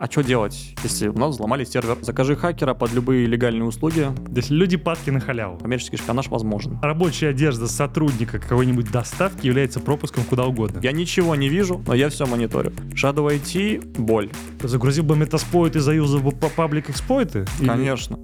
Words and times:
А 0.00 0.10
что 0.10 0.22
делать, 0.22 0.74
если 0.82 1.08
у 1.08 1.12
нас 1.12 1.34
взломали 1.34 1.62
сервер? 1.64 1.98
Закажи 2.00 2.34
хакера 2.34 2.72
под 2.72 2.90
любые 2.94 3.26
легальные 3.26 3.64
услуги. 3.64 4.08
Если 4.34 4.54
люди 4.54 4.78
падки 4.78 5.10
на 5.10 5.20
халяву. 5.20 5.58
Коммерческий 5.58 5.98
шпионаж 5.98 6.28
возможен. 6.28 6.78
Рабочая 6.80 7.28
одежда 7.28 7.68
сотрудника 7.68 8.38
какой-нибудь 8.38 8.90
доставки 8.90 9.46
является 9.46 9.78
пропуском 9.78 10.24
куда 10.24 10.46
угодно. 10.46 10.80
Я 10.82 10.92
ничего 10.92 11.36
не 11.36 11.50
вижу, 11.50 11.84
но 11.86 11.92
я 11.92 12.08
все 12.08 12.24
мониторю. 12.24 12.70
Shadow 12.94 13.28
IT— 13.28 13.98
боль. 13.98 14.30
Загрузил 14.62 15.04
бы 15.04 15.18
метаспоит 15.18 15.76
и 15.76 15.80
заюзал 15.80 16.20
бы 16.20 16.30
по 16.30 16.48
паблик 16.48 16.88
эксплойты? 16.88 17.44
Конечно. 17.58 18.18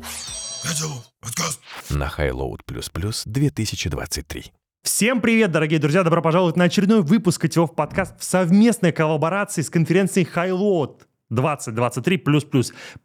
на 1.90 2.08
Highload++ 2.08 3.22
2023. 3.26 4.44
Всем 4.82 5.20
привет, 5.20 5.50
дорогие 5.50 5.80
друзья! 5.80 6.04
Добро 6.04 6.22
пожаловать 6.22 6.54
на 6.56 6.64
очередной 6.64 7.02
выпуск 7.02 7.40
Котелов 7.40 7.74
подкаст 7.74 8.20
в 8.20 8.24
совместной 8.24 8.92
коллаборации 8.92 9.60
с 9.60 9.68
конференцией 9.68 10.26
Highload 10.32 11.00
2023 11.30 12.24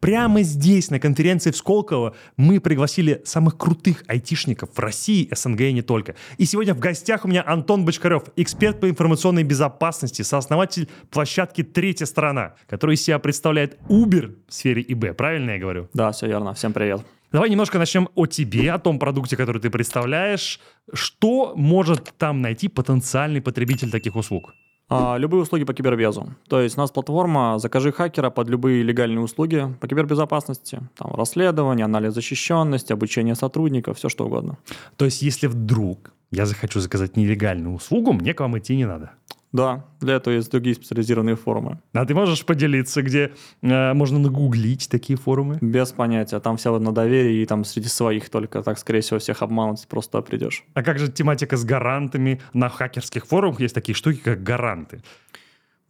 Прямо 0.00 0.42
здесь, 0.42 0.90
на 0.90 1.00
конференции 1.00 1.50
в 1.50 1.56
Сколково, 1.56 2.14
мы 2.36 2.60
пригласили 2.60 3.22
самых 3.24 3.56
крутых 3.56 4.04
айтишников 4.06 4.70
в 4.74 4.78
России, 4.78 5.28
СНГ 5.32 5.60
и 5.60 5.72
не 5.72 5.82
только. 5.82 6.14
И 6.38 6.44
сегодня 6.44 6.74
в 6.74 6.78
гостях 6.78 7.24
у 7.24 7.28
меня 7.28 7.42
Антон 7.46 7.84
Бочкарев, 7.84 8.24
эксперт 8.36 8.80
по 8.80 8.88
информационной 8.88 9.44
безопасности, 9.44 10.22
сооснователь 10.22 10.88
площадки 11.10 11.62
«Третья 11.62 12.06
сторона», 12.06 12.54
который 12.68 12.94
из 12.94 13.02
себя 13.02 13.18
представляет 13.18 13.78
Uber 13.88 14.36
в 14.48 14.54
сфере 14.54 14.84
ИБ. 14.86 15.16
Правильно 15.16 15.52
я 15.52 15.58
говорю? 15.58 15.88
Да, 15.94 16.12
все 16.12 16.26
верно. 16.26 16.54
Всем 16.54 16.72
привет. 16.72 17.02
Давай 17.32 17.48
немножко 17.48 17.78
начнем 17.78 18.10
о 18.14 18.26
тебе, 18.26 18.70
о 18.72 18.78
том 18.78 18.98
продукте, 18.98 19.38
который 19.38 19.60
ты 19.60 19.70
представляешь. 19.70 20.60
Что 20.92 21.54
может 21.56 22.12
там 22.18 22.42
найти 22.42 22.68
потенциальный 22.68 23.40
потребитель 23.40 23.90
таких 23.90 24.16
услуг? 24.16 24.52
А, 24.94 25.16
любые 25.16 25.42
услуги 25.42 25.64
по 25.64 25.72
кибербезу. 25.72 26.34
То 26.48 26.60
есть 26.60 26.76
у 26.76 26.80
нас 26.80 26.90
платформа 26.90 27.58
«Закажи 27.58 27.92
хакера» 27.92 28.28
под 28.30 28.48
любые 28.50 28.82
легальные 28.82 29.20
услуги 29.20 29.74
по 29.80 29.88
кибербезопасности. 29.88 30.80
Там 30.96 31.14
расследование, 31.14 31.84
анализ 31.84 32.12
защищенности, 32.12 32.92
обучение 32.92 33.34
сотрудников, 33.34 33.96
все 33.96 34.08
что 34.10 34.26
угодно. 34.26 34.58
То 34.96 35.06
есть, 35.06 35.22
если 35.22 35.46
вдруг 35.46 36.12
я 36.30 36.44
захочу 36.44 36.80
заказать 36.80 37.16
нелегальную 37.16 37.74
услугу, 37.74 38.12
мне 38.12 38.34
к 38.34 38.40
вам 38.40 38.58
идти 38.58 38.76
не 38.76 38.84
надо. 38.84 39.12
Да, 39.52 39.84
для 40.00 40.14
этого 40.14 40.34
есть 40.34 40.50
другие 40.50 40.74
специализированные 40.74 41.36
форумы. 41.36 41.78
А 41.92 42.06
ты 42.06 42.14
можешь 42.14 42.44
поделиться, 42.44 43.02
где 43.02 43.32
э, 43.60 43.92
можно 43.92 44.18
нагуглить 44.18 44.88
такие 44.88 45.18
форумы? 45.18 45.58
Без 45.60 45.92
понятия. 45.92 46.40
Там 46.40 46.56
все 46.56 46.78
на 46.78 46.92
доверии 46.92 47.42
и 47.42 47.46
там 47.46 47.64
среди 47.64 47.88
своих 47.88 48.30
только. 48.30 48.62
Так, 48.62 48.78
скорее 48.78 49.00
всего, 49.00 49.18
всех 49.18 49.42
обмануть 49.42 49.86
просто 49.88 50.22
придешь. 50.22 50.64
А 50.72 50.82
как 50.82 50.98
же 50.98 51.12
тематика 51.12 51.56
с 51.56 51.64
гарантами? 51.64 52.40
На 52.54 52.70
хакерских 52.70 53.26
форумах 53.26 53.60
есть 53.60 53.74
такие 53.74 53.94
штуки, 53.94 54.20
как 54.24 54.42
гаранты. 54.42 55.02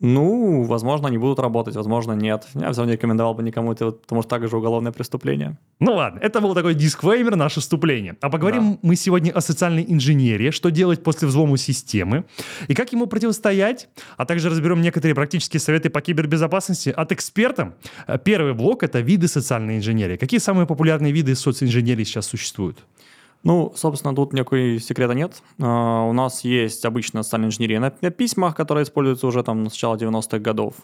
Ну, 0.03 0.65
возможно, 0.65 1.07
они 1.07 1.17
будут 1.17 1.39
работать, 1.39 1.77
возможно, 1.77 2.13
нет. 2.13 2.49
Я 2.55 2.73
все 2.73 2.81
равно 2.81 2.87
не 2.87 2.93
рекомендовал 2.93 3.35
бы 3.35 3.43
никому 3.45 3.73
это, 3.73 3.93
потому 3.93 4.23
что 4.23 4.29
также 4.29 4.57
уголовное 4.57 4.91
преступление. 4.91 5.57
Ну 5.79 5.95
ладно, 5.95 6.19
это 6.19 6.41
был 6.41 6.55
такой 6.55 6.75
дисклеймер, 6.75 7.37
наше 7.37 7.61
вступление. 7.61 8.17
А 8.21 8.29
поговорим 8.29 8.81
мы 8.83 8.97
сегодня 8.97 9.31
о 9.31 9.41
социальной 9.41 9.85
инженерии, 9.89 10.51
что 10.51 10.71
делать 10.71 11.05
после 11.05 11.29
взлома 11.29 11.57
системы 11.57 12.25
и 12.67 12.75
как 12.75 12.93
ему 12.93 13.07
противостоять, 13.07 13.89
а 14.17 14.27
также 14.27 14.51
разберем 14.51 14.83
некоторые 14.83 15.15
практические 15.15 15.61
советы 15.61 15.89
по 15.89 16.01
кибербезопасности 16.01 16.89
от 16.89 17.13
эксперта. 17.13 17.77
Первый 18.25 18.55
блок— 18.55 18.83
это 18.85 18.99
виды 18.99 19.29
социальной 19.29 19.77
инженерии. 19.77 20.17
Какие 20.17 20.41
самые 20.41 20.67
популярные 20.67 21.13
виды 21.13 21.37
социнженерии 21.37 22.03
сейчас 22.03 22.27
существуют? 22.27 22.85
Ну, 23.45 23.73
собственно, 23.75 24.15
тут 24.15 24.33
никакой 24.33 24.79
секрета 24.79 25.15
нет. 25.15 25.43
А, 25.61 26.05
у 26.05 26.13
нас 26.13 26.45
есть 26.45 26.85
обычная 26.85 27.23
социальная 27.23 27.49
инженерия 27.49 27.81
на, 27.81 27.91
письмах, 27.91 28.55
которая 28.55 28.85
используется 28.85 29.27
уже 29.27 29.43
там 29.43 29.69
с 29.69 29.73
начала 29.73 29.97
90-х 29.97 30.39
годов. 30.39 30.75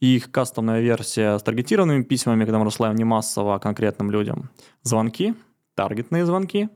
Их 0.00 0.30
кастомная 0.30 0.80
версия 0.80 1.38
с 1.38 1.42
таргетированными 1.42 2.02
письмами, 2.02 2.44
когда 2.44 2.58
мы 2.58 2.66
рассылаем 2.66 2.96
не 2.96 3.04
массово, 3.04 3.54
а 3.54 3.58
конкретным 3.58 4.10
людям. 4.10 4.50
Звонки, 4.82 5.34
таргетные 5.74 6.26
звонки 6.26 6.68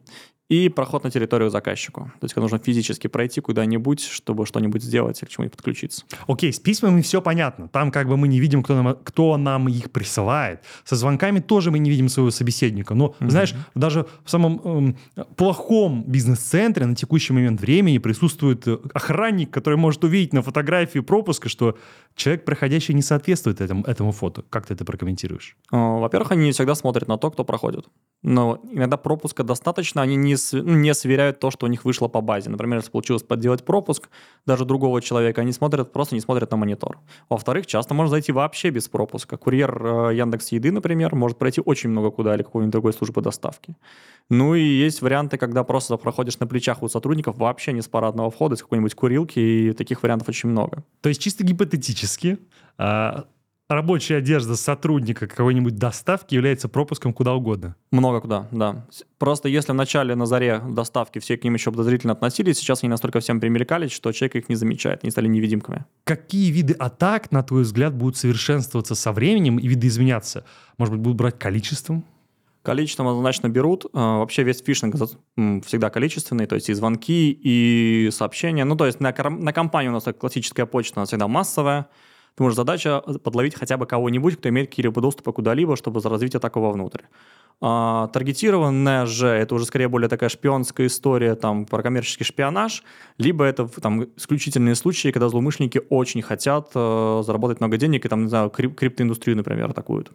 и 0.49 0.69
проход 0.71 1.05
на 1.05 1.11
территорию 1.11 1.51
заказчику. 1.51 2.11
То 2.21 2.25
есть, 2.25 2.35
когда 2.35 2.45
нужно 2.45 2.59
физически 2.59 3.07
пройти 3.07 3.41
куда-нибудь, 3.41 4.03
чтобы 4.03 4.47
что-нибудь 4.47 4.83
сделать 4.83 5.21
или 5.21 5.29
к 5.29 5.31
чему-нибудь 5.31 5.57
подключиться. 5.57 6.05
Окей, 6.27 6.53
с 6.53 6.59
письмами 6.59 7.03
все 7.03 7.21
понятно. 7.21 7.69
Там 7.69 7.91
как 7.91 8.09
бы 8.09 8.17
мы 8.17 8.29
не 8.29 8.41
видим, 8.41 8.63
кто 8.63 8.83
нам, 8.83 8.97
кто 9.05 9.37
нам 9.37 9.69
их 9.69 9.91
присылает. 9.91 10.63
Со 10.85 10.97
звонками 10.97 11.41
тоже 11.41 11.71
мы 11.71 11.79
не 11.79 11.91
видим 11.91 12.09
своего 12.09 12.31
собеседника. 12.31 12.95
Но, 12.95 13.15
знаешь, 13.21 13.55
даже 13.75 14.07
в 14.25 14.31
самом 14.31 14.61
эм, 14.65 14.97
плохом 15.37 16.05
бизнес-центре 16.07 16.87
на 16.87 16.95
текущий 16.95 17.33
момент 17.35 17.61
времени 17.61 17.99
присутствует 17.99 18.67
э, 18.67 18.79
охранник, 18.95 19.51
который 19.51 19.77
может 19.77 20.03
увидеть 20.05 20.33
на 20.33 20.43
фотографии 20.43 21.01
пропуска, 21.01 21.49
что 21.51 21.77
человек, 22.15 22.45
проходящий, 22.45 22.95
не 22.95 23.03
соответствует 23.03 23.61
этому, 23.61 23.85
этому 23.85 24.13
фото. 24.13 24.45
Как 24.49 24.67
ты 24.67 24.75
это 24.75 24.85
прокомментируешь? 24.85 25.57
А, 25.71 25.99
Во-первых, 25.99 26.33
они 26.33 26.45
не 26.45 26.53
всегда 26.53 26.75
смотрят 26.75 27.07
на 27.07 27.19
то, 27.19 27.31
кто 27.31 27.45
проходит. 27.45 27.87
Но 28.23 28.61
иногда 28.73 28.97
пропуска 28.97 29.45
достаточно, 29.45 30.03
они 30.03 30.17
не, 30.17 30.37
не 30.53 30.95
сверяют 30.95 31.41
то, 31.41 31.51
что 31.51 31.67
у 31.67 31.69
них 31.69 31.85
вышло 31.85 32.09
по 32.09 32.21
базе. 32.21 32.51
Например, 32.51 32.79
если 32.79 32.91
получилось 32.91 33.23
подделать 33.23 33.65
пропуск 33.65 34.09
даже 34.47 34.65
другого 34.65 35.01
человека, 35.01 35.41
они 35.43 35.53
смотрят, 35.53 35.93
просто 35.93 36.15
не 36.15 36.21
смотрят 36.21 36.51
на 36.51 36.57
монитор. 36.57 36.99
Во-вторых, 37.29 37.67
часто 37.67 37.95
можно 37.95 38.11
зайти 38.11 38.33
вообще 38.33 38.71
без 38.71 38.89
пропуска. 38.89 39.37
Курьер 39.37 40.11
э, 40.11 40.17
Яндекс 40.17 40.53
Еды, 40.53 40.73
например, 40.73 41.15
может 41.15 41.39
пройти 41.39 41.61
очень 41.65 41.91
много 41.91 42.11
куда 42.11 42.35
или 42.35 42.43
какой-нибудь 42.43 42.73
другой 42.73 42.93
службы 42.93 43.23
доставки. 43.23 43.77
Ну 44.31 44.55
и 44.55 44.63
есть 44.63 45.01
варианты, 45.01 45.39
когда 45.39 45.65
просто 45.65 45.97
проходишь 45.97 46.39
на 46.39 46.47
плечах 46.47 46.83
у 46.83 46.89
сотрудников 46.89 47.39
вообще 47.39 47.73
не 47.73 47.81
с 47.81 47.89
парадного 47.89 48.31
входа, 48.31 48.55
из 48.55 48.63
какой-нибудь 48.63 48.95
курилки, 48.95 49.39
и 49.39 49.73
таких 49.73 50.03
вариантов 50.03 50.29
очень 50.29 50.51
много. 50.51 50.85
То 51.01 51.09
есть 51.09 51.21
чисто 51.21 51.45
гипотетически 51.45 52.39
а, 52.77 53.25
рабочая 53.69 54.17
одежда 54.17 54.57
сотрудника 54.57 55.27
какой-нибудь 55.27 55.77
доставки 55.77 56.35
является 56.35 56.69
пропуском 56.69 57.13
куда 57.13 57.35
угодно. 57.35 57.77
Много 57.91 58.21
куда, 58.21 58.49
да. 58.51 58.87
Просто 59.19 59.49
если 59.49 59.73
в 59.73 59.75
начале 59.75 60.15
на 60.15 60.27
заре 60.27 60.61
доставки 60.69 61.19
все 61.19 61.37
к 61.37 61.45
ним 61.45 61.55
еще 61.55 61.71
подозрительно 61.71 62.15
относились, 62.15 62.59
сейчас 62.59 62.83
они 62.83 62.91
настолько 62.91 63.21
всем 63.21 63.41
примелькались, 63.41 63.93
что 63.93 64.13
человек 64.13 64.37
их 64.37 64.49
не 64.49 64.55
замечает, 64.55 65.01
они 65.03 65.11
стали 65.11 65.29
невидимками. 65.29 65.85
Какие 66.05 66.51
виды 66.51 66.75
атак, 66.75 67.31
на 67.31 67.43
твой 67.43 67.63
взгляд, 67.63 67.95
будут 67.95 68.17
совершенствоваться 68.17 68.95
со 68.95 69.13
временем 69.13 69.59
и 69.59 69.69
виды 69.69 69.87
изменяться? 69.89 70.45
Может 70.79 70.95
быть, 70.95 71.03
будут 71.03 71.19
брать 71.19 71.39
количеством? 71.39 72.05
Количеством 72.63 73.09
однозначно 73.09 73.49
берут. 73.49 73.87
А, 73.95 74.19
Вообще 74.19 74.43
весь 74.43 74.63
фишинг 74.63 74.97
всегда 75.65 75.91
количественный, 75.91 76.47
то 76.47 76.55
есть 76.55 76.69
и 76.69 76.75
звонки, 76.75 77.31
и 77.31 78.11
сообщения. 78.13 78.65
Ну, 78.65 78.77
то 78.77 78.87
есть 78.87 79.01
на, 79.01 79.13
на 79.13 79.53
компанию 79.53 79.93
у 79.93 79.95
нас 79.95 80.05
классическая 80.19 80.67
почта, 80.67 81.01
она 81.01 81.07
всегда 81.07 81.29
массовая. 81.29 81.89
Ты 82.39 82.45
можешь 82.45 82.57
задача 82.57 83.01
подловить 83.25 83.57
хотя 83.57 83.77
бы 83.77 83.85
кого-нибудь, 83.85 84.37
кто 84.37 84.49
имеет 84.49 84.69
какие-либо 84.69 85.01
доступы 85.01 85.33
куда-либо, 85.33 85.75
чтобы 85.77 86.01
развить 86.01 86.37
атаку 86.37 86.61
вовнутрь. 86.61 87.01
А, 87.61 88.07
таргетированная 88.13 89.07
же, 89.07 89.27
это 89.27 89.57
уже 89.57 89.65
скорее 89.65 89.89
более 89.89 90.09
такая 90.09 90.29
шпионская 90.29 90.87
история, 90.87 91.35
там, 91.35 91.67
про 91.67 91.83
коммерческий 91.83 92.23
шпионаж, 92.23 92.85
либо 93.19 93.45
это 93.45 93.67
там 93.67 94.05
исключительные 94.17 94.77
случаи, 94.77 95.11
когда 95.11 95.29
злоумышленники 95.29 95.81
очень 95.91 96.23
хотят 96.23 96.71
э, 96.77 97.23
заработать 97.27 97.59
много 97.59 97.77
денег 97.77 98.07
и 98.07 98.09
там, 98.09 98.23
не 98.23 98.29
знаю, 98.29 98.51
крип- 98.51 98.77
криптоиндустрию, 98.77 99.37
например, 99.37 99.71
атакуют. 99.71 100.13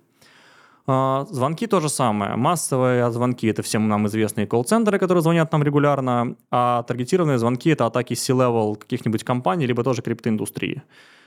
А, 0.88 1.26
Звонки 1.30 1.68
то 1.68 1.82
же 1.82 1.90
самое. 1.90 2.38
Массовые 2.38 3.12
звонки— 3.12 3.48
это 3.50 3.64
всем 3.64 3.90
нам 3.90 4.08
известные 4.08 4.48
колл-центры, 4.48 4.98
которые 4.98 5.22
звонят 5.22 5.52
нам 5.52 5.62
регулярно, 5.62 6.38
а 6.50 6.84
таргетированные 6.84 7.38
звонки— 7.38 7.70
это 7.72 7.86
атаки 7.86 8.14
C-level 8.14 8.78
каких-нибудь 8.78 9.26
компаний, 9.26 9.68
либо 9.68 9.84
тоже 9.84 10.02
криптоиндустрии. 10.02 10.84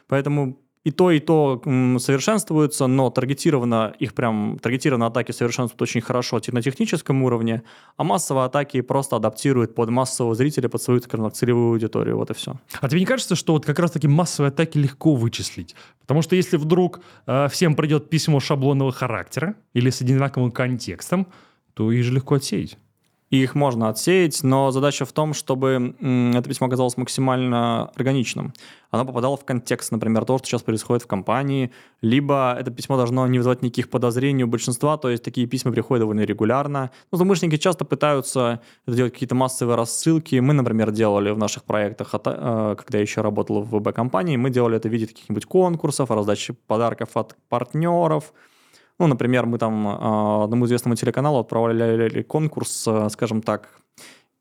Поэтому 0.09 0.57
и 0.87 0.93
то, 0.93 1.11
и 1.11 1.19
то 1.19 1.61
совершенствуются, 1.99 2.87
но 2.87 3.11
таргетированно 3.11 3.93
их 3.99 4.15
прям, 4.15 4.57
таргетированные 4.63 5.09
атаки 5.09 5.33
совершенствуют 5.33 5.83
очень 5.83 6.01
хорошо 6.01 6.41
на 6.53 6.63
техническом 6.63 7.25
уровне, 7.25 7.65
а 7.97 8.05
массовые 8.05 8.45
атаки 8.45 8.81
просто 8.83 9.17
адаптируют 9.17 9.75
под 9.75 9.91
массового 9.91 10.37
зрителя, 10.37 10.69
под 10.69 10.81
свою, 10.81 11.01
скажем 11.01 11.27
так, 11.27 11.35
целевую 11.35 11.73
аудиторию, 11.73 12.17
вот 12.17 12.31
и 12.31 12.35
все. 12.35 12.55
А 12.81 12.89
тебе 12.89 13.01
не 13.01 13.07
кажется, 13.07 13.35
что 13.35 13.55
вот 13.55 13.67
как 13.67 13.81
раз-таки 13.81 14.07
массовые 14.07 14.51
атаки 14.51 14.79
легко 14.79 15.17
вычислить? 15.17 15.75
Потому 16.03 16.23
что 16.23 16.37
если 16.37 16.57
вдруг 16.57 17.01
э, 17.27 17.49
всем 17.49 17.75
придет 17.75 18.09
письмо 18.09 18.39
шаблонного 18.39 18.93
характера 18.93 19.57
или 19.75 19.91
с 19.91 20.01
одинаковым 20.03 20.53
контекстом, 20.53 21.27
то 21.75 21.91
их 21.91 22.05
же 22.05 22.13
легко 22.13 22.37
отсеять. 22.37 22.79
И 23.31 23.43
их 23.43 23.57
можно 23.57 23.89
отсеять, 23.89 24.45
но 24.45 24.71
задача 24.71 25.05
в 25.05 25.13
том, 25.13 25.35
чтобы 25.35 25.97
это 26.01 26.49
письмо 26.49 26.69
оказалось 26.69 26.97
максимально 26.97 27.91
органичным. 27.97 28.53
Оно 28.91 29.05
попадало 29.05 29.37
в 29.37 29.45
контекст, 29.45 29.91
например, 29.91 30.25
того, 30.25 30.39
что 30.39 30.47
сейчас 30.47 30.63
происходит 30.63 31.03
в 31.03 31.07
компании, 31.09 31.73
либо 32.03 32.57
это 32.59 32.71
письмо 32.71 32.97
должно 32.97 33.27
не 33.27 33.39
вызывать 33.39 33.63
никаких 33.63 33.91
подозрений 33.91 34.45
у 34.45 34.47
большинства, 34.47 34.97
то 34.97 35.11
есть 35.11 35.25
такие 35.25 35.49
письма 35.49 35.73
приходят 35.73 36.03
довольно 36.03 36.21
регулярно. 36.21 36.93
Ну, 37.11 37.19
злоумышленники 37.19 37.57
часто 37.57 37.85
пытаются 37.85 38.61
делать 38.87 39.13
какие-то 39.13 39.35
массовые 39.35 39.77
рассылки. 39.77 40.37
Мы, 40.37 40.55
например, 40.55 40.93
делали 40.93 41.31
в 41.31 41.39
наших 41.39 41.65
проектах, 41.65 42.15
ата- 42.15 42.39
э, 42.39 42.77
когда 42.77 42.99
я 42.99 43.03
еще 43.03 43.23
работал 43.23 43.61
в 43.63 43.77
ВБ-компании, 43.77 44.37
мы 44.37 44.51
делали 44.51 44.77
это 44.77 44.89
в 44.89 44.93
виде 44.93 45.09
каких-нибудь 45.09 45.47
конкурсов, 45.47 46.11
раздачи 46.13 46.55
подарков 46.69 47.17
от 47.17 47.37
партнеров, 47.49 48.33
ну, 48.99 49.07
например, 49.07 49.47
мы 49.47 49.59
там 49.59 49.87
э, 49.89 50.45
одному 50.45 50.67
известному 50.67 50.97
телеканалу 50.97 51.39
отправляли 51.39 52.23
конкурс, 52.23 52.87
э, 52.89 53.11
скажем 53.11 53.43
так, 53.43 53.69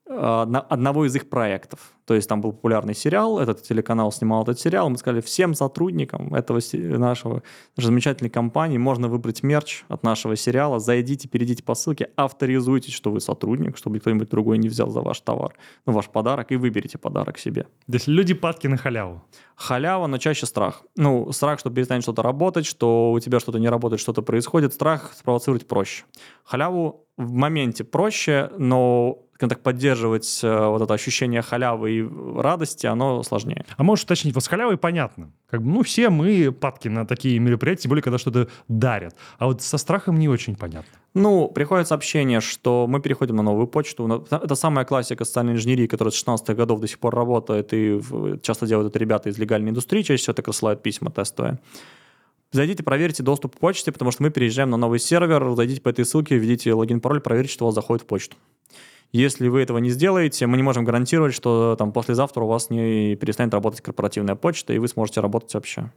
одно- 0.07 0.65
одного 0.69 1.05
из 1.05 1.15
их 1.15 1.29
проектов. 1.29 1.94
То 2.05 2.13
есть 2.13 2.29
там 2.29 2.41
был 2.41 2.51
популярный 2.51 2.93
сериал, 2.93 3.39
этот 3.39 3.63
телеканал 3.63 4.11
снимал 4.11 4.43
этот 4.43 4.59
сериал, 4.59 4.89
мы 4.89 4.97
сказали, 4.97 5.21
всем 5.21 5.53
сотрудникам 5.55 6.33
этого 6.33 6.61
нашего 6.97 7.41
нашей 7.75 7.87
замечательной 7.87 8.29
компании 8.29 8.77
можно 8.77 9.07
выбрать 9.07 9.43
мерч 9.43 9.83
от 9.87 10.03
нашего 10.03 10.35
сериала, 10.35 10.79
зайдите, 10.79 11.27
перейдите 11.27 11.63
по 11.63 11.75
ссылке, 11.75 12.09
авторизуйтесь, 12.15 12.93
что 12.93 13.11
вы 13.11 13.19
сотрудник, 13.21 13.77
чтобы 13.77 13.99
кто-нибудь 13.99 14.29
другой 14.29 14.57
не 14.57 14.69
взял 14.69 14.89
за 14.89 15.01
ваш 15.01 15.19
товар, 15.21 15.55
ну, 15.85 15.93
ваш 15.93 16.09
подарок, 16.09 16.51
и 16.51 16.55
выберите 16.55 16.97
подарок 16.97 17.39
себе. 17.39 17.63
То 17.63 17.93
есть 17.93 18.07
люди 18.07 18.33
падки 18.33 18.67
на 18.67 18.77
халяву. 18.77 19.23
Халява, 19.55 20.07
но 20.07 20.17
чаще 20.17 20.45
страх. 20.45 20.83
Ну, 20.95 21.31
страх, 21.31 21.59
что 21.59 21.69
перестанет 21.69 22.03
что-то 22.03 22.21
работать, 22.21 22.65
что 22.65 23.11
у 23.11 23.19
тебя 23.19 23.39
что-то 23.39 23.57
не 23.57 23.69
работает, 23.69 24.01
что-то 24.01 24.21
происходит. 24.21 24.73
Страх 24.73 25.13
спровоцировать 25.13 25.67
проще. 25.67 26.03
Халяву 26.43 27.07
в 27.17 27.31
моменте 27.31 27.83
проще, 27.83 28.51
но 28.57 29.25
так, 29.39 29.61
поддерживать 29.61 30.41
э, 30.43 30.67
вот 30.67 30.81
это 30.81 30.93
ощущение 30.93 31.41
халявы 31.41 31.91
и 31.99 32.07
радости, 32.37 32.85
оно 32.85 33.23
сложнее. 33.23 33.65
А 33.77 33.83
можешь 33.83 34.05
уточнить, 34.05 34.33
вот 34.33 34.43
с 34.43 34.47
халявой 34.47 34.77
понятно. 34.77 35.31
Как 35.49 35.61
бы, 35.61 35.69
ну, 35.69 35.83
все 35.83 36.09
мы 36.09 36.51
падки 36.51 36.87
на 36.87 37.05
такие 37.05 37.39
мероприятия, 37.39 37.83
тем 37.83 37.89
более, 37.89 38.03
когда 38.03 38.17
что-то 38.17 38.47
дарят. 38.67 39.15
А 39.37 39.47
вот 39.47 39.61
со 39.61 39.77
страхом 39.77 40.17
не 40.17 40.29
очень 40.29 40.55
понятно. 40.55 40.91
Ну, 41.13 41.47
приходит 41.47 41.87
сообщение, 41.87 42.41
что 42.41 42.87
мы 42.87 42.99
переходим 42.99 43.37
на 43.37 43.43
новую 43.43 43.67
почту. 43.67 44.25
Это 44.29 44.55
самая 44.55 44.85
классика 44.85 45.23
социальной 45.23 45.53
инженерии, 45.53 45.87
которая 45.87 46.11
с 46.11 46.23
16-х 46.23 46.53
годов 46.53 46.81
до 46.81 46.87
сих 46.87 46.99
пор 46.99 47.15
работает, 47.15 47.69
и 47.73 48.01
часто 48.41 48.67
делают 48.67 48.89
это 48.89 48.99
ребята 48.99 49.29
из 49.29 49.37
легальной 49.37 49.69
индустрии, 49.69 50.01
чаще 50.01 50.21
всего 50.21 50.33
так 50.33 50.47
рассылают 50.47 50.83
письма 50.83 51.11
тестовые. 51.11 51.59
Зайдите, 52.51 52.83
проверьте 52.83 53.23
доступ 53.23 53.55
к 53.55 53.59
почте, 53.59 53.91
потому 53.91 54.11
что 54.11 54.23
мы 54.23 54.29
переезжаем 54.29 54.69
на 54.69 54.77
новый 54.77 54.99
сервер, 54.99 55.55
зайдите 55.55 55.81
по 55.81 55.89
этой 55.89 56.05
ссылке, 56.05 56.37
введите 56.37 56.73
логин, 56.73 57.01
пароль, 57.01 57.19
проверьте, 57.19 57.51
что 57.51 57.65
у 57.65 57.67
вас 57.67 57.75
заходит 57.75 58.03
в 58.03 58.07
почту. 58.07 58.37
Если 59.11 59.47
вы 59.47 59.61
этого 59.61 59.77
не 59.77 59.89
сделаете, 59.89 60.45
мы 60.47 60.57
не 60.57 60.63
можем 60.63 60.83
гарантировать, 60.83 61.33
что 61.33 61.75
там 61.77 61.91
послезавтра 61.91 62.43
у 62.43 62.47
вас 62.47 62.69
не 62.69 63.15
перестанет 63.15 63.53
работать 63.53 63.81
корпоративная 63.81 64.35
почта, 64.35 64.73
и 64.73 64.77
вы 64.77 64.87
сможете 64.87 65.21
работать 65.21 65.53
вообще. 65.53 65.91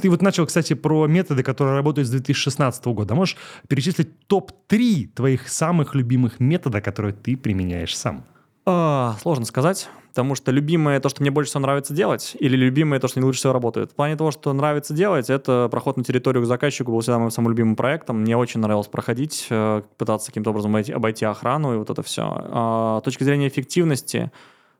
Ты 0.00 0.10
вот 0.10 0.22
начал, 0.22 0.46
кстати, 0.46 0.74
про 0.74 1.06
методы, 1.06 1.42
которые 1.42 1.74
работают 1.74 2.06
с 2.06 2.10
2016 2.10 2.84
года. 2.86 3.14
Можешь 3.14 3.36
перечислить 3.66 4.26
топ-3 4.26 5.08
твоих 5.14 5.48
самых 5.48 5.94
любимых 5.94 6.38
метода, 6.38 6.80
которые 6.80 7.14
ты 7.14 7.36
применяешь 7.36 7.96
сам? 7.96 8.24
А, 8.66 9.16
сложно 9.22 9.44
сказать, 9.44 9.88
потому 10.08 10.34
что 10.34 10.50
любимое 10.52 11.00
то, 11.00 11.08
что 11.08 11.22
мне 11.22 11.30
больше 11.30 11.50
всего 11.50 11.62
нравится 11.62 11.94
делать, 11.94 12.36
или 12.38 12.56
любимое 12.56 13.00
то, 13.00 13.08
что 13.08 13.20
не 13.20 13.24
лучше 13.24 13.38
всего 13.38 13.52
работает. 13.52 13.92
В 13.92 13.94
плане 13.94 14.16
того, 14.16 14.30
что 14.30 14.52
нравится 14.52 14.92
делать, 14.92 15.30
это 15.30 15.68
проход 15.70 15.96
на 15.96 16.04
территорию 16.04 16.42
к 16.42 16.46
заказчику 16.46 16.92
был 16.92 17.00
всегда 17.00 17.18
моим 17.18 17.30
самым 17.30 17.50
любимым 17.52 17.76
проектом. 17.76 18.20
Мне 18.20 18.36
очень 18.36 18.60
нравилось 18.60 18.88
проходить, 18.88 19.46
э, 19.50 19.82
пытаться 19.96 20.28
каким-то 20.28 20.50
образом 20.50 20.72
обойти, 20.72 20.92
обойти 20.92 21.24
охрану 21.24 21.74
и 21.74 21.78
вот 21.78 21.90
это 21.90 22.02
все. 22.02 22.24
А, 22.26 23.00
с 23.00 23.04
точки 23.04 23.24
зрения 23.24 23.48
эффективности, 23.48 24.30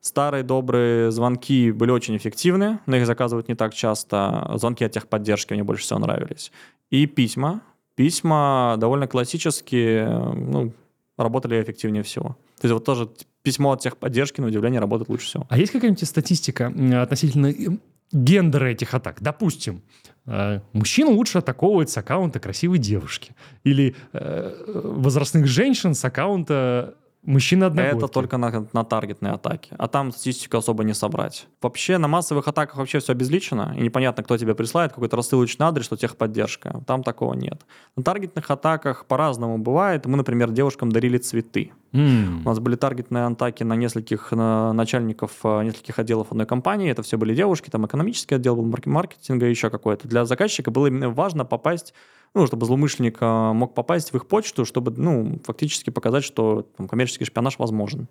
старые 0.01 0.45
добрые 0.45 1.11
звонки 1.11 1.73
были 1.73 1.91
очень 1.91 2.17
эффективны, 2.17 2.81
но 2.87 2.97
их 2.97 3.07
заказывают 3.07 3.49
не 3.49 3.55
так 3.55 3.73
часто. 3.73 4.51
Звонки 4.57 4.85
от 4.85 4.93
техподдержки 4.93 5.55
мне 5.55 5.65
больше 5.65 5.85
всего 5.85 5.99
нравились. 5.99 6.53
И 6.91 7.07
письма. 7.07 7.63
Письма 7.95 8.77
довольно 8.79 9.07
классические, 9.07 10.09
ну, 10.09 10.73
работали 11.17 11.63
эффективнее 11.63 12.03
всего. 12.03 12.37
То 12.61 12.67
есть 12.67 12.73
вот 12.73 12.85
тоже 12.85 13.09
письмо 13.43 13.73
от 13.73 13.81
техподдержки, 13.81 14.41
на 14.41 14.49
удивление, 14.49 14.81
работает 14.81 15.09
лучше 15.09 15.27
всего. 15.27 15.47
А 15.49 15.59
есть 15.59 15.73
какая-нибудь 15.73 16.07
статистика 16.07 16.73
относительно 17.03 17.47
э, 17.47 17.79
гендера 18.13 18.67
этих 18.67 18.95
атак? 18.95 19.21
Допустим, 19.21 19.83
э, 20.27 20.61
мужчина 20.73 21.11
лучше 21.11 21.39
атаковывает 21.39 21.91
с 21.91 21.97
аккаунта 21.97 22.41
красивой 22.41 22.79
девушки. 22.79 23.35
Или 23.65 23.95
э, 24.13 24.83
возрастных 24.85 25.47
женщин 25.47 25.95
с 25.95 26.05
аккаунта 26.05 26.95
мужчины 27.23 27.65
одногодки. 27.65 27.99
Это 27.99 28.09
только 28.09 28.37
на, 28.37 28.67
на 28.73 28.85
таргетные 28.85 29.33
атаки. 29.33 29.75
А 29.79 29.89
там 29.89 30.13
статистику 30.13 30.59
особо 30.59 30.85
не 30.85 30.95
собрать. 30.95 31.47
Вообще 31.61 31.99
на 31.99 32.09
массовых 32.09 32.49
атаках 32.49 32.77
вообще 32.77 32.99
все 32.99 33.13
обезличено, 33.13 33.75
и 33.77 33.83
непонятно, 33.83 34.23
кто 34.23 34.37
тебе 34.37 34.55
присылает 34.55 34.93
какой-то 34.93 35.17
рассылочный 35.17 35.67
адрес, 35.67 35.85
что 35.85 35.97
техподдержка. 35.97 36.83
Там 36.87 37.03
такого 37.03 37.35
нет. 37.35 37.63
На 37.97 38.03
таргетных 38.03 38.51
атаках 38.51 39.07
по-разному 39.07 39.59
бывает. 39.59 40.07
Мы, 40.07 40.17
например, 40.17 40.51
девушкам 40.51 40.93
дарили 40.93 41.19
цветы. 41.19 41.73
М. 41.93 42.43
У 42.45 42.49
нас 42.49 42.59
были 42.61 42.77
таргетные 42.77 43.27
атаки 43.27 43.65
на 43.65 43.75
нескольких 43.75 44.31
на 44.33 44.73
начальников 44.73 45.33
э, 45.43 45.65
нескольких 45.65 45.99
отделов 45.99 46.29
одной 46.31 46.47
компании. 46.47 46.91
Это 46.91 47.03
все 47.03 47.19
были 47.19 47.35
девушки, 47.35 47.69
там 47.69 47.87
экономический 47.87 48.37
отдел 48.37 48.57
был, 48.57 48.65
марк- 48.65 48.87
маркетинга 48.87 49.47
еще 49.47 49.71
какой-то. 49.71 50.07
Для 50.07 50.25
заказчика 50.25 50.71
было 50.71 50.87
именно 50.87 51.11
важно 51.11 51.45
попасть, 51.45 51.93
ну, 52.35 52.47
чтобы 52.47 52.67
злоумышленник 52.67 53.19
э, 53.21 53.53
мог 53.53 53.75
попасть 53.75 54.13
в 54.13 54.17
их 54.17 54.27
почту, 54.27 54.65
чтобы, 54.65 54.93
ну, 54.97 55.41
фактически 55.45 55.91
показать, 55.91 56.23
что 56.23 56.67
там, 56.77 56.87
коммерческий 56.87 57.25
шпионаж 57.25 57.59
возможен. 57.59 58.07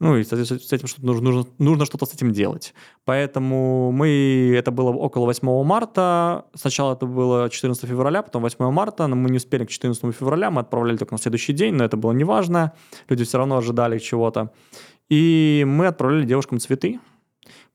Ну, 0.00 0.16
и, 0.16 0.24
соответственно, 0.24 0.60
с 0.60 0.72
этим 0.72 0.88
что-то 0.88 1.06
нужно, 1.06 1.30
нужно, 1.30 1.50
нужно 1.58 1.84
что-то 1.84 2.06
с 2.06 2.14
этим 2.14 2.32
делать. 2.32 2.72
Поэтому 3.04 3.92
мы, 3.92 4.54
это 4.56 4.70
было 4.70 4.90
около 4.90 5.26
8 5.26 5.62
марта. 5.62 6.46
Сначала 6.54 6.94
это 6.94 7.04
было 7.04 7.50
14 7.50 7.86
февраля, 7.86 8.22
потом 8.22 8.42
8 8.42 8.70
марта, 8.70 9.06
но 9.06 9.14
мы 9.14 9.28
не 9.28 9.36
успели 9.36 9.66
к 9.66 9.68
14 9.68 10.16
февраля, 10.16 10.50
мы 10.50 10.62
отправляли 10.62 10.96
только 10.96 11.12
на 11.12 11.18
следующий 11.18 11.52
день, 11.52 11.74
но 11.74 11.84
это 11.84 11.98
было 11.98 12.12
неважно. 12.12 12.72
Люди 13.10 13.24
все 13.24 13.36
равно 13.36 13.58
ожидали 13.58 13.98
чего-то. 13.98 14.52
И 15.10 15.64
мы 15.68 15.86
отправляли 15.86 16.24
девушкам 16.24 16.60
цветы. 16.60 16.98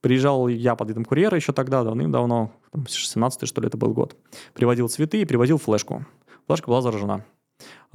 Приезжал 0.02 0.48
я 0.48 0.76
под 0.76 0.88
видом 0.90 1.06
курьера 1.06 1.36
еще 1.36 1.54
тогда, 1.54 1.84
давным-давно, 1.84 2.52
там, 2.72 2.88
17 2.88 3.48
что 3.48 3.62
ли, 3.62 3.68
это 3.68 3.78
был 3.78 3.94
год. 3.94 4.16
Приводил 4.56 4.90
цветы 4.90 5.22
и 5.22 5.26
приводил 5.26 5.60
флешку. 5.60 6.06
Флешка 6.48 6.68
была 6.68 6.82
заражена. 6.82 7.24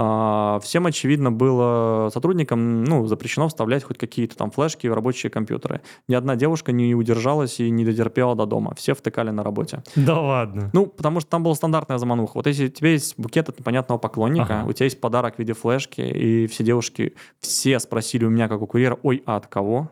А, 0.02 0.58
Всем, 0.60 0.86
очевидно, 0.86 1.30
было 1.30 2.08
сотрудникам 2.10 2.84
ну, 2.84 3.06
запрещено 3.06 3.48
вставлять 3.48 3.84
хоть 3.84 3.98
какие-то 3.98 4.34
там 4.34 4.50
флешки 4.50 4.86
в 4.86 4.94
рабочие 4.94 5.28
компьютеры. 5.28 5.82
Ни 6.08 6.14
одна 6.14 6.36
девушка 6.36 6.72
не 6.72 6.94
удержалась 6.94 7.60
и 7.60 7.68
не 7.68 7.84
дотерпела 7.84 8.34
до 8.34 8.46
дома. 8.46 8.74
Все 8.74 8.94
втыкали 8.94 9.28
на 9.28 9.44
работе. 9.44 9.82
Да 9.96 10.18
ладно. 10.18 10.70
Ну, 10.72 10.86
потому 10.86 11.20
что 11.20 11.28
там 11.28 11.42
была 11.42 11.54
стандартная 11.54 11.98
замануха. 11.98 12.32
Вот 12.36 12.46
если 12.46 12.66
у 12.66 12.70
тебя 12.70 12.92
есть 12.92 13.18
букет 13.18 13.50
от 13.50 13.58
непонятного 13.58 13.98
поклонника, 13.98 14.60
Ага. 14.60 14.70
у 14.70 14.72
тебя 14.72 14.84
есть 14.84 14.98
подарок 15.02 15.36
в 15.36 15.38
виде 15.38 15.52
флешки, 15.52 16.00
и 16.00 16.46
все 16.46 16.64
девушки, 16.64 17.14
все 17.38 17.78
спросили 17.78 18.24
у 18.24 18.30
меня, 18.30 18.48
как 18.48 18.62
у 18.62 18.66
курьера, 18.66 18.98
ой, 19.02 19.22
а 19.26 19.36
от 19.36 19.48
кого? 19.48 19.90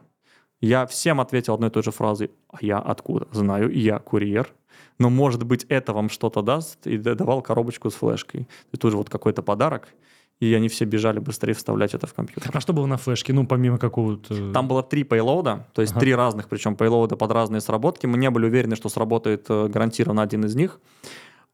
Я 0.62 0.87
всем 0.87 1.20
ответил 1.20 1.52
одной 1.52 1.69
и 1.69 1.72
той 1.72 1.82
же 1.82 1.90
фразой, 1.90 2.31
а 2.50 2.56
я 2.62 2.78
откуда? 2.78 3.28
Знаю, 3.32 3.70
я 3.70 3.99
курьер. 3.99 4.55
Но, 4.98 5.10
может 5.10 5.44
быть, 5.44 5.64
это 5.68 5.92
вам 5.92 6.10
что-то 6.10 6.42
даст, 6.42 6.86
и 6.86 6.98
давал 6.98 7.42
коробочку 7.42 7.90
с 7.90 7.94
флешкой. 7.94 8.48
И 8.72 8.76
тут 8.76 8.90
же 8.90 8.96
вот 8.96 9.08
какой-то 9.08 9.42
подарок, 9.42 9.88
и 10.40 10.54
они 10.54 10.68
все 10.68 10.84
бежали 10.84 11.18
быстрее 11.18 11.52
вставлять 11.54 11.94
это 11.94 12.06
в 12.06 12.14
компьютер. 12.14 12.50
А 12.52 12.60
что 12.60 12.72
было 12.72 12.86
на 12.86 12.96
флешке? 12.96 13.32
Ну, 13.32 13.46
помимо 13.46 13.78
какого-то... 13.78 14.52
Там 14.52 14.68
было 14.68 14.82
три 14.82 15.04
пейлоуда, 15.04 15.66
то 15.72 15.82
есть 15.82 15.92
Ага. 15.92 16.00
три 16.00 16.14
разных, 16.14 16.48
причем 16.48 16.76
пейлоуда 16.76 17.16
под 17.16 17.32
разные 17.32 17.60
сработки. 17.60 18.06
Мы 18.06 18.18
не 18.18 18.30
были 18.30 18.46
уверены, 18.46 18.76
что 18.76 18.88
сработает 18.88 19.46
э, 19.48 19.68
гарантированно 19.68 20.22
один 20.22 20.44
из 20.44 20.54
них. 20.54 20.80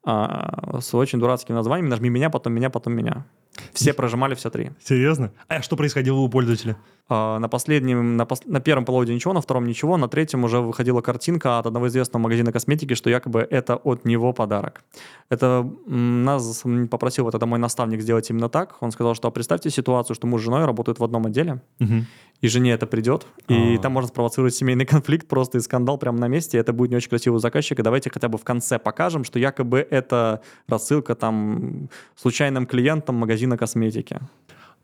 А, 0.06 0.80
с 0.80 0.94
очень 0.94 1.18
дурацким 1.18 1.54
названием 1.54 1.88
«Нажми 1.88 2.10
меня, 2.10 2.28
потом 2.28 2.52
меня, 2.52 2.68
потом 2.68 2.92
меня». 2.92 3.24
Все 3.72 3.92
прожимали 3.92 4.34
все 4.34 4.50
три. 4.50 4.70
Серьезно? 4.82 5.30
А 5.48 5.62
что 5.62 5.76
происходило 5.76 6.18
у 6.18 6.28
пользователя? 6.28 6.76
А, 7.08 7.38
На 7.38 7.48
последнем, 7.48 8.16
на, 8.16 8.22
пос- 8.22 8.42
на 8.46 8.60
первом 8.60 8.84
пейлоуде 8.86 9.14
ничего, 9.14 9.34
на 9.34 9.40
втором 9.42 9.66
ничего, 9.66 9.96
на 9.98 10.08
третьем 10.08 10.42
уже 10.44 10.60
выходила 10.60 11.02
картинка 11.02 11.58
от 11.58 11.66
одного 11.66 11.88
известного 11.88 12.22
магазина 12.22 12.50
косметики, 12.50 12.94
что 12.94 13.10
якобы 13.10 13.46
это 13.50 13.76
от 13.76 14.06
него 14.06 14.32
подарок. 14.32 14.82
Это 15.28 15.68
нас 15.86 16.62
попросил 16.90 17.24
вот 17.24 17.34
это 17.34 17.44
мой 17.46 17.58
наставник 17.58 18.00
сделать 18.00 18.30
именно 18.30 18.48
так. 18.48 18.76
Он 18.80 18.90
сказал, 18.90 19.14
что 19.14 19.28
«А 19.28 19.30
представьте 19.30 19.68
ситуацию, 19.68 20.14
что 20.16 20.26
муж 20.26 20.40
с 20.40 20.44
женой 20.44 20.64
работают 20.64 20.98
в 20.98 21.04
одном 21.04 21.26
отделе, 21.26 21.60
Мгм. 21.78 22.06
и 22.40 22.48
жене 22.48 22.72
это 22.72 22.86
придет, 22.86 23.26
и 23.48 23.76
А. 23.76 23.78
там 23.82 23.92
можно 23.92 24.08
спровоцировать 24.08 24.54
семейный 24.54 24.86
конфликт 25.02 25.28
просто 25.28 25.58
и 25.58 25.60
скандал 25.60 25.98
прямо 25.98 26.18
на 26.18 26.28
месте, 26.28 26.56
это 26.56 26.72
будет 26.72 26.90
не 26.90 26.96
очень 26.96 27.10
красиво 27.10 27.34
у 27.34 27.38
заказчика. 27.38 27.82
Давайте 27.82 28.08
хотя 28.10 28.28
бы 28.28 28.38
в 28.38 28.44
конце 28.44 28.78
покажем, 28.78 29.24
что 29.24 29.38
якобы 29.38 29.86
это 29.90 30.40
рассылка 30.68 31.14
там 31.14 31.90
случайным 32.16 32.64
клиентам 32.66 33.16
магазина 33.16 33.43
косметики. 33.56 34.20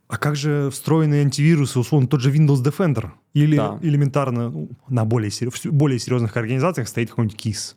А 0.08 0.16
как 0.16 0.34
же 0.34 0.70
встроенные 0.70 1.22
антивирусы, 1.22 1.78
условно, 1.78 2.08
тот 2.08 2.20
же 2.20 2.32
Windows 2.32 2.62
Defender? 2.64 3.10
Или 3.32 3.56
Да. 3.56 3.78
элементарно 3.80 4.50
ну, 4.50 4.68
на 4.88 5.04
более, 5.04 5.30
в 5.30 5.72
более 5.72 5.98
серьезных 5.98 6.36
организациях 6.36 6.88
стоит 6.88 7.10
какой-нибудь 7.10 7.38
KISS? 7.46 7.76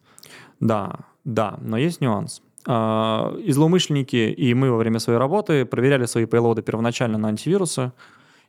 Да, 0.60 1.00
да, 1.24 1.60
но 1.62 1.78
есть 1.78 2.02
нюанс. 2.02 2.42
А, 2.66 3.36
И 3.38 3.52
злоумышленники, 3.52 4.16
и 4.16 4.54
мы 4.56 4.72
во 4.72 4.78
время 4.78 5.00
своей 5.00 5.20
работы 5.20 5.66
проверяли 5.66 6.06
свои 6.06 6.26
пейлоды 6.26 6.62
первоначально 6.62 7.18
на 7.18 7.28
антивирусы. 7.28 7.92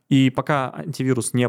И 0.09 0.29
пока 0.29 0.71
антивирус 0.75 1.33
не, 1.33 1.47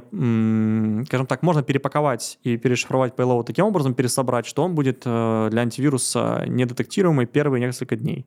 скажем 1.07 1.26
так, 1.26 1.43
можно 1.43 1.62
перепаковать 1.62 2.38
и 2.43 2.57
перешифровать 2.57 3.14
payload 3.14 3.45
таким 3.45 3.66
образом, 3.66 3.95
пересобрать, 3.95 4.47
что 4.47 4.62
он 4.64 4.75
будет 4.75 5.02
э, 5.05 5.49
для 5.50 5.61
антивируса 5.62 6.45
недетектируемый 6.49 7.26
первые 7.26 7.61
несколько 7.61 7.97
дней. 7.97 8.26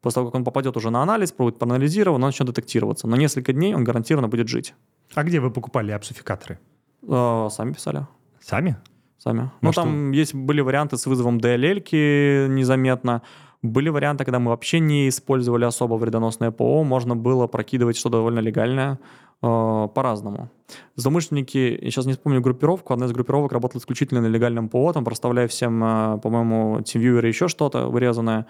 После 0.00 0.14
того, 0.14 0.26
как 0.26 0.36
он 0.36 0.44
попадет 0.44 0.76
уже 0.76 0.90
на 0.90 1.02
анализ, 1.02 1.32
будет 1.32 1.58
проанализирован, 1.58 2.22
он 2.22 2.28
начнет 2.28 2.46
детектироваться. 2.46 3.06
Но 3.06 3.16
несколько 3.16 3.52
дней 3.52 3.74
он 3.74 3.84
гарантированно 3.84 4.28
будет 4.28 4.48
жить. 4.48 4.74
А 5.14 5.22
где 5.22 5.40
вы 5.40 5.50
покупали 5.50 5.92
апсификаторы? 5.92 6.58
Э, 7.02 7.48
Сами 7.50 7.72
писали. 7.72 8.06
Сами? 8.40 8.76
Сами. 9.18 9.40
Ну, 9.40 9.50
Может, 9.60 9.82
там 9.82 10.12
есть, 10.12 10.34
были 10.34 10.62
варианты 10.62 10.96
с 10.96 11.06
вызовом 11.06 11.38
DLL 11.38 12.48
незаметно. 12.48 13.22
Были 13.62 13.90
варианты, 13.90 14.24
когда 14.24 14.38
мы 14.38 14.50
вообще 14.50 14.80
не 14.80 15.08
использовали 15.08 15.66
особо 15.66 15.96
вредоносное 15.96 16.50
ПО, 16.50 16.82
можно 16.82 17.14
было 17.14 17.46
прокидывать 17.46 17.98
что-то 17.98 18.16
довольно 18.16 18.38
легальное 18.38 18.98
э, 19.42 19.88
по-разному. 19.94 20.48
Злоумышленники, 20.96 21.78
я 21.82 21.90
сейчас 21.90 22.06
не 22.06 22.12
вспомню 22.14 22.40
группировку, 22.40 22.94
одна 22.94 23.04
из 23.04 23.12
группировок 23.12 23.52
работала 23.52 23.80
исключительно 23.80 24.22
на 24.22 24.28
легальном 24.28 24.70
ПО, 24.70 24.90
там 24.94 25.04
проставляя 25.04 25.46
всем, 25.46 25.84
э, 25.84 26.18
по-моему, 26.22 26.78
TeamViewer 26.78 27.26
еще 27.26 27.48
что-то 27.48 27.88
вырезанное, 27.88 28.46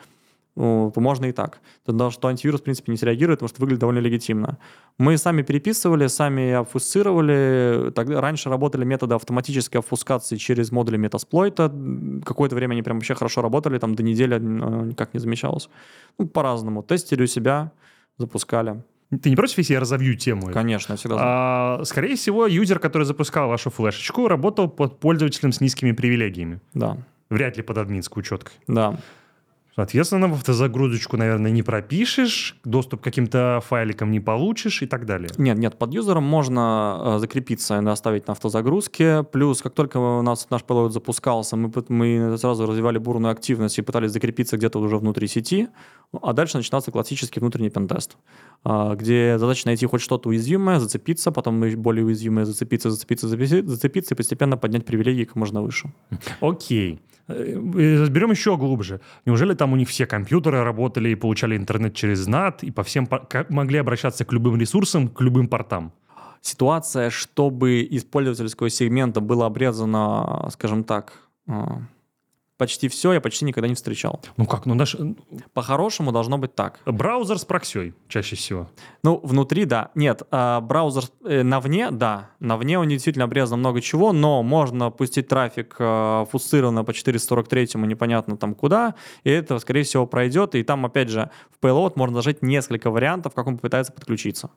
ну, 0.61 0.93
то 0.95 1.01
можно 1.01 1.25
и 1.25 1.33
так. 1.33 1.61
Тогда 1.87 2.11
что 2.11 2.29
антивирус, 2.29 2.61
в 2.61 2.65
принципе, 2.65 2.93
не 2.93 2.99
среагирует, 2.99 3.39
потому 3.39 3.49
что 3.49 3.63
выглядит 3.63 3.81
довольно 3.81 4.01
легитимно. 4.01 4.59
Мы 4.99 5.17
сами 5.17 5.41
переписывали, 5.41 6.07
сами 6.09 6.53
обфусцировали. 6.53 7.91
Тогда 7.95 8.21
раньше 8.21 8.51
работали 8.51 8.85
методы 8.85 9.15
автоматической 9.15 9.81
обфускации 9.81 10.37
через 10.37 10.71
модули 10.71 10.99
метасплойта. 10.99 11.73
Какое-то 12.27 12.57
время 12.57 12.73
они 12.73 12.83
прям 12.83 12.99
вообще 12.99 13.15
хорошо 13.15 13.41
работали, 13.41 13.79
там 13.79 13.95
до 13.95 14.03
недели 14.03 14.37
э, 14.37 14.87
никак 14.89 15.15
не 15.15 15.21
замечалось. 15.21 15.71
Ну, 16.19 16.29
по-разному. 16.29 16.83
Тестили 16.83 17.23
у 17.23 17.27
себя, 17.27 17.73
запускали. 18.19 18.83
Ты 19.23 19.31
не 19.31 19.37
против, 19.37 19.57
если 19.57 19.73
я 19.73 19.81
разовью 19.81 20.15
тему? 20.15 20.51
Конечно, 20.53 20.97
всегда. 20.97 21.17
А, 21.19 21.85
скорее 21.85 22.17
всего, 22.17 22.47
юзер, 22.47 22.81
который 22.81 23.05
запускал 23.05 23.49
вашу 23.49 23.71
флешечку, 23.71 24.29
работал 24.29 24.69
под 24.69 25.01
пользователем 25.01 25.53
с 25.53 25.63
низкими 25.63 25.93
привилегиями. 25.93 26.61
Да. 26.75 26.99
Вряд 27.31 27.57
ли 27.57 27.63
под 27.63 27.79
админскую 27.79 28.23
четкой. 28.23 28.53
Да. 28.69 28.99
Соответственно, 29.81 30.29
в 30.29 30.35
автозагрузочку, 30.35 31.17
наверное, 31.17 31.51
не 31.51 31.63
пропишешь, 31.63 32.59
доступ 32.65 33.01
к 33.01 33.05
каким-то 33.05 33.63
файликам 33.67 34.11
не 34.11 34.21
получишь 34.21 34.83
и 34.83 34.87
так 34.87 35.07
далее. 35.07 35.31
Нет, 35.39 35.57
нет, 35.57 35.79
под 35.79 35.95
юзером 35.95 36.23
можно 36.23 37.01
э, 37.03 37.19
закрепиться 37.19 37.81
и 37.81 37.87
оставить 37.87 38.27
на 38.27 38.33
автозагрузке. 38.33 39.23
Плюс, 39.23 39.63
как 39.63 39.73
только 39.73 39.97
у 39.97 40.21
нас 40.21 40.49
наш 40.51 40.61
payload 40.65 40.91
запускался, 40.91 41.57
мы, 41.57 41.73
мы 41.89 42.37
сразу 42.37 42.67
развивали 42.67 42.99
бурную 42.99 43.33
активность 43.33 43.79
и 43.79 43.83
пытались 43.83 44.11
закрепиться 44.11 44.59
где-то 44.59 44.79
уже 44.81 44.99
внутри 44.99 45.27
сети, 45.29 45.69
а 46.21 46.35
дальше 46.35 46.59
начинался 46.59 46.91
классический 46.91 47.41
внутренний 47.41 47.71
пентест, 47.71 48.19
э, 48.67 48.95
где 48.97 49.39
задача 49.39 49.63
найти 49.65 49.87
хоть 49.87 50.03
что-то 50.03 50.29
уязвимое, 50.29 50.79
зацепиться, 50.79 51.33
потом 51.33 51.59
более 51.77 52.05
уязвимое 52.05 52.45
зацепиться, 52.45 52.91
зацепиться, 52.91 53.29
зацепиться 53.29 54.15
и 54.15 54.17
постепенно 54.17 54.59
поднять 54.59 54.85
привилегии 54.85 55.25
как 55.25 55.37
можно 55.37 55.63
выше. 55.63 55.91
Окей. 56.43 57.01
Разберем 57.31 58.31
еще 58.31 58.57
глубже. 58.57 59.01
Неужели 59.25 59.55
там 59.55 59.70
у 59.73 59.77
них 59.77 59.89
все 59.89 60.07
компьютеры 60.07 60.63
работали 60.63 61.11
и 61.11 61.15
получали 61.15 61.57
интернет 61.57 61.95
через 61.95 62.27
NAT 62.29 62.59
и 62.63 62.71
по 62.71 62.83
всем 62.83 63.09
могли 63.49 63.79
обращаться 63.79 64.25
к 64.25 64.33
любым 64.33 64.57
ресурсам, 64.57 65.09
к 65.09 65.21
любым 65.21 65.49
портам? 65.49 65.93
Ситуация, 66.43 67.11
чтобы 67.11 67.81
из 67.81 68.05
пользовательского 68.05 68.71
сегмента 68.71 69.21
было 69.21 69.47
обрезано, 69.47 70.49
скажем 70.51 70.85
так, 70.85 71.29
а, 71.47 71.83
почти 72.61 72.89
все 72.89 73.15
я 73.15 73.21
почти 73.23 73.47
никогда 73.47 73.69
не 73.69 73.75
встречал. 73.75 74.21
Ну 74.37 74.45
как, 74.45 74.67
ну 74.67 74.75
наш... 74.75 74.95
По-хорошему 75.55 76.13
должно 76.13 76.37
быть 76.37 76.55
так. 76.55 76.79
Браузер 76.85 77.39
с 77.39 77.47
проксей 77.47 77.95
чаще 78.07 78.37
всего. 78.37 78.69
Ну, 79.03 79.19
внутри, 79.25 79.65
да. 79.65 79.91
Нет, 79.95 80.23
э, 80.31 80.61
браузер 80.61 81.05
э, 81.25 81.43
на 81.43 81.61
вне, 81.61 81.91
да. 81.91 82.29
На 82.39 82.59
вне 82.59 82.71
него 82.71 82.85
действительно 82.85 83.25
обрезано 83.25 83.57
много 83.57 83.81
чего, 83.81 84.13
но 84.13 84.43
можно 84.43 84.91
пустить 84.91 85.29
трафик 85.29 85.77
э, 85.79 86.27
фусцированно 86.31 86.85
по 86.85 86.91
443-му 86.91 87.87
непонятно 87.87 88.37
там 88.37 88.55
куда, 88.55 88.95
и 89.25 89.31
это, 89.31 89.59
скорее 89.59 89.83
всего, 89.85 90.07
пройдет. 90.07 90.55
И 90.55 90.63
там, 90.63 90.85
опять 90.85 91.09
же, 91.09 91.31
в 91.51 91.65
payload 91.65 91.93
можно 91.97 92.17
нажать 92.17 92.43
несколько 92.43 92.91
вариантов, 92.91 93.33
как 93.35 93.47
он 93.47 93.57
попытается 93.57 93.93
подключиться. 93.93 94.51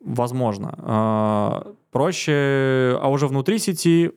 Возможно. 0.00 0.74
Э, 0.78 1.72
проще, 1.92 2.98
а 3.00 3.08
уже 3.08 3.28
внутри 3.28 3.58
сети 3.58 4.12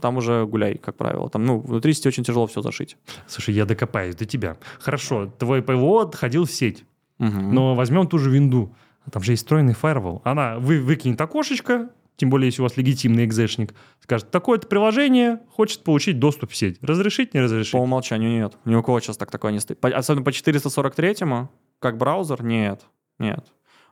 там 0.00 0.16
уже 0.16 0.46
гуляй, 0.46 0.78
как 0.78 0.96
правило. 0.96 1.30
Там, 1.30 1.44
ну, 1.44 1.60
внутри 1.60 1.92
сети 1.92 2.08
очень 2.08 2.24
тяжело 2.24 2.46
все 2.46 2.62
зашить. 2.62 2.96
Слушай, 3.26 3.54
я 3.54 3.64
докопаюсь 3.64 4.16
до 4.16 4.24
тебя. 4.24 4.56
Хорошо, 4.78 5.26
твой 5.38 5.62
ПВО 5.62 6.10
ходил 6.12 6.44
в 6.44 6.50
сеть, 6.50 6.84
угу. 7.18 7.28
но 7.28 7.74
возьмем 7.74 8.06
ту 8.06 8.18
же 8.18 8.30
винду. 8.30 8.74
Там 9.10 9.22
же 9.22 9.32
есть 9.32 9.44
встроенный 9.44 9.74
фаервол. 9.74 10.20
Она 10.24 10.58
вы, 10.58 10.80
выкинет 10.80 11.20
окошечко, 11.20 11.90
тем 12.16 12.30
более, 12.30 12.46
если 12.46 12.62
у 12.62 12.64
вас 12.64 12.76
легитимный 12.76 13.24
экзешник, 13.24 13.74
скажет, 14.00 14.30
такое-то 14.30 14.66
приложение 14.66 15.40
хочет 15.50 15.84
получить 15.84 16.18
доступ 16.18 16.50
в 16.50 16.56
сеть. 16.56 16.78
Разрешить, 16.82 17.34
не 17.34 17.40
разрешить? 17.40 17.72
По 17.72 17.76
умолчанию 17.76 18.30
нет. 18.30 18.56
Ни 18.64 18.74
у 18.74 18.82
кого 18.82 19.00
сейчас 19.00 19.16
так 19.18 19.30
такое 19.30 19.52
не 19.52 19.60
стоит. 19.60 19.78
По, 19.80 19.88
особенно 19.88 20.24
по 20.24 20.30
443-му, 20.30 21.50
как 21.78 21.98
браузер, 21.98 22.42
нет. 22.42 22.86
Нет. 23.18 23.46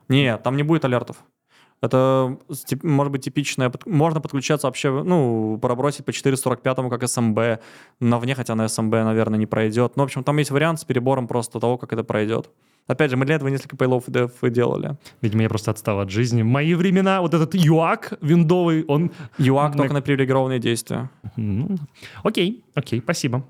Нет, 0.09 0.43
там 0.43 0.57
не 0.57 0.63
будет 0.63 0.85
алертов. 0.85 1.23
Это 1.81 2.37
может 2.83 3.11
быть 3.11 3.23
типичное... 3.23 3.71
Можно 3.85 4.21
подключаться 4.21 4.67
вообще, 4.67 5.03
ну, 5.03 5.59
пробросить 5.61 6.05
по 6.05 6.13
445 6.13 6.75
как 6.89 7.03
SMB 7.03 7.59
на 7.99 8.19
вне, 8.19 8.35
хотя 8.35 8.55
на 8.55 8.65
SMB, 8.65 9.03
наверное, 9.03 9.37
не 9.37 9.45
пройдет. 9.45 9.95
Но, 9.95 10.03
в 10.03 10.05
общем, 10.05 10.23
там 10.23 10.37
есть 10.37 10.51
вариант 10.51 10.79
с 10.79 10.83
перебором 10.83 11.27
просто 11.27 11.59
того, 11.59 11.77
как 11.77 11.93
это 11.93 12.03
пройдет. 12.03 12.49
Опять 12.87 13.09
же, 13.09 13.17
мы 13.17 13.25
для 13.25 13.35
этого 13.35 13.49
несколько 13.49 13.75
пейлов 13.75 14.07
и 14.07 14.49
делали. 14.49 14.95
Видимо, 15.21 15.41
я 15.41 15.49
просто 15.49 15.71
отстал 15.71 15.99
от 15.99 16.11
жизни. 16.11 16.43
В 16.43 16.45
мои 16.45 16.75
времена 16.75 17.21
вот 17.21 17.33
этот 17.33 17.55
UAC 17.55 18.17
виндовый, 18.21 18.85
он... 18.87 19.11
На... 19.39 19.71
только 19.71 19.93
на 19.93 20.01
привилегированные 20.01 20.59
действия. 20.59 21.09
Ну, 21.35 21.77
окей, 22.23 22.63
окей, 22.75 23.01
спасибо. 23.01 23.43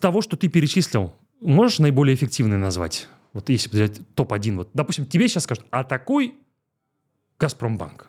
Того, 0.00 0.22
что 0.22 0.36
ты 0.36 0.48
перечислил, 0.48 1.12
можешь 1.40 1.78
наиболее 1.78 2.14
эффективный 2.14 2.56
назвать? 2.56 3.08
Вот 3.32 3.48
если 3.48 3.68
взять 3.68 4.00
топ-1, 4.14 4.56
вот, 4.56 4.70
допустим, 4.72 5.06
тебе 5.06 5.28
сейчас 5.28 5.44
скажут, 5.44 5.66
а 5.70 5.84
такой 5.84 6.34
Газпромбанк. 7.38 8.08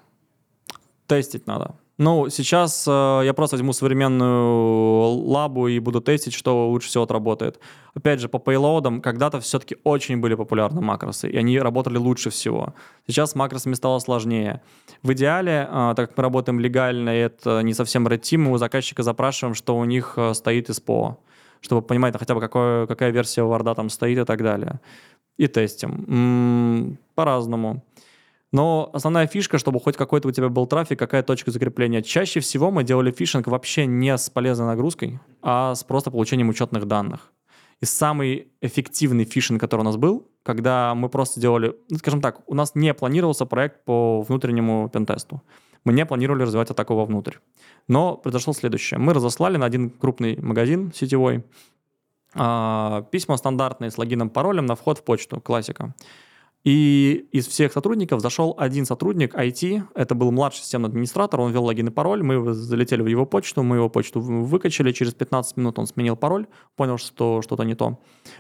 Тестить 1.05 1.47
надо. 1.47 1.75
Ну, 1.97 2.29
сейчас 2.29 2.85
э, 2.87 3.21
я 3.25 3.33
просто 3.33 3.55
возьму 3.55 3.73
современную 3.73 5.07
лабу 5.27 5.67
и 5.67 5.79
буду 5.79 5.99
тестить, 5.99 6.33
что 6.33 6.69
лучше 6.69 6.89
всего 6.89 7.05
отработает. 7.05 7.59
Опять 7.95 8.19
же, 8.19 8.29
по 8.29 8.37
пейлоудам 8.37 9.01
когда-то 9.01 9.39
все-таки 9.39 9.77
очень 9.83 10.17
были 10.17 10.35
популярны 10.35 10.79
макросы, 10.79 11.27
и 11.27 11.35
они 11.35 11.59
работали 11.59 11.97
лучше 11.97 12.29
всего. 12.29 12.75
Сейчас 13.07 13.31
с 13.31 13.35
макросами 13.35 13.73
стало 13.73 13.97
сложнее. 13.97 14.61
В 15.01 15.13
идеале, 15.13 15.67
э, 15.69 15.93
так 15.95 16.09
как 16.09 16.17
мы 16.17 16.21
работаем 16.21 16.59
легально, 16.59 17.15
и 17.15 17.19
это 17.19 17.61
не 17.61 17.73
совсем 17.73 18.07
Red 18.07 18.21
Team, 18.21 18.37
мы 18.37 18.51
у 18.51 18.57
заказчика 18.57 19.01
запрашиваем, 19.01 19.55
что 19.55 19.75
у 19.75 19.83
них 19.83 20.13
э, 20.17 20.35
стоит 20.35 20.69
из 20.69 20.79
ПО 20.79 21.17
чтобы 21.61 21.81
понимать 21.81 22.15
хотя 22.17 22.35
бы 22.35 22.41
какое, 22.41 22.87
какая 22.87 23.11
версия 23.11 23.43
варда 23.43 23.75
там 23.75 23.89
стоит 23.89 24.19
и 24.19 24.25
так 24.25 24.41
далее. 24.41 24.79
И 25.37 25.47
тестим. 25.47 26.05
М-м, 26.07 26.97
по-разному. 27.15 27.83
Но 28.51 28.89
основная 28.93 29.27
фишка, 29.27 29.57
чтобы 29.57 29.79
хоть 29.79 29.97
какой-то 29.97 30.29
у 30.29 30.31
тебя 30.31 30.49
был 30.49 30.67
трафик, 30.67 30.97
какая 30.97 31.21
точка 31.21 31.51
закрепления. 31.51 32.01
Чаще 32.01 32.39
всего 32.39 32.71
мы 32.71 32.83
делали 32.83 33.11
фишинг 33.11 33.47
вообще 33.47 33.85
не 33.85 34.17
с 34.17 34.29
полезной 34.29 34.67
нагрузкой, 34.67 35.19
а 35.41 35.75
с 35.75 35.83
просто 35.83 36.11
получением 36.11 36.49
учетных 36.49 36.85
данных. 36.85 37.31
И 37.81 37.85
самый 37.85 38.47
эффективный 38.61 39.25
фишинг, 39.25 39.61
который 39.61 39.81
у 39.81 39.83
нас 39.83 39.97
был, 39.97 40.27
когда 40.43 40.95
мы 40.95 41.09
просто 41.09 41.39
делали, 41.39 41.75
ну, 41.89 41.97
скажем 41.97 42.21
так, 42.21 42.41
у 42.47 42.55
нас 42.55 42.73
не 42.73 42.93
планировался 42.93 43.45
проект 43.45 43.83
по 43.85 44.21
внутреннему 44.21 44.89
пентесту. 44.89 45.43
Не 45.93 46.05
планировали 46.05 46.43
развивать 46.43 46.69
атаку 46.71 46.95
вовнутрь. 46.95 47.35
Но 47.87 48.17
произошло 48.17 48.53
следующее. 48.53 48.99
Мы 48.99 49.13
разослали 49.13 49.57
на 49.57 49.65
один 49.65 49.89
крупный 49.89 50.37
магазин 50.41 50.91
сетевой 50.93 51.43
э, 52.33 53.03
письма 53.11 53.37
стандартные 53.37 53.91
с 53.91 53.97
логином, 53.97 54.29
паролем 54.29 54.65
на 54.65 54.75
вход 54.75 54.99
в 54.99 55.03
почту, 55.03 55.41
классика. 55.41 55.93
И 56.67 57.27
из 57.31 57.47
всех 57.47 57.71
сотрудников 57.71 58.19
зашел 58.19 58.53
один 58.57 58.85
сотрудник 58.85 59.33
IT, 59.35 59.83
это 59.95 60.15
был 60.15 60.31
младший 60.31 60.63
системный 60.63 60.89
администратор, 60.89 61.39
он 61.39 61.51
ввел 61.51 61.63
логин 61.63 61.87
и 61.87 61.91
пароль, 61.91 62.23
мы 62.23 62.53
залетели 62.53 63.01
в 63.01 63.07
его 63.07 63.25
почту, 63.25 63.63
мы 63.63 63.77
его 63.77 63.89
почту 63.89 64.19
выкачали, 64.19 64.91
через 64.91 65.13
15 65.13 65.55
минут 65.55 65.79
он 65.79 65.87
сменил 65.87 66.17
пароль, 66.17 66.45
понял, 66.75 66.97
что 66.97 67.41
что-то 67.41 67.63
не 67.63 67.75
то. 67.75 67.99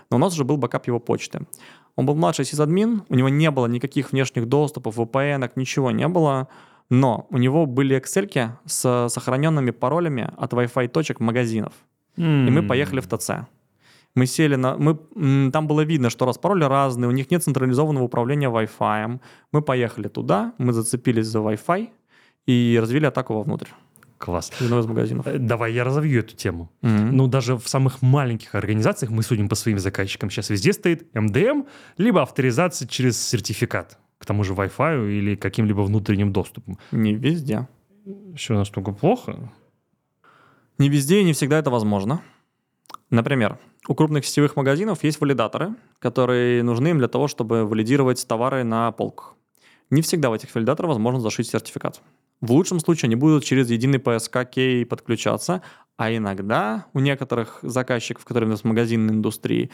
Но 0.09 0.17
у 0.17 0.19
нас 0.19 0.33
уже 0.33 0.43
был 0.43 0.57
бэкап 0.57 0.87
его 0.87 0.99
почты. 0.99 1.47
Он 1.95 2.05
был 2.05 2.15
младший 2.15 2.43
сисадмин, 2.43 3.03
у 3.07 3.15
него 3.15 3.29
не 3.29 3.49
было 3.49 3.65
никаких 3.67 4.11
внешних 4.11 4.47
доступов, 4.49 4.97
VPN, 4.97 5.49
ничего 5.55 5.91
не 5.91 6.09
было. 6.09 6.49
Но 6.89 7.27
у 7.29 7.37
него 7.37 7.65
были 7.65 7.97
Excel 7.97 8.51
с 8.65 9.09
сохраненными 9.09 9.71
паролями 9.71 10.29
от 10.37 10.53
Wi-Fi 10.53 10.87
точек 10.87 11.19
магазинов. 11.19 11.73
Mm. 12.17 12.47
И 12.47 12.51
мы 12.51 12.63
поехали 12.63 13.01
в 13.01 13.07
ТЦ. 13.07 13.47
Мы 14.15 14.25
сели 14.25 14.55
на... 14.55 14.77
Мы, 14.77 15.51
там 15.51 15.67
было 15.67 15.81
видно, 15.81 16.09
что 16.09 16.25
раз 16.25 16.37
пароли 16.37 16.63
разные, 16.63 17.07
у 17.07 17.11
них 17.11 17.29
нет 17.29 17.43
централизованного 17.43 18.05
управления 18.05 18.49
Wi-Fi. 18.49 19.19
Мы 19.51 19.61
поехали 19.61 20.07
туда, 20.07 20.53
мы 20.57 20.73
зацепились 20.73 21.27
за 21.27 21.39
Wi-Fi 21.39 21.89
и 22.47 22.77
развили 22.81 23.05
атаку 23.05 23.33
вовнутрь. 23.33 23.69
Класс. 24.17 24.49
В 24.49 24.61
одной 24.61 24.81
из 24.81 24.87
магазинов. 24.87 25.27
Э, 25.27 25.37
Давай 25.37 25.73
я 25.73 25.83
разовью 25.83 26.21
эту 26.21 26.35
тему. 26.35 26.71
Мгм. 26.81 27.15
Ну, 27.15 27.27
даже 27.27 27.55
в 27.55 27.67
самых 27.67 28.01
маленьких 28.01 28.55
организациях, 28.55 29.11
мы 29.11 29.21
судим 29.21 29.47
по 29.47 29.55
своим 29.55 29.77
заказчикам, 29.77 30.29
сейчас 30.29 30.49
везде 30.49 30.73
стоит 30.73 31.13
МДМ, 31.13 31.65
либо 31.97 32.21
авторизация 32.21 32.87
через 32.87 33.21
сертификат, 33.21 33.99
к 34.17 34.25
тому 34.25 34.43
же 34.43 34.53
Wi-Fi 34.53 35.11
или 35.11 35.35
каким-либо 35.35 35.81
внутренним 35.81 36.31
доступом. 36.31 36.77
Не 36.91 37.13
везде. 37.13 37.67
Все 38.35 38.53
настолько 38.53 38.91
плохо? 38.91 39.51
Не 40.77 40.89
везде 40.89 41.21
и 41.21 41.23
не 41.23 41.33
всегда 41.33 41.59
это 41.59 41.69
возможно. 41.69 42.21
Например, 43.09 43.57
у 43.87 43.95
крупных 43.95 44.25
сетевых 44.25 44.55
магазинов 44.55 45.03
есть 45.03 45.21
валидаторы, 45.21 45.75
которые 45.99 46.61
нужны 46.63 46.89
им 46.89 46.97
для 46.97 47.07
того, 47.07 47.27
чтобы 47.27 47.65
валидировать 47.65 48.25
товары 48.27 48.63
на 48.63 48.91
полках. 48.91 49.35
Не 49.89 50.01
всегда 50.01 50.29
в 50.29 50.33
этих 50.33 50.53
валидаторах 50.53 50.89
возможно 50.89 51.21
зашить 51.21 51.47
сертификат. 51.47 52.01
В 52.41 52.51
лучшем 52.51 52.79
случае 52.79 53.07
они 53.07 53.15
будут 53.15 53.45
через 53.45 53.69
единый 53.69 53.99
PSK 53.99 54.45
кей 54.51 54.85
подключаться, 54.85 55.63
а 55.95 56.13
иногда 56.13 56.85
у 56.93 56.99
некоторых 56.99 57.59
заказчиков, 57.61 58.25
которые 58.25 58.47
у 58.47 58.51
нас 58.51 58.61
в 58.61 58.65
магазинной 58.65 59.15
индустрии, 59.15 59.71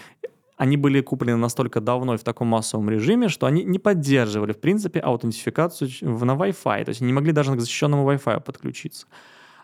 они 0.57 0.77
были 0.77 1.01
куплены 1.01 1.37
настолько 1.37 1.81
давно 1.81 2.13
и 2.13 2.17
в 2.17 2.23
таком 2.23 2.47
массовом 2.47 2.89
режиме, 2.89 3.27
что 3.27 3.47
они 3.47 3.63
не 3.63 3.79
поддерживали, 3.79 4.53
в 4.53 4.59
принципе, 4.59 4.99
аутентификацию 4.99 5.89
на 6.01 6.33
Wi-Fi. 6.33 6.85
То 6.85 6.89
есть 6.89 7.01
они 7.01 7.07
не 7.07 7.13
могли 7.13 7.31
даже 7.31 7.55
к 7.55 7.59
защищенному 7.59 8.09
Wi-Fi 8.11 8.41
подключиться. 8.41 9.07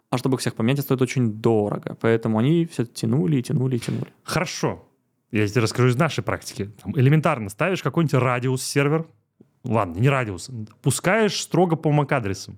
А 0.10 0.18
чтобы 0.18 0.36
их 0.36 0.40
всех 0.42 0.56
поменять, 0.56 0.80
это 0.80 0.86
стоит 0.86 1.02
очень 1.02 1.34
дорого. 1.34 1.96
Поэтому 2.02 2.40
они 2.40 2.66
все 2.66 2.86
тянули 2.86 3.38
и 3.38 3.44
тянули 3.44 3.76
и 3.76 3.80
тянули. 3.80 4.12
Хорошо. 4.24 4.86
Я 5.32 5.48
тебе 5.48 5.62
расскажу 5.62 5.90
из 5.90 5.96
нашей 5.96 6.24
практики. 6.24 6.72
Там 6.82 6.98
элементарно 6.98 7.50
ставишь 7.50 7.84
какой-нибудь 7.84 8.16
радиус 8.16 8.64
сервер, 8.64 9.08
ладно, 9.64 10.00
не 10.00 10.10
радиус, 10.10 10.50
пускаешь 10.82 11.40
строго 11.40 11.76
по 11.76 11.90
MAC-адресам. 11.90 12.58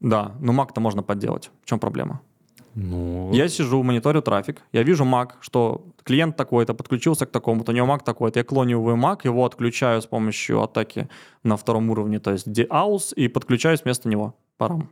Да, 0.00 0.34
но 0.40 0.52
Mac-то 0.52 0.80
можно 0.80 1.04
подделать. 1.04 1.52
В 1.62 1.66
чем 1.66 1.78
проблема? 1.78 2.20
Ну, 2.74 3.30
Я 3.32 3.48
сижу, 3.48 3.82
мониторю 3.82 4.22
трафик, 4.22 4.62
я 4.72 4.82
вижу 4.82 5.04
Mac, 5.04 5.32
что 5.40 5.84
клиент 6.04 6.36
такой-то 6.36 6.74
подключился 6.74 7.26
к 7.26 7.30
такому-то, 7.30 7.72
у 7.72 7.74
него 7.74 7.86
Mac 7.86 8.02
такой-то, 8.04 8.40
я 8.40 8.44
клониваю 8.44 8.96
Mac, 8.96 9.20
его 9.24 9.44
отключаю 9.44 10.00
с 10.00 10.06
помощью 10.06 10.62
атаки 10.62 11.08
на 11.42 11.56
втором 11.56 11.90
уровне, 11.90 12.18
то 12.18 12.32
есть 12.32 12.48
DAUS, 12.48 13.14
и 13.14 13.28
подключаюсь 13.28 13.84
вместо 13.84 14.08
него 14.08 14.34
парам. 14.56 14.88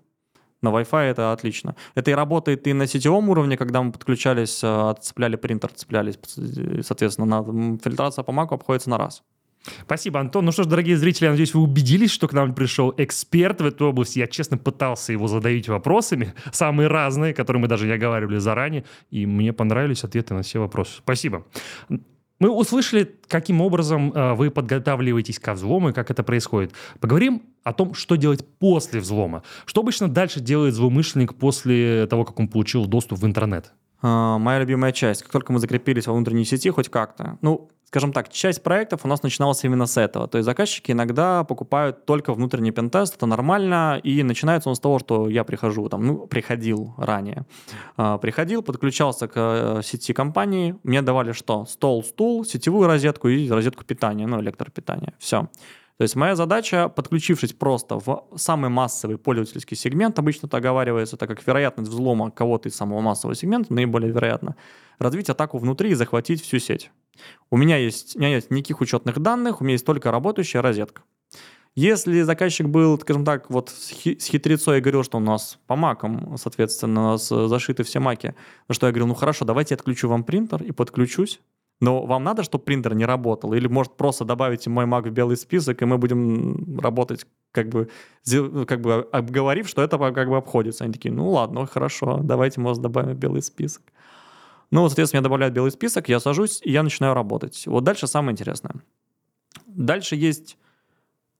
На 0.62 0.68
Wi-Fi 0.68 1.10
это 1.10 1.32
отлично. 1.32 1.74
Это 1.94 2.10
и 2.10 2.14
работает 2.14 2.66
и 2.66 2.74
на 2.74 2.86
сетевом 2.86 3.30
уровне, 3.30 3.56
когда 3.56 3.82
мы 3.82 3.92
подключались, 3.92 4.62
э, 4.62 4.90
отцепляли 4.90 5.36
принтер, 5.36 5.70
цеплялись, 5.72 6.18
э, 6.36 6.82
соответственно, 6.82 7.42
на, 7.42 7.78
фильтрация 7.78 8.24
по 8.24 8.30
Mac 8.30 8.48
обходится 8.50 8.90
на 8.90 8.98
раз. 8.98 9.22
Спасибо, 9.82 10.20
Антон. 10.20 10.44
Ну 10.44 10.52
что 10.52 10.62
ж, 10.62 10.66
дорогие 10.66 10.96
зрители, 10.96 11.26
я 11.26 11.30
надеюсь, 11.30 11.54
вы 11.54 11.60
убедились, 11.60 12.10
что 12.10 12.28
к 12.28 12.32
нам 12.32 12.54
пришел 12.54 12.94
эксперт 12.96 13.60
в 13.60 13.66
этой 13.66 13.86
области. 13.86 14.18
Я, 14.18 14.26
честно, 14.26 14.56
пытался 14.56 15.12
его 15.12 15.28
задавить 15.28 15.68
вопросами, 15.68 16.34
самые 16.52 16.88
разные, 16.88 17.34
которые 17.34 17.60
мы 17.60 17.68
даже 17.68 17.86
не 17.86 17.92
оговаривали 17.92 18.38
заранее, 18.38 18.84
и 19.10 19.26
мне 19.26 19.52
понравились 19.52 20.04
ответы 20.04 20.34
на 20.34 20.42
все 20.42 20.60
вопросы. 20.60 20.98
Спасибо. 20.98 21.44
Мы 22.40 22.48
услышали, 22.48 23.16
каким 23.28 23.60
образом 23.60 24.12
э, 24.14 24.32
вы 24.32 24.50
подготавливаетесь 24.50 25.38
ко 25.38 25.52
взлому 25.52 25.90
и 25.90 25.92
как 25.92 26.10
это 26.10 26.22
происходит. 26.22 26.72
Поговорим 26.98 27.42
о 27.64 27.74
том, 27.74 27.92
что 27.92 28.16
делать 28.16 28.46
после 28.58 29.00
взлома. 29.00 29.42
Что 29.66 29.82
обычно 29.82 30.08
дальше 30.08 30.40
делает 30.40 30.74
злоумышленник 30.74 31.34
после 31.34 32.06
того, 32.06 32.24
как 32.24 32.40
он 32.40 32.48
получил 32.48 32.86
доступ 32.86 33.18
в 33.18 33.26
интернет? 33.26 33.74
А, 34.00 34.38
Моя 34.38 34.60
любимая 34.60 34.92
часть. 34.92 35.22
Как 35.22 35.32
только 35.32 35.52
мы 35.52 35.58
закрепились 35.58 36.06
во 36.06 36.14
внутренней 36.14 36.46
сети 36.46 36.70
хоть 36.70 36.88
как-то, 36.88 37.36
ну, 37.42 37.68
скажем 37.90 38.12
так, 38.12 38.28
часть 38.28 38.62
проектов 38.62 39.00
у 39.04 39.08
нас 39.08 39.24
начиналась 39.24 39.64
именно 39.64 39.86
с 39.86 39.96
этого. 39.96 40.28
То 40.28 40.38
есть 40.38 40.46
заказчики 40.46 40.92
иногда 40.92 41.42
покупают 41.42 42.06
только 42.06 42.32
внутренний 42.32 42.70
пентест, 42.70 43.16
это 43.16 43.26
нормально, 43.26 44.00
и 44.04 44.22
начинается 44.22 44.68
он 44.68 44.76
с 44.76 44.80
того, 44.80 45.00
что 45.00 45.28
я 45.28 45.42
прихожу, 45.42 45.88
там, 45.88 46.06
ну, 46.06 46.26
приходил 46.28 46.94
ранее. 46.98 47.46
А, 47.96 48.18
Приходил, 48.18 48.62
подключался 48.62 49.26
к 49.26 49.32
э, 49.36 49.80
сети 49.82 50.12
компании, 50.12 50.76
мне 50.84 51.02
давали 51.02 51.32
что? 51.32 51.64
Стол, 51.64 52.04
стул, 52.04 52.44
сетевую 52.44 52.86
розетку 52.86 53.26
и 53.28 53.50
розетку 53.50 53.84
питания, 53.84 54.28
ну, 54.28 54.40
электропитания. 54.40 55.14
Все. 55.18 55.48
То 55.96 56.02
есть 56.02 56.14
моя 56.14 56.36
задача, 56.36 56.88
подключившись 56.88 57.54
просто 57.54 57.98
в 57.98 58.24
самый 58.36 58.70
массовый 58.70 59.18
пользовательский 59.18 59.76
сегмент, 59.76 60.16
обычно 60.18 60.46
это 60.46 60.58
оговаривается, 60.58 61.16
так 61.16 61.28
как 61.28 61.44
вероятность 61.44 61.90
взлома 61.90 62.30
кого-то 62.30 62.68
из 62.68 62.76
самого 62.76 63.00
массового 63.00 63.34
сегмента 63.34 63.74
наиболее 63.74 64.12
вероятна, 64.12 64.54
развить 65.00 65.28
атаку 65.28 65.58
внутри 65.58 65.90
и 65.90 65.94
захватить 65.94 66.40
всю 66.40 66.60
сеть. 66.60 66.90
У 67.50 67.56
меня 67.56 67.76
есть, 67.76 68.16
у 68.16 68.18
меня 68.18 68.30
нет 68.30 68.50
никаких 68.50 68.80
учетных 68.80 69.18
данных, 69.18 69.60
у 69.60 69.64
меня 69.64 69.72
есть 69.72 69.86
только 69.86 70.10
работающая 70.10 70.60
розетка. 70.60 71.02
Если 71.76 72.22
заказчик 72.22 72.66
был, 72.68 72.98
скажем 72.98 73.24
так, 73.24 73.48
вот 73.48 73.70
с 73.70 73.90
хи- 73.90 74.18
с 74.18 74.26
хитрецой 74.26 74.78
и 74.78 74.80
говорил, 74.80 75.04
что 75.04 75.18
у 75.18 75.20
нас 75.20 75.58
по 75.66 75.76
макам, 75.76 76.36
соответственно, 76.36 77.00
у 77.00 77.04
нас 77.12 77.30
э, 77.30 77.46
зашиты 77.46 77.84
все 77.84 78.00
маки, 78.00 78.34
на 78.68 78.74
что 78.74 78.86
я 78.86 78.92
говорил, 78.92 79.06
ну 79.06 79.14
хорошо, 79.14 79.44
давайте 79.44 79.74
я 79.74 79.76
отключу 79.76 80.08
вам 80.08 80.24
принтер 80.24 80.62
и 80.64 80.72
подключусь, 80.72 81.40
но 81.80 82.04
вам 82.04 82.24
надо, 82.24 82.42
чтобы 82.42 82.64
принтер 82.64 82.94
не 82.94 83.06
работал? 83.06 83.54
Или, 83.54 83.68
может, 83.68 83.96
просто 83.96 84.24
добавите 84.24 84.68
мой 84.68 84.84
Mac 84.84 85.08
в 85.08 85.12
белый 85.12 85.36
список, 85.36 85.80
и 85.80 85.86
мы 85.86 85.96
будем 85.96 86.78
работать, 86.80 87.26
как 87.52 87.68
бы, 87.68 87.88
как 88.66 88.80
бы 88.80 89.08
обговорив, 89.12 89.68
что 89.68 89.82
это 89.82 89.96
как 90.12 90.28
бы 90.28 90.36
обходится. 90.36 90.84
Они 90.84 90.92
такие, 90.92 91.14
ну 91.14 91.30
ладно, 91.30 91.66
хорошо, 91.66 92.18
давайте 92.22 92.60
вас 92.60 92.78
добавим 92.78 93.14
в 93.14 93.18
белый 93.18 93.42
список. 93.42 93.82
Ну, 94.70 94.82
вот, 94.82 94.90
соответственно, 94.90 95.20
меня 95.20 95.24
добавляют 95.24 95.54
белый 95.54 95.70
список, 95.72 96.08
я 96.08 96.20
сажусь, 96.20 96.60
и 96.62 96.70
я 96.70 96.82
начинаю 96.82 97.14
работать. 97.14 97.66
Вот 97.66 97.84
дальше 97.84 98.06
самое 98.06 98.32
интересное. 98.32 98.74
Дальше 99.66 100.16
есть 100.16 100.56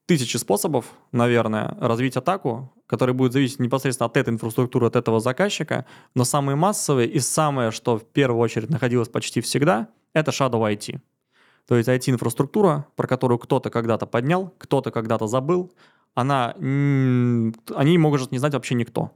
тысячи 0.05 0.37
способов, 0.37 0.85
наверное, 1.11 1.77
развить 1.79 2.17
атаку, 2.17 2.73
которые 2.87 3.13
будут 3.13 3.33
зависеть 3.33 3.59
непосредственно 3.59 4.07
от 4.07 4.17
этой 4.17 4.31
инфраструктуры, 4.31 4.87
от 4.87 4.95
этого 4.97 5.21
заказчика, 5.21 5.85
но 6.15 6.25
самые 6.25 6.57
массовые 6.57 7.07
и 7.07 7.19
самое, 7.19 7.71
что 7.71 7.97
в 7.97 8.05
первую 8.05 8.41
очередь 8.41 8.69
находилось 8.69 9.07
почти 9.07 9.39
всегда, 9.39 9.87
это 10.13 10.31
Shadow 10.31 10.61
IT. 10.69 10.99
То 11.67 11.77
есть 11.77 11.87
IT-инфраструктура, 11.87 12.87
про 12.97 13.07
которую 13.07 13.39
кто-то 13.39 13.69
когда-то 13.69 14.05
поднял, 14.05 14.53
кто-то 14.57 14.91
когда-то 14.91 15.27
забыл, 15.27 15.71
она, 16.13 16.53
м, 16.57 17.53
о 17.73 17.83
ней 17.85 17.97
может 17.97 18.31
не 18.31 18.39
знать 18.39 18.53
вообще 18.53 18.75
никто. 18.75 19.11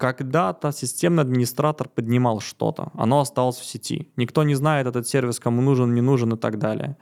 Когда-то 0.00 0.72
системный 0.72 1.22
администратор 1.22 1.86
поднимал 1.86 2.40
что-то, 2.40 2.90
оно 2.94 3.20
осталось 3.20 3.58
в 3.58 3.66
сети. 3.66 4.08
Никто 4.16 4.44
не 4.44 4.54
знает 4.54 4.86
этот 4.86 5.06
сервис, 5.06 5.38
кому 5.38 5.60
нужен, 5.60 5.94
не 5.94 6.00
нужен 6.00 6.32
и 6.32 6.38
так 6.38 6.58
далее. 6.58 6.96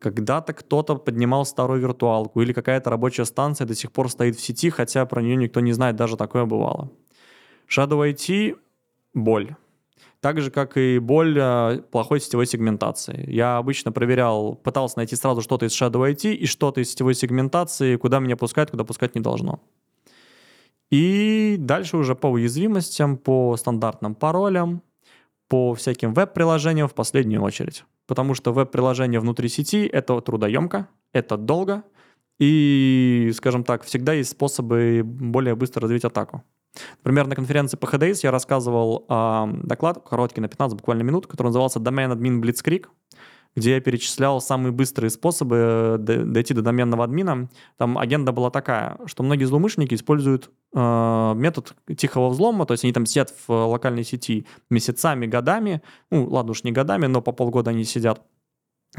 Когда-то 0.00 0.52
кто-то 0.52 0.96
поднимал 0.96 1.44
старую 1.44 1.80
виртуалку 1.80 2.42
или 2.42 2.52
какая-то 2.52 2.90
рабочая 2.90 3.26
станция 3.26 3.64
до 3.64 3.76
сих 3.76 3.92
пор 3.92 4.10
стоит 4.10 4.34
в 4.34 4.40
сети, 4.40 4.70
хотя 4.70 5.06
про 5.06 5.22
нее 5.22 5.36
никто 5.36 5.60
не 5.60 5.72
знает, 5.72 5.94
даже 5.94 6.16
такое 6.16 6.46
бывало. 6.46 6.90
Shadow 7.68 8.12
IT— 8.12 8.56
боль. 9.14 9.54
Так 10.20 10.40
же, 10.40 10.50
как 10.50 10.76
и 10.76 10.98
боль 10.98 11.38
э, 11.38 11.80
плохой 11.92 12.18
сетевой 12.18 12.46
сегментации. 12.46 13.24
Я 13.30 13.56
обычно 13.58 13.92
проверял, 13.92 14.56
пытался 14.56 14.98
найти 14.98 15.14
сразу 15.14 15.42
что-то 15.42 15.66
из 15.66 15.80
Shadow 15.80 16.12
IT 16.12 16.34
и 16.34 16.46
что-то 16.46 16.80
из 16.80 16.90
сетевой 16.90 17.14
сегментации, 17.14 17.94
куда 17.94 18.18
меня 18.18 18.36
пускают, 18.36 18.72
куда 18.72 18.82
пускать 18.82 19.14
не 19.14 19.20
должно. 19.20 19.60
И 20.90 21.56
дальше 21.58 21.96
уже 21.96 22.14
по 22.14 22.28
уязвимостям, 22.28 23.16
по 23.16 23.56
стандартным 23.56 24.14
паролям, 24.14 24.82
по 25.48 25.74
всяким 25.74 26.14
веб-приложениям 26.14 26.88
в 26.88 26.94
последнюю 26.94 27.42
очередь. 27.42 27.84
Потому 28.06 28.34
что 28.34 28.52
веб-приложение 28.52 29.20
внутри 29.20 29.48
сети— 29.48 29.86
это 29.92 30.20
трудоемко, 30.20 30.88
это 31.12 31.36
долго, 31.36 31.82
и, 32.38 33.32
скажем 33.34 33.64
так, 33.64 33.82
всегда 33.84 34.12
есть 34.12 34.30
способы 34.30 35.02
более 35.04 35.54
быстро 35.54 35.82
развить 35.82 36.04
атаку. 36.04 36.44
Например, 36.98 37.26
на 37.26 37.34
конференции 37.34 37.76
по 37.76 37.86
HDS 37.86 38.20
я 38.22 38.30
рассказывал 38.30 39.06
э, 39.08 39.46
доклад, 39.62 40.02
короткий, 40.06 40.42
на 40.42 40.48
15 40.48 40.76
буквально 40.76 41.02
минут, 41.02 41.26
который 41.26 41.48
назывался 41.48 41.78
«Domain 41.78 42.12
Admin 42.12 42.40
Blitzkrieg», 42.40 42.86
где 43.56 43.74
я 43.74 43.80
перечислял 43.80 44.40
самые 44.40 44.70
быстрые 44.70 45.10
способы 45.10 45.56
э, 45.56 45.98
дойти 45.98 46.54
до 46.54 46.62
доменного 46.62 47.04
админа. 47.04 47.48
Там 47.78 47.98
агенда 47.98 48.32
была 48.32 48.50
такая, 48.50 48.98
что 49.06 49.22
многие 49.22 49.44
злоумышленники 49.44 49.94
используют 49.94 50.50
э, 50.74 51.32
метод 51.34 51.74
тихого 51.96 52.28
взлома, 52.28 52.66
то 52.66 52.72
есть 52.72 52.84
они 52.84 52.92
там 52.92 53.06
сидят 53.06 53.30
в 53.30 53.50
э, 53.50 53.54
локальной 53.54 54.04
сети 54.04 54.46
месяцами, 54.70 55.26
годами, 55.26 55.82
ну, 56.10 56.28
ладно 56.28 56.52
уж 56.52 56.62
не 56.62 56.72
годами, 56.72 57.06
но 57.06 57.22
по 57.22 57.32
полгода 57.32 57.70
они 57.70 57.84
сидят, 57.84 58.20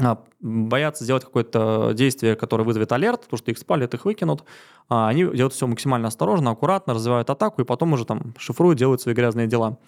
а, 0.00 0.22
боятся 0.40 1.04
сделать 1.04 1.24
какое-то 1.24 1.92
действие, 1.94 2.36
которое 2.36 2.64
вызовет 2.64 2.92
алерт, 2.92 3.22
потому 3.22 3.38
что 3.38 3.50
их 3.50 3.58
спалят, 3.58 3.94
их 3.94 4.04
выкинут. 4.04 4.44
А, 4.88 5.08
Они 5.08 5.24
делают 5.24 5.54
все 5.54 5.66
максимально 5.66 6.08
осторожно, 6.08 6.50
аккуратно, 6.50 6.94
развивают 6.94 7.30
атаку 7.30 7.62
и 7.62 7.64
потом 7.64 7.92
уже 7.92 8.04
там 8.04 8.34
шифруют, 8.38 8.78
делают 8.78 9.00
свои 9.00 9.14
грязные 9.14 9.46
дела. 9.46 9.78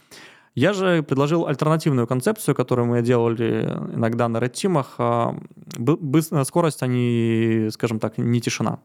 Я 0.55 0.73
же 0.73 1.03
предложил 1.03 1.47
альтернативную 1.47 2.07
концепцию, 2.07 2.55
которую 2.55 2.87
мы 2.89 3.03
делали 3.03 3.65
иногда 3.95 4.29
на 4.29 4.39
Red. 4.39 4.85
А, 4.99 5.37
бы- 5.79 5.97
быс- 5.97 6.45
Скорость, 6.45 6.83
они, 6.83 7.69
скажем 7.71 8.01
так, 8.01 8.19
не 8.19 8.41
тишина. 8.41 8.81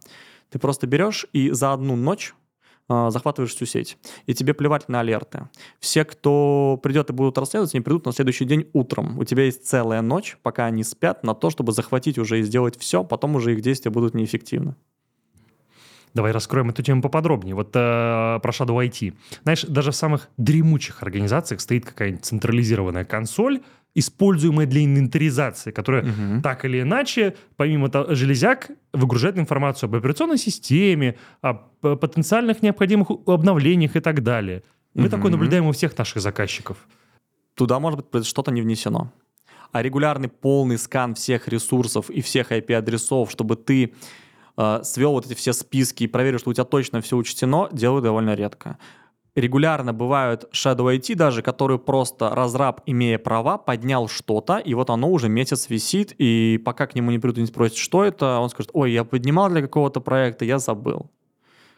Ты 0.49 0.59
просто 0.59 0.85
берешь 0.87 1.25
и 1.33 1.49
за 1.51 1.73
одну 1.73 1.95
ночь 1.95 2.35
э, 2.87 3.09
захватываешь 3.09 3.55
всю 3.55 3.65
сеть. 3.65 3.97
И 4.27 4.33
тебе 4.35 4.53
плевать 4.53 4.87
на 4.89 4.99
алерты. 4.99 5.49
Все, 5.79 6.05
кто 6.05 6.79
придет 6.83 7.09
и 7.09 7.13
будут 7.13 7.37
расследовать, 7.37 7.73
они 7.73 7.81
придут 7.81 8.05
на 8.05 8.11
следующий 8.11 8.45
день 8.45 8.69
утром. 8.73 9.17
У 9.17 9.23
тебя 9.23 9.45
есть 9.45 9.67
целая 9.67 10.01
ночь, 10.01 10.37
пока 10.43 10.65
они 10.65 10.83
спят, 10.83 11.23
на 11.23 11.33
то, 11.33 11.49
чтобы 11.49 11.71
захватить 11.71 12.19
уже 12.19 12.39
и 12.39 12.43
сделать 12.43 12.77
все, 12.79 13.03
потом 13.03 13.35
уже 13.35 13.53
их 13.53 13.61
действия 13.61 13.89
будут 13.89 14.13
неэффективны. 14.13 14.75
Давай 16.15 16.31
раскроем 16.31 16.69
эту 16.69 16.81
тему 16.81 17.01
поподробнее. 17.01 17.53
Вот 17.55 17.71
э, 17.75 18.39
про 18.41 18.51
Shadow 18.51 18.77
IT. 18.87 19.13
Знаешь, 19.43 19.63
даже 19.63 19.91
в 19.91 19.95
самых 19.95 20.29
дремучих 20.37 21.03
организациях 21.03 21.59
стоит 21.59 21.85
какая-нибудь 21.85 22.23
централизированная 22.25 23.03
консоль, 23.03 23.61
используемая 23.95 24.65
для 24.65 24.83
инвентаризации, 24.85 25.71
которая 25.71 26.03
Мгм. 26.03 26.41
так 26.41 26.63
или 26.65 26.81
иначе, 26.81 27.35
помимо 27.57 27.89
того, 27.89 28.15
железяк, 28.15 28.69
выгружает 28.93 29.37
информацию 29.37 29.87
об 29.89 29.95
операционной 29.95 30.37
системе, 30.37 31.15
о 31.41 31.53
п- 31.53 31.97
потенциальных 31.97 32.63
необходимых 32.63 33.09
обновлениях 33.27 33.95
и 33.97 33.99
так 33.99 34.23
далее. 34.23 34.63
Мы 34.93 35.03
Мгм. 35.03 35.11
такое 35.11 35.31
наблюдаем 35.31 35.65
у 35.67 35.71
всех 35.73 35.97
наших 35.97 36.21
заказчиков. 36.21 36.77
Туда, 37.55 37.79
может 37.79 38.09
быть, 38.09 38.25
что-то 38.25 38.51
не 38.51 38.61
внесено. 38.61 39.11
А 39.73 39.81
регулярный 39.81 40.29
полный 40.29 40.77
скан 40.77 41.13
всех 41.15 41.49
ресурсов 41.49 42.09
и 42.09 42.21
всех 42.21 42.51
IP-адресов, 42.53 43.29
чтобы 43.31 43.57
ты 43.57 43.93
э, 44.57 44.79
свел 44.83 45.11
вот 45.11 45.25
эти 45.25 45.33
все 45.33 45.53
списки 45.53 46.03
и 46.03 46.07
проверил, 46.07 46.39
что 46.39 46.49
у 46.49 46.53
тебя 46.53 46.65
точно 46.65 47.01
все 47.01 47.17
учтено, 47.17 47.69
делают 47.71 48.03
довольно 48.03 48.35
редко. 48.35 48.77
Регулярно 49.35 49.93
бывают 49.93 50.45
Shadow 50.53 50.95
IT 50.95 51.15
даже, 51.15 51.41
которые 51.41 51.77
просто 51.77 52.29
разраб, 52.29 52.81
имея 52.85 53.17
права, 53.17 53.57
поднял 53.57 54.07
что-то, 54.07 54.57
и 54.57 54.73
вот 54.73 54.89
оно 54.89 55.09
уже 55.09 55.27
месяц 55.27 55.69
висит, 55.69 56.15
и 56.17 56.61
пока 56.63 56.87
к 56.87 56.95
нему 56.95 57.11
не 57.11 57.19
придут 57.19 57.37
и 57.39 57.41
не 57.41 57.47
спросят, 57.47 57.77
что 57.77 58.05
это, 58.05 58.39
он 58.39 58.49
скажет, 58.49 58.71
ой, 58.73 58.93
я 58.93 59.03
поднимал 59.03 59.49
для 59.49 59.61
какого-то 59.61 59.99
проекта, 59.99 60.45
я 60.45 60.57
забыл. 60.57 61.11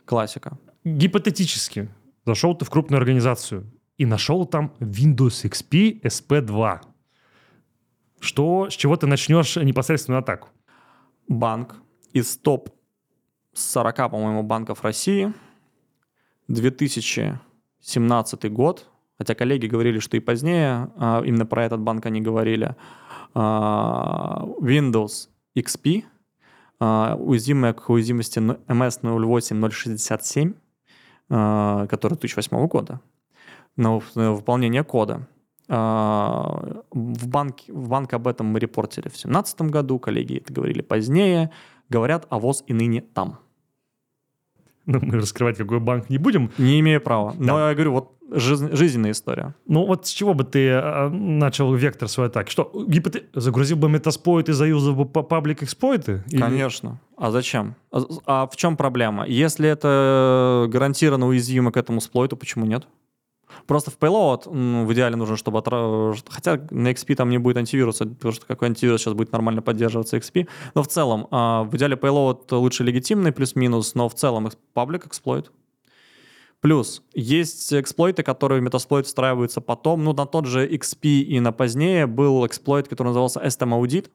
Классика. 0.05 0.57
Гипотетически, 0.85 1.89
зашел 2.25 2.55
ты 2.55 2.63
в 2.63 2.69
крупную 2.69 2.99
организацию 2.99 3.65
и 3.97 4.05
нашел 4.05 4.45
там 4.45 4.71
Windows 4.79 5.49
XP 5.49 6.01
SP2. 6.03 6.79
Что, 8.19 8.69
с 8.69 8.73
чего 8.73 8.95
ты 8.97 9.07
начнешь 9.07 9.55
непосредственную 9.55 10.19
атаку? 10.19 10.49
банк 11.27 11.75
из 12.13 12.37
топ 12.37 12.69
40, 13.53 14.11
по-моему, 14.11 14.43
банков 14.43 14.83
России, 14.83 15.33
2017 16.47 18.51
год, 18.51 18.87
хотя 19.17 19.35
коллеги 19.35 19.67
говорили, 19.67 19.99
что 19.99 20.17
и 20.17 20.19
позднее, 20.19 20.89
а, 20.97 21.21
именно 21.25 21.45
про 21.45 21.65
этот 21.65 21.81
банк 21.81 22.05
они 22.05 22.21
говорили, 22.21 22.75
а, 23.33 24.43
Windows 24.59 25.29
XP, 25.55 26.03
а, 26.79 27.15
уязвимая 27.15 27.73
к 27.73 27.89
уязвимости 27.89 28.39
MS 28.39 28.99
08067, 29.01 30.53
а, 31.29 31.87
которая 31.87 32.17
2008 32.17 32.67
года, 32.67 33.01
на 33.75 33.97
выполнение 33.97 34.83
кода. 34.83 35.27
В 35.69 37.27
банке, 37.27 37.73
в 37.73 37.89
банк 37.89 38.13
об 38.13 38.29
этом 38.29 38.47
мы 38.47 38.59
репортили 38.59 39.09
в 39.09 39.11
2017 39.11 39.63
году, 39.63 39.99
коллеги 39.99 40.37
это 40.37 40.53
говорили 40.53 40.81
позднее, 40.81 41.51
говорят, 41.89 42.25
а 42.29 42.39
ВОЗ 42.39 42.63
и 42.67 42.73
ныне 42.73 43.01
там. 43.01 43.39
Ну, 44.85 44.99
мы 45.01 45.15
раскрывать 45.17 45.57
какой 45.57 45.79
банк 45.81 46.09
не 46.09 46.17
будем. 46.17 46.49
Не 46.57 46.79
имею 46.79 47.01
права. 47.01 47.33
Но 47.37 47.57
Да. 47.57 47.69
я 47.69 47.75
говорю, 47.75 47.91
вот 47.91 48.13
жизнь- 48.31 48.73
жизненная 48.73 49.11
история. 49.11 49.53
Ну 49.67 49.85
вот 49.85 50.07
с 50.07 50.11
чего 50.11 50.33
бы 50.33 50.45
ты 50.45 50.69
э, 50.69 51.09
начал 51.09 51.73
вектор 51.73 52.07
своей 52.07 52.29
атаки? 52.29 52.49
Что, 52.49 52.71
гипоте... 52.87 53.23
загрузил 53.33 53.75
бы 53.77 53.89
метаспойт 53.89 54.47
и 54.47 54.53
заюзал 54.53 54.95
бы 54.95 55.05
па- 55.05 55.23
паблик 55.23 55.61
эксплойты? 55.61 56.23
Или- 56.29 56.41
Конечно. 56.41 57.01
А 57.17 57.31
зачем? 57.31 57.75
А, 57.91 57.99
а 58.25 58.47
в 58.47 58.55
чем 58.55 58.77
проблема? 58.77 59.25
Если 59.27 59.67
это 59.67 60.67
гарантированно 60.69 61.27
уязвимо 61.27 61.71
к 61.73 61.77
этому 61.77 61.99
сплойту, 61.99 62.37
почему 62.37 62.65
нет? 62.65 62.87
Просто 63.67 63.91
в 63.91 63.97
payload 63.97 64.85
в 64.85 64.93
идеале 64.93 65.15
нужно, 65.17 65.35
чтобы... 65.35 65.59
отра- 65.59 66.17
Хотя 66.29 66.65
на 66.71 66.91
XP 66.91 67.15
там 67.15 67.29
не 67.29 67.37
будет 67.37 67.57
антивируса, 67.57 68.05
потому 68.05 68.33
что 68.33 68.45
какой 68.45 68.69
антивирус 68.69 69.01
сейчас 69.01 69.13
будет 69.13 69.31
нормально 69.33 69.61
поддерживаться 69.61 70.17
XP. 70.17 70.47
Но 70.73 70.83
в 70.83 70.87
целом, 70.87 71.27
а, 71.31 71.63
в 71.63 71.75
идеале 71.75 71.95
payload 71.95 72.55
лучше 72.55 72.83
легитимный 72.83 73.31
плюс-минус, 73.33 73.93
но 73.93 74.07
в 74.07 74.15
целом 74.15 74.49
паблик 74.73 75.05
эксплойт. 75.05 75.51
Плюс 76.61 77.03
есть 77.13 77.71
эксплойты, 77.73 78.23
которые 78.23 78.61
в 78.61 78.63
метасплойт 78.63 79.05
встраиваются 79.05 79.61
потом. 79.61 80.03
Ну, 80.03 80.13
на 80.13 80.25
тот 80.25 80.45
же 80.45 80.67
XP 80.67 81.07
и 81.19 81.39
на 81.39 81.51
позднее 81.51 82.07
был 82.07 82.47
эксплойт, 82.47 82.87
который 82.87 83.09
назывался 83.09 83.41
STM 83.41 83.79
Audit. 83.79 84.09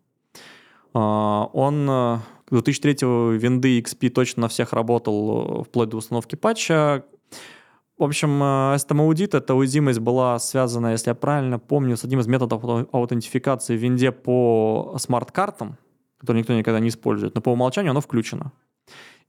А, 0.95 1.49
Он 1.53 1.89
э, 1.89 2.19
2003 2.51 3.39
винды 3.39 3.81
XP 3.81 4.09
точно 4.09 4.43
на 4.43 4.49
всех 4.49 4.73
работал 4.73 5.61
э, 5.61 5.65
вплоть 5.65 5.91
до 5.91 5.99
установки 5.99 6.37
патча. 6.37 7.05
В 8.03 8.05
общем, 8.05 8.43
э, 8.43 8.75
STM 8.75 9.09
Audit, 9.09 9.37
эта 9.37 9.55
уязвимость 9.55 10.01
была 10.01 10.37
связана, 10.41 10.91
если 10.91 11.11
я 11.11 11.15
правильно 11.15 11.61
помню, 11.61 11.97
с 11.97 12.03
одним 12.03 12.19
из 12.19 12.27
методов 12.27 12.65
ау- 12.65 12.89
аутентификации 12.91 13.77
в 13.77 13.81
винде 13.81 14.11
по 14.11 14.97
смарт-картам, 14.99 15.79
который 16.19 16.39
никто 16.39 16.53
никогда 16.53 16.81
не 16.81 16.89
использует, 16.89 17.37
но 17.37 17.41
по 17.41 17.51
умолчанию 17.51 17.93
оно 17.93 18.01
включено. 18.01 18.51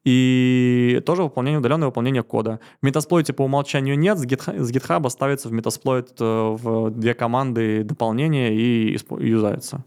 И 0.03 1.03
тоже 1.05 1.21
выполнение, 1.21 1.59
удаленное 1.59 1.85
выполнение 1.85 2.23
кода. 2.23 2.59
В 2.81 2.85
метасплойте 2.87 3.31
по 3.31 3.43
умолчанию 3.43 3.95
нет, 3.95 4.17
с, 4.17 4.25
GitHub, 4.25 5.07
ставится 5.11 5.49
в 5.49 5.51
метасплойт 5.51 6.19
э, 6.19 6.23
в 6.23 6.89
две 6.89 7.13
команды 7.13 7.83
дополнения 7.83 8.55
и 8.55 8.97
юзается. 9.19 9.85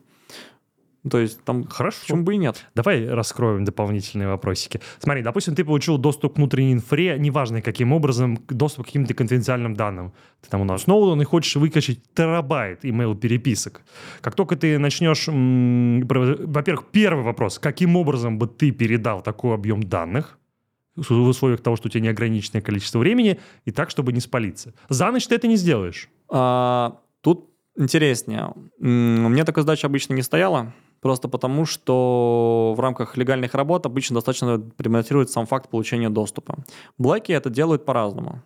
То 1.09 1.19
есть 1.19 1.42
там 1.45 1.64
Хорошо. 1.64 1.99
почему 2.03 2.23
бы 2.23 2.35
и 2.35 2.37
нет. 2.37 2.66
Давай 2.75 3.07
раскроем 3.09 3.64
дополнительные 3.64 4.29
вопросики. 4.29 4.81
Смотри, 4.99 5.23
допустим, 5.23 5.55
ты 5.55 5.64
получил 5.64 5.99
доступ 5.99 6.35
к 6.35 6.37
внутренней 6.37 6.73
инфре, 6.73 7.16
неважно 7.19 7.62
каким 7.62 7.92
образом, 7.92 8.38
доступ 8.49 8.85
к 8.85 8.87
каким-то 8.87 9.14
конфиденциальным 9.14 9.75
данным. 9.75 10.12
Ты 10.42 10.51
там 10.51 10.61
у 10.62 10.64
нас 10.64 10.83
Сноуден 10.83 11.21
и 11.23 11.25
хочешь 11.25 11.57
выкачать 11.57 12.01
терабайт 12.14 12.85
email-переписок. 12.85 13.83
Как 14.21 14.35
только 14.35 14.57
ты 14.57 14.79
начнешь... 14.79 15.27
Во-первых, 15.29 16.87
первый 16.90 17.25
вопрос. 17.25 17.59
Каким 17.59 17.97
образом 17.97 18.38
бы 18.38 18.47
ты 18.47 18.71
передал 18.71 19.23
такой 19.23 19.55
объем 19.55 19.83
данных 19.83 20.38
в 20.97 21.11
условиях 21.29 21.61
того, 21.61 21.77
что 21.77 21.88
у 21.88 21.90
тебя 21.90 22.05
неограниченное 22.05 22.62
количество 22.62 22.99
времени, 22.99 23.38
и 23.64 23.71
так, 23.71 23.90
чтобы 23.90 24.12
не 24.12 24.21
спалиться? 24.21 24.73
За 24.88 25.11
ночь 25.11 25.27
ты 25.27 25.35
это 25.35 25.47
не 25.47 25.57
сделаешь. 25.57 26.09
А, 26.29 27.01
тут 27.21 27.51
интереснее. 27.77 28.53
У 28.81 28.85
меня 28.85 29.45
такой 29.45 29.62
задачи 29.62 29.85
обычно 29.85 30.14
не 30.14 30.23
стояло, 30.23 30.73
просто 31.07 31.29
потому 31.29 31.66
что 31.66 32.75
в 32.77 32.81
рамках 32.81 33.16
легальных 33.16 33.55
работ 33.55 33.87
обычно 33.87 34.14
достаточно 34.14 34.59
предметирует 34.59 35.31
сам 35.31 35.47
факт 35.47 35.71
получения 35.71 36.11
доступа. 36.11 36.57
Блэки 36.99 37.31
это 37.31 37.49
делают 37.49 37.85
по-разному. 37.85 38.42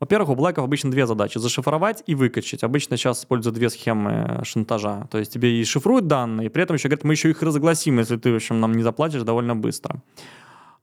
Во-первых, 0.00 0.30
у 0.30 0.34
блэков 0.34 0.64
обычно 0.64 0.90
две 0.90 1.06
задачи. 1.06 1.38
Зашифровать 1.38 2.02
и 2.08 2.16
выкачать. 2.16 2.64
Обычно 2.64 2.96
сейчас 2.96 3.20
используют 3.20 3.54
две 3.54 3.70
схемы 3.70 4.40
шантажа. 4.42 5.06
То 5.08 5.18
есть 5.18 5.32
тебе 5.32 5.60
и 5.60 5.64
шифруют 5.64 6.08
данные, 6.08 6.46
и 6.46 6.48
при 6.48 6.64
этом 6.64 6.74
еще 6.74 6.88
говорят, 6.88 7.04
мы 7.04 7.12
еще 7.12 7.30
их 7.30 7.42
разгласим, 7.42 8.00
если 8.00 8.16
ты, 8.16 8.32
в 8.32 8.34
общем, 8.34 8.58
нам 8.58 8.72
не 8.72 8.82
заплатишь 8.82 9.22
довольно 9.22 9.54
быстро. 9.54 10.02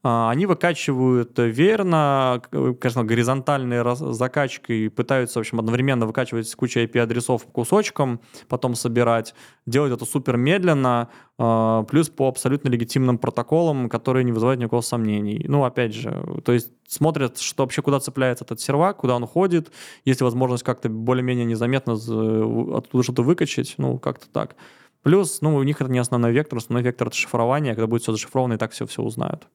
А, 0.04 0.30
Они 0.30 0.46
выкачивают 0.46 1.32
верно, 1.38 2.42
к- 2.50 2.74
конечно, 2.76 3.04
горизонтальной 3.04 3.96
закачкой, 3.96 4.90
пытаются, 4.90 5.40
в 5.40 5.42
общем, 5.42 5.60
одновременно 5.60 6.06
выкачивать 6.06 6.54
кучу 6.56 6.80
IP-адресов 6.80 7.46
по 7.46 7.52
кусочкам, 7.52 8.22
потом 8.48 8.76
собирать. 8.76 9.34
Делают 9.66 9.94
это 9.96 10.06
супер 10.06 10.38
медленно, 10.38 11.10
а, 11.38 11.84
плюс 11.84 12.10
по 12.10 12.28
абсолютно 12.28 12.70
легитимным 12.70 13.18
протоколам, 13.18 13.90
которые 13.90 14.24
не 14.24 14.32
вызывают 14.32 14.60
никакого 14.60 14.82
сомнений. 14.82 15.44
Ну, 15.48 15.64
опять 15.66 15.94
же, 15.94 16.42
то 16.46 16.52
есть 16.54 16.72
смотрят, 16.88 17.40
что 17.40 17.64
вообще 17.64 17.82
куда 17.82 18.00
цепляется 18.00 18.46
этот 18.46 18.62
сервак, 18.62 18.98
куда 18.98 19.16
он 19.16 19.26
ходит, 19.26 19.72
есть 20.06 20.22
ли 20.22 20.24
возможность 20.24 20.64
как-то 20.64 20.90
более-менее 20.90 21.46
незаметно 21.46 21.94
оттуда 21.94 23.04
что-то 23.04 23.24
выкачать, 23.24 23.76
ну, 23.78 23.98
как-то 24.00 24.30
так. 24.30 24.56
Плюс, 25.04 25.42
ну, 25.42 25.56
у 25.56 25.64
них 25.64 25.82
это 25.82 25.90
не 25.92 26.00
основной 26.00 26.32
вектор, 26.32 26.58
основной 26.58 26.84
вектор— 26.84 27.08
это 27.10 27.16
шифрование, 27.18 27.74
когда 27.76 27.88
будет 27.88 28.04
все 28.04 28.12
зашифровано, 28.12 28.54
и 28.54 28.58
так 28.58 28.72
все-все 28.72 29.02
узнают. 29.02 29.48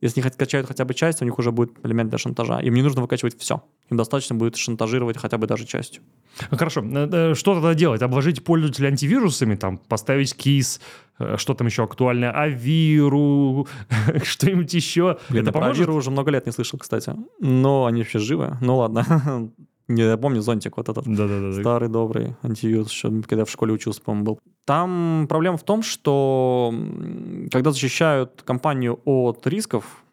Если 0.00 0.20
они 0.20 0.28
хоть 0.28 0.38
качают 0.38 0.68
хотя 0.68 0.84
бы 0.84 0.94
часть, 0.94 1.22
у 1.22 1.24
них 1.24 1.38
уже 1.38 1.50
будет 1.50 1.72
элемент 1.82 2.10
для 2.10 2.18
шантажа. 2.18 2.60
Им 2.60 2.74
не 2.74 2.82
нужно 2.82 3.02
выкачивать 3.02 3.38
все. 3.38 3.62
Им 3.90 3.96
достаточно 3.96 4.36
будет 4.36 4.56
шантажировать 4.56 5.16
хотя 5.16 5.38
бы 5.38 5.46
даже 5.46 5.66
частью. 5.66 6.02
Ну, 6.50 6.56
Хорошо, 6.56 6.82
э, 6.82 7.08
э, 7.10 7.34
что 7.34 7.54
тогда 7.54 7.74
делать? 7.74 8.02
Обложить 8.02 8.44
пользователя 8.44 8.88
антивирусами, 8.88 9.56
там, 9.56 9.78
поставить 9.78 10.36
кис, 10.36 10.80
э, 11.18 11.36
что 11.36 11.54
там 11.54 11.66
еще 11.66 11.82
актуально, 11.82 12.30
авиру, 12.30 13.66
что-нибудь 14.22 14.72
еще. 14.72 15.18
Блин, 15.30 15.42
Это 15.42 15.52
про 15.52 15.60
поможет? 15.60 15.82
Авиру 15.82 15.94
уже 15.96 16.10
много 16.10 16.30
лет 16.30 16.46
не 16.46 16.52
слышал, 16.52 16.78
кстати. 16.78 17.12
Но 17.40 17.86
они 17.86 18.02
вообще 18.02 18.18
живы. 18.18 18.56
Ну 18.60 18.76
ладно. 18.76 19.50
Не, 19.88 20.02
Я 20.02 20.16
помню 20.18 20.42
зонтик 20.42 20.76
вот 20.76 20.88
этот. 20.88 21.04
Да-да-да. 21.06 21.60
Старый 21.60 21.88
добрый 21.88 22.36
антивирус, 22.42 22.90
еще 22.90 23.22
когда 23.22 23.44
в 23.44 23.50
школе 23.50 23.72
учился, 23.72 24.02
по-моему, 24.02 24.24
был. 24.24 24.40
Там 24.66 25.26
проблема 25.28 25.56
в 25.56 25.64
том, 25.64 25.82
что 25.82 26.74
когда 27.50 27.72
защищают 27.72 28.42
компанию 28.44 29.00
от 29.06 29.46
рисков, 29.46 30.04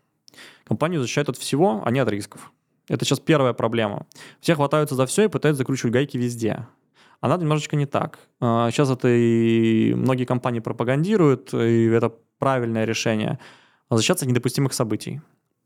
компанию 0.64 1.02
защищают 1.02 1.30
от 1.30 1.38
всего, 1.38 1.82
а 1.86 1.92
не 1.92 2.00
от 2.00 2.10
рисков. 2.10 2.54
Это 2.88 3.04
сейчас 3.04 3.20
первая 3.20 3.54
проблема. 3.54 4.06
Все 4.40 4.56
хватаются 4.56 4.96
за 4.96 5.06
все 5.06 5.26
и 5.26 5.28
пытаются 5.28 5.60
закручивать 5.60 5.92
гайки 5.92 6.18
везде. 6.18 6.68
А 7.20 7.28
надо 7.28 7.44
немножечко 7.44 7.76
не 7.76 7.86
так. 7.86 8.20
А, 8.40 8.70
Сейчас 8.72 8.90
это 8.90 9.08
и 9.10 9.94
многие 9.96 10.26
компании 10.26 10.60
пропагандируют, 10.60 11.54
и 11.54 11.86
это 11.86 12.14
правильное 12.40 12.86
решение. 12.86 13.40
А 13.90 13.98
защищаться 13.98 14.26
от 14.26 14.32
недопустимых 14.32 14.74
событий. 14.74 15.22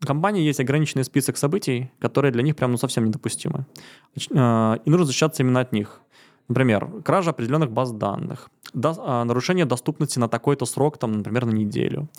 Компании 0.05 0.43
есть 0.43 0.59
ограниченный 0.59 1.03
список 1.03 1.37
событий, 1.37 1.91
которые 1.99 2.31
для 2.31 2.43
них 2.43 2.55
прям 2.55 2.71
ну, 2.71 2.77
совсем 2.77 3.05
недопустимы. 3.05 3.65
Э, 4.31 4.77
и 4.85 4.89
нужно 4.89 5.05
защищаться 5.05 5.43
именно 5.43 5.59
от 5.59 5.71
них. 5.71 6.01
Например, 6.49 6.89
кража 7.03 7.29
определенных 7.29 7.71
баз 7.71 7.91
данных, 7.91 8.49
до, 8.73 8.95
а, 8.97 9.23
нарушение 9.23 9.65
доступности 9.65 10.17
на 10.19 10.27
такой-то 10.27 10.65
срок, 10.65 10.97
там, 10.97 11.11
например, 11.11 11.45
на 11.45 11.51
неделю, 11.51 12.09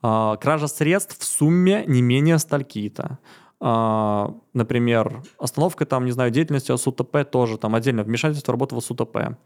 а, 0.00 0.36
кража 0.36 0.68
средств 0.68 1.18
в 1.18 1.24
сумме 1.24 1.84
не 1.86 2.00
менее 2.00 2.38
стальки-то, 2.38 3.18
а, 3.60 4.32
например, 4.54 5.22
остановка 5.38 5.86
там, 5.86 6.04
не 6.04 6.12
знаю, 6.12 6.30
деятельности 6.30 6.74
СУТП 6.74 7.24
тоже, 7.30 7.58
там 7.58 7.74
отдельно 7.74 8.04
вмешательство 8.04 8.52
в 8.52 8.54
работу 8.54 8.76
в 8.76 8.80
СУТП. 8.80 9.36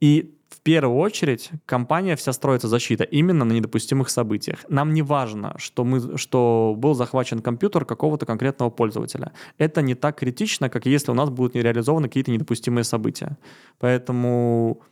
И 0.00 0.36
в 0.48 0.60
первую 0.60 0.98
очередь 0.98 1.50
компания 1.64 2.16
вся 2.16 2.32
строится 2.32 2.68
защита 2.68 3.04
именно 3.04 3.44
на 3.44 3.52
недопустимых 3.52 4.08
событиях. 4.10 4.64
Нам 4.68 4.92
не 4.92 5.02
важно, 5.02 5.54
что, 5.58 5.84
мы, 5.84 6.16
что 6.16 6.74
был 6.76 6.94
захвачен 6.94 7.40
компьютер 7.40 7.84
какого-то 7.84 8.26
конкретного 8.26 8.70
пользователя. 8.70 9.32
Это 9.58 9.82
не 9.82 9.94
так 9.94 10.18
критично, 10.18 10.68
как 10.68 10.86
если 10.86 11.10
у 11.10 11.14
нас 11.14 11.30
будут 11.30 11.54
не 11.54 11.62
реализованы 11.62 12.08
какие-то 12.08 12.30
недопустимые 12.30 12.84
события. 12.84 13.36
Поэтому 13.78 14.82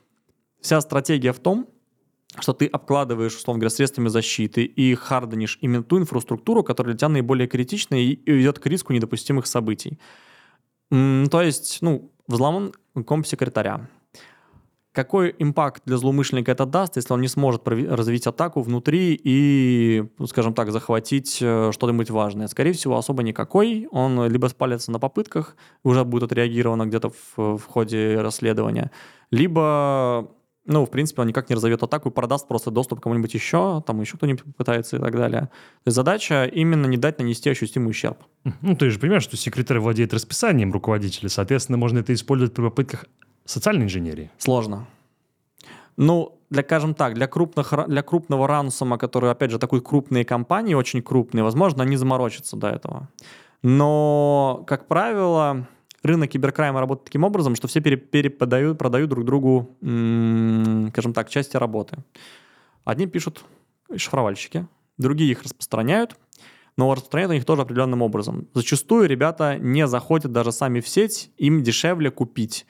вся 0.61 0.81
стратегия 0.81 1.33
в 1.33 1.39
том, 1.39 1.69
что 2.41 2.53
ты 2.53 2.67
обкладываешь, 2.67 3.37
условно 3.37 3.61
говоря, 3.61 3.71
средствами 3.71 4.09
защиты 4.09 4.65
и 4.65 4.95
харденишь 4.95 5.59
именно 5.61 5.85
ту 5.85 5.99
инфраструктуру, 5.99 6.65
которая 6.65 6.95
для 6.95 6.99
тебя 6.99 7.09
наиболее 7.11 7.47
критична 7.47 7.95
и 7.95 8.19
ведет 8.27 8.59
к 8.59 8.67
риску 8.67 8.93
недопустимых 8.93 9.47
событий. 9.47 10.01
То 10.91 11.43
есть, 11.43 11.79
ну, 11.81 12.11
взломан 12.27 12.73
комп 13.07 13.27
секретаря 13.27 13.89
какой 14.95 15.35
импакт 15.41 15.83
для 15.87 15.97
злоумышленника 15.97 16.53
это 16.53 16.67
даст, 16.67 16.97
если 16.97 17.13
он 17.13 17.21
не 17.21 17.27
сможет 17.29 17.67
развить 17.67 18.29
атаку 18.29 18.63
внутри 18.63 19.21
и, 19.23 20.05
скажем 20.27 20.55
так, 20.55 20.71
захватить 20.71 21.39
э, 21.43 21.73
что-нибудь 21.73 22.11
важное? 22.11 22.47
Скорее 22.47 22.73
всего, 22.73 22.97
особо 22.97 23.25
никакой. 23.25 23.89
Он 23.91 24.27
либо 24.29 24.47
спалится 24.47 24.93
на 24.93 25.01
попытках, 25.01 25.57
уже 25.83 26.05
будет 26.05 26.23
отреагировано 26.25 26.87
где-то 26.87 27.11
в, 27.11 27.59
в 27.59 27.65
ходе 27.67 28.21
расследования, 28.21 28.93
либо 29.33 30.31
ну, 30.67 30.87
в 30.87 30.91
принципе, 30.91 31.21
он 31.21 31.29
никак 31.29 31.51
не 31.51 31.57
разовьет 31.57 31.83
атаку 31.83 32.09
и 32.09 32.13
продаст 32.13 32.49
просто 32.49 32.71
доступ 32.71 33.01
кому-нибудь 33.01 33.35
еще, 33.35 33.83
там 33.87 34.01
еще 34.01 34.17
кто-нибудь 34.17 34.45
пытается 34.57 34.97
и 34.97 35.01
так 35.01 35.13
далее. 35.13 35.43
То 35.43 35.89
есть 35.89 35.97
задача 35.97 36.47
именно 36.47 36.87
не 36.87 36.97
дать 36.97 37.19
нанести 37.19 37.51
ощутимый 37.51 37.91
ущерб. 37.91 38.19
Ну, 38.63 38.75
ты 38.75 38.89
же 38.89 38.99
понимаешь, 38.99 39.25
что 39.25 39.37
секретарь 39.37 39.79
владеет 39.79 40.15
расписанием 40.15 40.73
руководителя, 40.73 41.29
соответственно, 41.29 41.77
можно 41.77 41.99
это 41.99 42.15
использовать 42.15 42.55
при 42.55 42.63
попытках 42.63 43.05
социальной 43.45 43.85
инженерии? 43.85 44.31
Сложно. 44.39 44.87
Ну, 45.97 46.39
для, 46.51 46.63
скажем 46.63 46.95
так, 46.95 47.15
для, 47.15 47.27
крупных, 47.27 47.73
для 47.89 48.03
крупного 48.03 48.49
рансома, 48.49 48.99
который, 48.99 49.31
опять 49.31 49.51
же, 49.51 49.59
такой 49.59 49.81
крупные 49.81 50.25
компании, 50.25 50.75
очень 50.75 51.03
крупные, 51.03 51.45
возможно, 51.45 51.83
они 51.83 51.97
заморочатся 51.97 52.57
до 52.57 52.69
этого. 52.69 53.09
Но, 53.63 54.65
как 54.67 54.89
правило, 54.89 55.67
рынок 56.03 56.31
киберкрайма 56.31 56.81
работает 56.81 57.07
таким 57.07 57.25
образом, 57.25 57.55
что 57.57 57.69
все 57.69 57.81
переподают, 57.81 58.79
продают 58.79 59.11
друг 59.11 59.25
другу, 59.25 59.77
скажем 59.81 61.13
так, 61.13 61.31
части 61.31 61.57
работы. 61.57 61.99
Одни 62.85 63.07
пишут 63.07 63.45
шифровальщики, 63.97 64.67
другие 64.99 65.31
их 65.31 65.43
распространяют, 65.43 66.17
но 66.77 66.93
распространяют 66.93 67.31
они 67.31 67.39
их 67.39 67.47
тоже 67.47 67.63
определенным 67.63 68.03
образом. 68.03 68.49
Зачастую 68.53 69.09
ребята 69.09 69.59
не 69.59 69.87
заходят 69.87 70.33
даже 70.33 70.53
сами 70.53 70.81
в 70.81 70.89
сеть, 70.89 71.31
им 71.39 71.63
дешевле 71.63 72.11
купить 72.11 72.67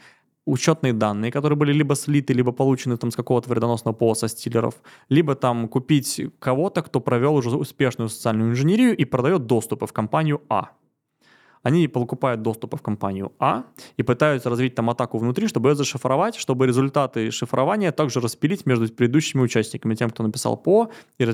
учетные 0.46 0.92
данные, 0.92 1.33
которые 1.33 1.57
были 1.57 1.72
либо 1.72 1.94
слиты, 1.94 2.35
либо 2.35 2.52
получены 2.52 2.96
там 2.96 3.11
с 3.11 3.16
какого-то 3.16 3.48
вредоносного 3.48 3.94
пола 3.94 4.14
со 4.14 4.28
стилеров, 4.28 4.74
либо 5.09 5.35
там 5.35 5.68
купить 5.68 6.20
кого-то, 6.38 6.83
кто 6.83 7.00
провел 7.00 7.35
уже 7.35 7.57
успешную 7.57 8.09
социальную 8.09 8.50
инженерию 8.50 8.96
и 8.96 9.04
продает 9.04 9.46
доступы 9.46 9.87
в 9.87 9.92
компанию 9.92 10.42
А. 10.48 10.70
Они 11.62 11.88
покупают 11.88 12.42
доступы 12.42 12.76
в 12.76 12.83
компанию 12.83 13.33
А 13.38 13.64
и 13.96 14.02
пытаются 14.02 14.50
развить 14.50 14.74
там 14.74 14.90
атаку 14.90 15.16
внутри, 15.16 15.48
чтобы 15.48 15.70
ее 15.70 15.74
зашифровать, 15.74 16.37
чтобы 16.37 16.66
результаты 16.66 17.30
шифрования 17.30 17.90
также 17.90 18.20
распилить 18.20 18.66
между 18.66 18.87
предыдущими 18.92 19.40
участниками, 19.40 19.94
тем, 19.94 20.11
кто 20.11 20.22
написал 20.22 20.59
ПО, 20.59 20.90
и 21.16 21.26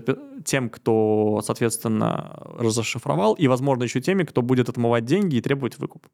тем, 0.44 0.70
кто, 0.70 1.40
соответственно, 1.42 2.40
зашифровал, 2.60 3.34
и, 3.34 3.48
возможно, 3.48 3.82
еще 3.82 4.00
теми, 4.00 4.22
кто 4.22 4.40
будет 4.40 4.68
отмывать 4.68 5.04
деньги 5.04 5.34
и 5.34 5.40
требовать 5.40 5.78
выкуп. 5.78 6.06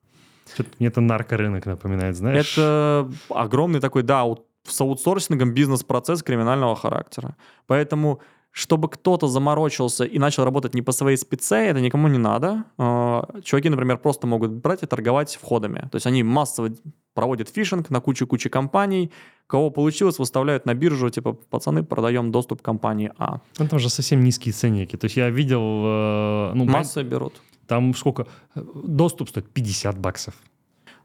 Что-то 0.55 0.71
мне 0.79 0.89
это 0.89 1.01
наркорынок 1.01 1.67
напоминает, 1.67 2.17
знаешь? 2.17 2.59
Это 2.59 3.11
огромный 3.29 3.81
такой, 3.81 4.03
да, 4.03 4.25
с 4.65 4.81
аутсорсингом 4.81 5.53
бизнес-процесс 5.53 6.23
криминального 6.23 6.77
характера. 6.77 7.37
Поэтому 7.67 8.21
чтобы 8.57 8.89
кто-то 8.89 9.29
заморочился 9.29 10.05
и 10.05 10.19
начал 10.19 10.45
работать 10.45 10.75
не 10.75 10.81
по 10.81 10.93
своей 10.93 11.19
спеце, 11.19 11.57
это 11.57 11.79
никому 11.83 12.09
не 12.09 12.17
надо. 12.17 12.65
А, 12.79 13.29
чуваки, 13.45 13.69
например, 13.69 13.99
просто 13.99 14.27
могут 14.27 14.51
брать 14.51 14.83
и 14.83 14.87
торговать 14.87 15.37
входами. 15.37 15.81
То 15.93 15.97
есть 15.97 16.07
они 16.07 16.23
массово 16.23 16.71
проводят 17.13 17.51
фишинг 17.51 17.91
на 17.91 18.01
кучу-кучу 18.01 18.49
компаний. 18.49 19.13
Кого 19.47 19.71
получилось, 19.71 20.19
выставляют 20.19 20.65
на 20.65 20.73
биржу, 20.73 21.11
типа, 21.11 21.35
пацаны, 21.35 21.83
продаем 21.83 22.33
доступ 22.33 22.63
к 22.63 22.65
компании 22.65 23.13
А. 23.19 23.41
Ну, 23.59 23.69
там 23.69 23.79
же 23.79 23.91
совсем 23.91 24.25
низкие 24.25 24.55
ценники. 24.55 24.97
То 24.97 25.05
есть 25.05 25.19
я 25.19 25.29
видел... 25.29 25.83
Э, 25.85 26.53
ну, 26.55 26.65
Массы 26.65 27.03
берут. 27.03 27.35
Там 27.67 27.95
сколько? 27.95 28.27
Доступ 28.55 29.31
стоит 29.31 29.49
50 29.51 29.99
баксов. 29.99 30.35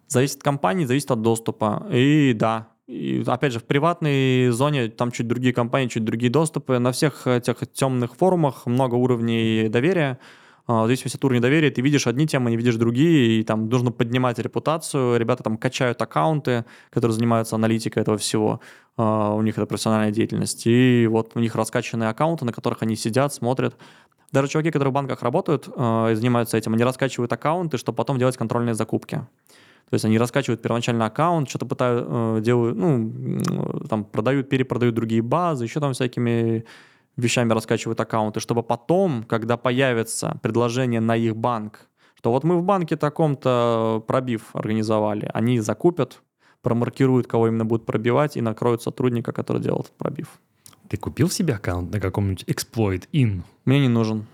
Зависит 0.07 0.37
от 0.37 0.43
компании, 0.43 0.85
зависит 0.85 1.11
от 1.11 1.21
доступа. 1.21 1.87
И 1.91 2.33
да, 2.33 2.67
и, 2.87 3.23
опять 3.25 3.53
же, 3.53 3.59
в 3.59 3.63
приватной 3.63 4.49
зоне 4.49 4.89
там 4.89 5.11
чуть 5.11 5.27
другие 5.27 5.53
компании, 5.53 5.87
чуть 5.87 6.03
другие 6.03 6.31
доступы. 6.31 6.77
На 6.79 6.91
всех 6.91 7.25
этих 7.25 7.71
темных 7.71 8.15
форумах 8.15 8.65
много 8.65 8.95
уровней 8.95 9.69
доверия. 9.69 10.19
А, 10.67 10.83
в 10.83 10.85
зависимости 10.85 11.17
от 11.17 11.25
уровня 11.25 11.41
доверия 11.41 11.69
ты 11.69 11.81
видишь 11.81 12.07
одни 12.07 12.27
темы, 12.27 12.51
не 12.51 12.57
видишь 12.57 12.75
другие, 12.75 13.39
и 13.39 13.43
там 13.43 13.69
нужно 13.69 13.91
поднимать 13.91 14.39
репутацию. 14.39 15.17
Ребята 15.17 15.43
там 15.43 15.57
качают 15.57 16.01
аккаунты, 16.01 16.65
которые 16.89 17.15
занимаются 17.15 17.55
аналитикой 17.55 18.01
этого 18.01 18.17
всего. 18.17 18.61
А, 18.97 19.33
у 19.33 19.41
них 19.41 19.57
это 19.57 19.65
профессиональная 19.65 20.11
деятельность. 20.11 20.63
И 20.65 21.07
вот 21.09 21.31
у 21.35 21.39
них 21.39 21.55
раскачанные 21.55 22.09
аккаунты, 22.09 22.45
на 22.45 22.53
которых 22.53 22.81
они 22.83 22.95
сидят, 22.95 23.33
смотрят. 23.33 23.75
Даже 24.31 24.47
чуваки, 24.47 24.71
которые 24.71 24.91
в 24.91 24.93
банках 24.93 25.23
работают 25.23 25.67
э, 25.75 26.11
и 26.11 26.15
занимаются 26.15 26.57
этим, 26.57 26.73
они 26.73 26.83
раскачивают 26.83 27.33
аккаунты, 27.33 27.77
чтобы 27.77 27.97
потом 27.97 28.17
делать 28.17 28.37
контрольные 28.37 28.75
закупки. 28.75 29.27
То 29.89 29.95
есть 29.95 30.05
они 30.05 30.17
раскачивают 30.17 30.61
первоначальный 30.61 31.05
аккаунт, 31.05 31.49
что-то 31.49 31.65
пытают, 31.65 32.07
э, 32.09 32.39
делают, 32.41 32.77
ну, 32.77 33.83
там 33.89 34.05
продают, 34.05 34.47
перепродают 34.47 34.95
другие 34.95 35.21
базы, 35.21 35.65
еще 35.65 35.81
там 35.81 35.91
всякими 35.91 36.63
вещами 37.17 37.53
раскачивают 37.53 37.99
аккаунты, 37.99 38.39
чтобы 38.39 38.63
потом, 38.63 39.23
когда 39.23 39.57
появится 39.57 40.37
предложение 40.41 41.01
на 41.01 41.15
их 41.15 41.35
банк, 41.35 41.87
что 42.15 42.31
вот 42.31 42.43
мы 42.43 42.57
в 42.57 42.63
банке 42.63 42.95
таком-то 42.95 44.03
пробив 44.07 44.55
организовали, 44.55 45.29
они 45.33 45.59
закупят, 45.59 46.21
промаркируют, 46.61 47.27
кого 47.27 47.47
именно 47.47 47.65
будут 47.65 47.85
пробивать, 47.85 48.37
и 48.37 48.41
накроют 48.41 48.81
сотрудника, 48.81 49.31
который 49.31 49.61
делал 49.61 49.81
этот 49.81 49.97
пробив. 49.97 50.39
Ты 50.87 50.97
купил 50.97 51.29
себе 51.29 51.55
аккаунт 51.55 51.91
на 51.91 51.99
каком-нибудь 51.99 52.43
Exploit 52.43 53.07
In? 53.13 53.41
Мне 53.65 53.79
не 53.79 53.87
нужен. 53.87 54.27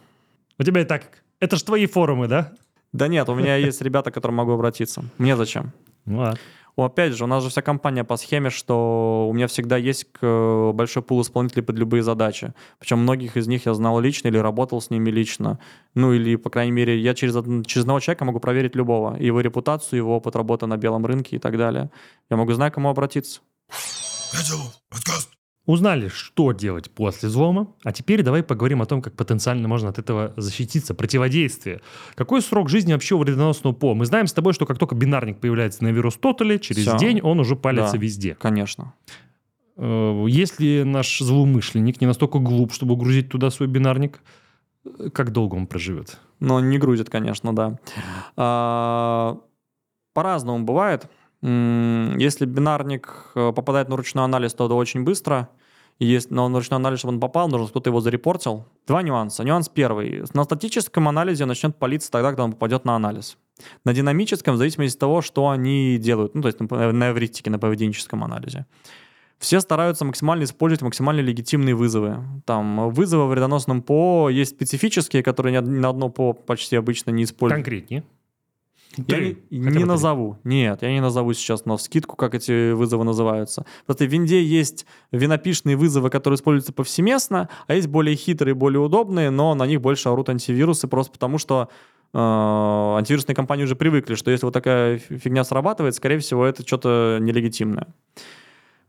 У 0.59 0.63
тебя 0.63 0.81
и 0.81 0.85
так... 0.85 1.23
Это 1.39 1.55
же 1.55 1.63
твои 1.63 1.85
форумы, 1.85 2.27
да? 2.27 2.51
Да 2.93 3.07
нет, 3.07 3.29
у 3.29 3.35
меня 3.35 3.55
есть 3.57 3.81
ребята, 3.81 4.09
к 4.09 4.15
которым 4.15 4.37
могу 4.37 4.53
обратиться. 4.53 5.03
Мне 5.17 5.37
зачем? 5.37 5.71
Ну, 6.05 6.17
ладно. 6.17 6.39
Опять 6.77 7.13
же, 7.13 7.23
у 7.23 7.27
нас 7.27 7.43
же 7.43 7.49
вся 7.49 7.63
компания 7.63 8.03
по 8.03 8.17
схеме, 8.17 8.51
что 8.51 9.27
у 9.29 9.33
меня 9.33 9.47
всегда 9.47 9.77
есть 9.77 10.07
большой 10.21 11.01
пул 11.01 11.21
исполнителей 11.21 11.63
под 11.63 11.77
любые 11.77 12.03
задачи. 12.03 12.53
Причем 12.77 12.99
многих 12.99 13.35
из 13.35 13.47
них 13.47 13.65
я 13.65 13.73
знал 13.73 13.99
лично 13.99 14.27
или 14.27 14.37
работал 14.37 14.79
с 14.79 14.91
ними 14.91 15.09
лично. 15.09 15.59
Ну 15.95 16.13
или, 16.13 16.35
по 16.35 16.51
крайней 16.51 16.71
мере, 16.71 16.99
я 16.99 17.15
через, 17.15 17.33
через 17.65 17.81
одного 17.81 17.99
человека 17.99 18.25
могу 18.25 18.39
проверить 18.39 18.75
любого. 18.75 19.17
Его 19.17 19.41
репутацию, 19.41 19.97
его 19.97 20.15
опыт 20.15 20.35
работы 20.35 20.67
на 20.67 20.77
белом 20.77 21.05
рынке 21.05 21.37
и 21.37 21.39
так 21.39 21.57
далее. 21.57 21.89
Я 22.29 22.37
могу 22.37 22.53
знать, 22.53 22.73
к 22.73 22.75
кому 22.75 22.89
обратиться. 22.89 23.41
подкаст. 24.89 25.36
Узнали, 25.67 26.07
что 26.07 26.53
делать 26.53 26.89
после 26.89 27.27
взлома, 27.27 27.67
а 27.83 27.91
теперь 27.91 28.23
давай 28.23 28.41
поговорим 28.41 28.81
о 28.81 28.85
том, 28.85 29.01
как 29.01 29.15
потенциально 29.17 29.67
можно 29.67 29.89
от 29.89 29.99
этого 29.99 30.33
защититься, 30.37 30.95
противодействие. 30.95 31.81
Какой 32.15 32.41
срок 32.41 32.69
жизни 32.69 32.93
вообще 32.93 33.15
у 33.15 33.17
вредоносного 33.17 33.73
ПО? 33.73 33.93
Мы 33.93 34.05
знаем 34.05 34.27
с 34.27 34.33
тобой, 34.33 34.53
что 34.53 34.65
как 34.65 34.79
только 34.79 34.95
бинарник 34.95 35.39
появляется 35.39 35.83
на 35.83 35.89
вирус 35.89 36.15
Тотале, 36.15 36.57
через 36.57 36.83
Все. 36.83 36.97
день 36.97 37.19
он 37.21 37.41
уже 37.41 37.57
палится 37.57 37.91
да, 37.91 37.97
везде. 37.97 38.35
Конечно. 38.35 38.93
Э, 39.75 40.25
если 40.29 40.83
наш 40.83 41.19
злоумышленник 41.19 41.99
не 41.99 42.07
настолько 42.07 42.39
глуп, 42.39 42.71
чтобы 42.71 42.95
грузить 42.95 43.27
туда 43.27 43.49
свой 43.49 43.67
бинарник, 43.67 44.21
как 45.11 45.33
долго 45.33 45.55
он 45.55 45.67
проживет? 45.67 46.17
Ну, 46.39 46.53
он 46.53 46.69
не 46.69 46.77
грузит, 46.77 47.09
конечно, 47.09 47.53
да. 47.53 47.77
А, 48.37 49.37
по-разному 50.13 50.63
бывает. 50.63 51.09
Если 51.41 52.45
бинарник 52.45 53.31
э, 53.35 53.51
попадает 53.53 53.89
на 53.89 53.97
ручной 53.97 54.23
анализ, 54.23 54.53
то 54.53 54.65
это 54.65 54.73
очень 54.73 55.03
быстро. 55.03 55.49
Если 55.99 56.33
на 56.33 56.47
ручной 56.47 56.77
анализ, 56.77 56.99
чтобы 56.99 57.15
он 57.15 57.19
попал, 57.19 57.47
нужно, 57.47 57.67
кто-то 57.67 57.89
его 57.89 58.01
зарепортил. 58.01 58.65
Два 58.85 59.01
нюанса. 59.01 59.43
Нюанс 59.43 59.67
первый. 59.67 60.23
На 60.33 60.43
статическом 60.43 61.07
анализе 61.07 61.45
начнет 61.45 61.75
палиться 61.75 62.11
тогда, 62.11 62.29
когда 62.29 62.43
он 62.43 62.51
попадет 62.51 62.85
на 62.85 62.95
анализ. 62.95 63.37
На 63.83 63.93
динамическом, 63.93 64.55
в 64.55 64.57
зависимости 64.57 64.95
от 64.95 64.99
того, 64.99 65.21
что 65.21 65.49
они 65.49 65.97
делают. 65.97 66.35
Ну, 66.35 66.43
то 66.43 66.49
есть 66.49 66.59
на 66.59 67.11
эвристике, 67.11 67.49
на 67.49 67.57
поведенческом 67.57 68.23
анализе. 68.23 68.67
Все 69.39 69.59
стараются 69.59 70.05
максимально 70.05 70.43
использовать 70.43 70.81
максимально 70.81 71.21
легитимные 71.21 71.75
вызовы. 71.75 72.23
Там 72.45 72.89
вызовы 72.89 73.25
в 73.25 73.29
вредоносном 73.29 73.81
ПО 73.81 74.29
есть 74.29 74.51
специфические, 74.51 75.23
которые 75.23 75.61
ни 75.61 75.79
на 75.79 75.89
одно 75.89 76.09
ПО 76.09 76.33
почти 76.33 76.75
обычно 76.75 77.11
не 77.11 77.23
используют. 77.23 77.63
Конкретнее. 77.63 78.03
Я 78.95 79.03
Три. 79.03 79.37
не, 79.51 79.59
бы 79.59 79.65
не 79.65 79.71
три. 79.73 79.83
назову. 79.83 80.37
Нет, 80.43 80.81
я 80.81 80.91
не 80.91 81.01
назову 81.01 81.33
сейчас 81.33 81.65
на 81.65 81.77
скидку, 81.77 82.15
как 82.15 82.33
эти 82.33 82.71
вызовы 82.71 83.03
называются. 83.03 83.65
Просто 83.85 84.05
в 84.05 84.07
винде 84.07 84.41
есть 84.41 84.85
винопишные 85.11 85.75
вызовы, 85.75 86.09
которые 86.09 86.37
используются 86.37 86.73
повсеместно, 86.73 87.47
а 87.67 87.75
есть 87.75 87.87
более 87.89 88.15
хитрые, 88.15 88.55
более 88.55 88.79
удобные, 88.79 89.29
но 89.29 89.53
на 89.53 89.67
них 89.67 89.81
больше 89.81 90.09
орут 90.09 90.29
антивирусы, 90.29 90.87
просто 90.87 91.11
потому 91.11 91.37
что 91.37 91.69
э, 92.13 92.17
антивирусные 92.17 93.35
компании 93.35 93.65
уже 93.65 93.75
привыкли, 93.75 94.15
что 94.15 94.31
если 94.31 94.45
вот 94.47 94.53
такая 94.53 94.97
фи- 94.97 95.17
фигня 95.17 95.43
срабатывает, 95.43 95.93
скорее 95.93 96.17
всего, 96.17 96.43
это 96.45 96.65
что-то 96.65 97.19
нелегитимное. 97.21 97.87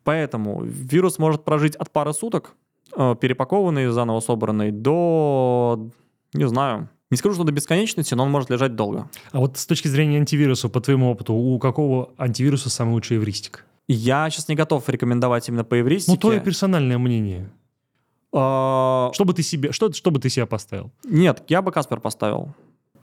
Поэтому 0.05 0.63
вирус 0.65 1.19
может 1.19 1.45
прожить 1.45 1.77
от 1.77 1.91
пары 1.91 2.15
суток, 2.15 2.55
э, 2.97 3.15
перепакованный, 3.21 3.89
заново 3.89 4.21
собранный, 4.21 4.71
до, 4.71 5.91
не 6.33 6.49
знаю, 6.49 6.89
не 7.11 7.17
скажу, 7.17 7.35
что 7.35 7.45
до 7.45 7.53
бесконечности, 7.53 8.15
но 8.15 8.25
он 8.25 8.31
может 8.31 8.51
лежать 8.51 8.77
долго. 8.77 9.09
А 9.33 9.39
вот 9.39 9.57
с 9.57 9.67
точки 9.67 9.89
зрения 9.89 10.19
антивируса, 10.19 10.69
по 10.69 10.81
твоему 10.81 11.11
опыту, 11.11 11.35
у 11.35 11.59
какого 11.59 12.11
антивируса 12.19 12.69
самый 12.71 12.93
лучший 12.93 13.17
эвристик? 13.17 13.65
Я 13.87 14.29
сейчас 14.29 14.49
не 14.49 14.55
готов 14.55 14.87
рекомендовать 14.89 15.49
именно 15.49 15.65
по 15.65 15.81
эвристике. 15.81 16.13
Ну, 16.13 16.21
твое 16.21 16.41
персональное 16.41 16.99
мнение. 16.99 17.51
А, 18.33 19.11
Что 19.15 19.25
бы 19.25 19.33
ты 19.33 19.43
себе, 19.43 19.73
что, 19.73 19.91
что 19.93 20.11
бы 20.11 20.19
ты 20.21 20.29
себе 20.29 20.45
поставил? 20.45 20.91
Нет, 21.05 21.43
я 21.49 21.63
бы 21.63 21.73
Каспер 21.73 21.99
поставил. 22.01 22.55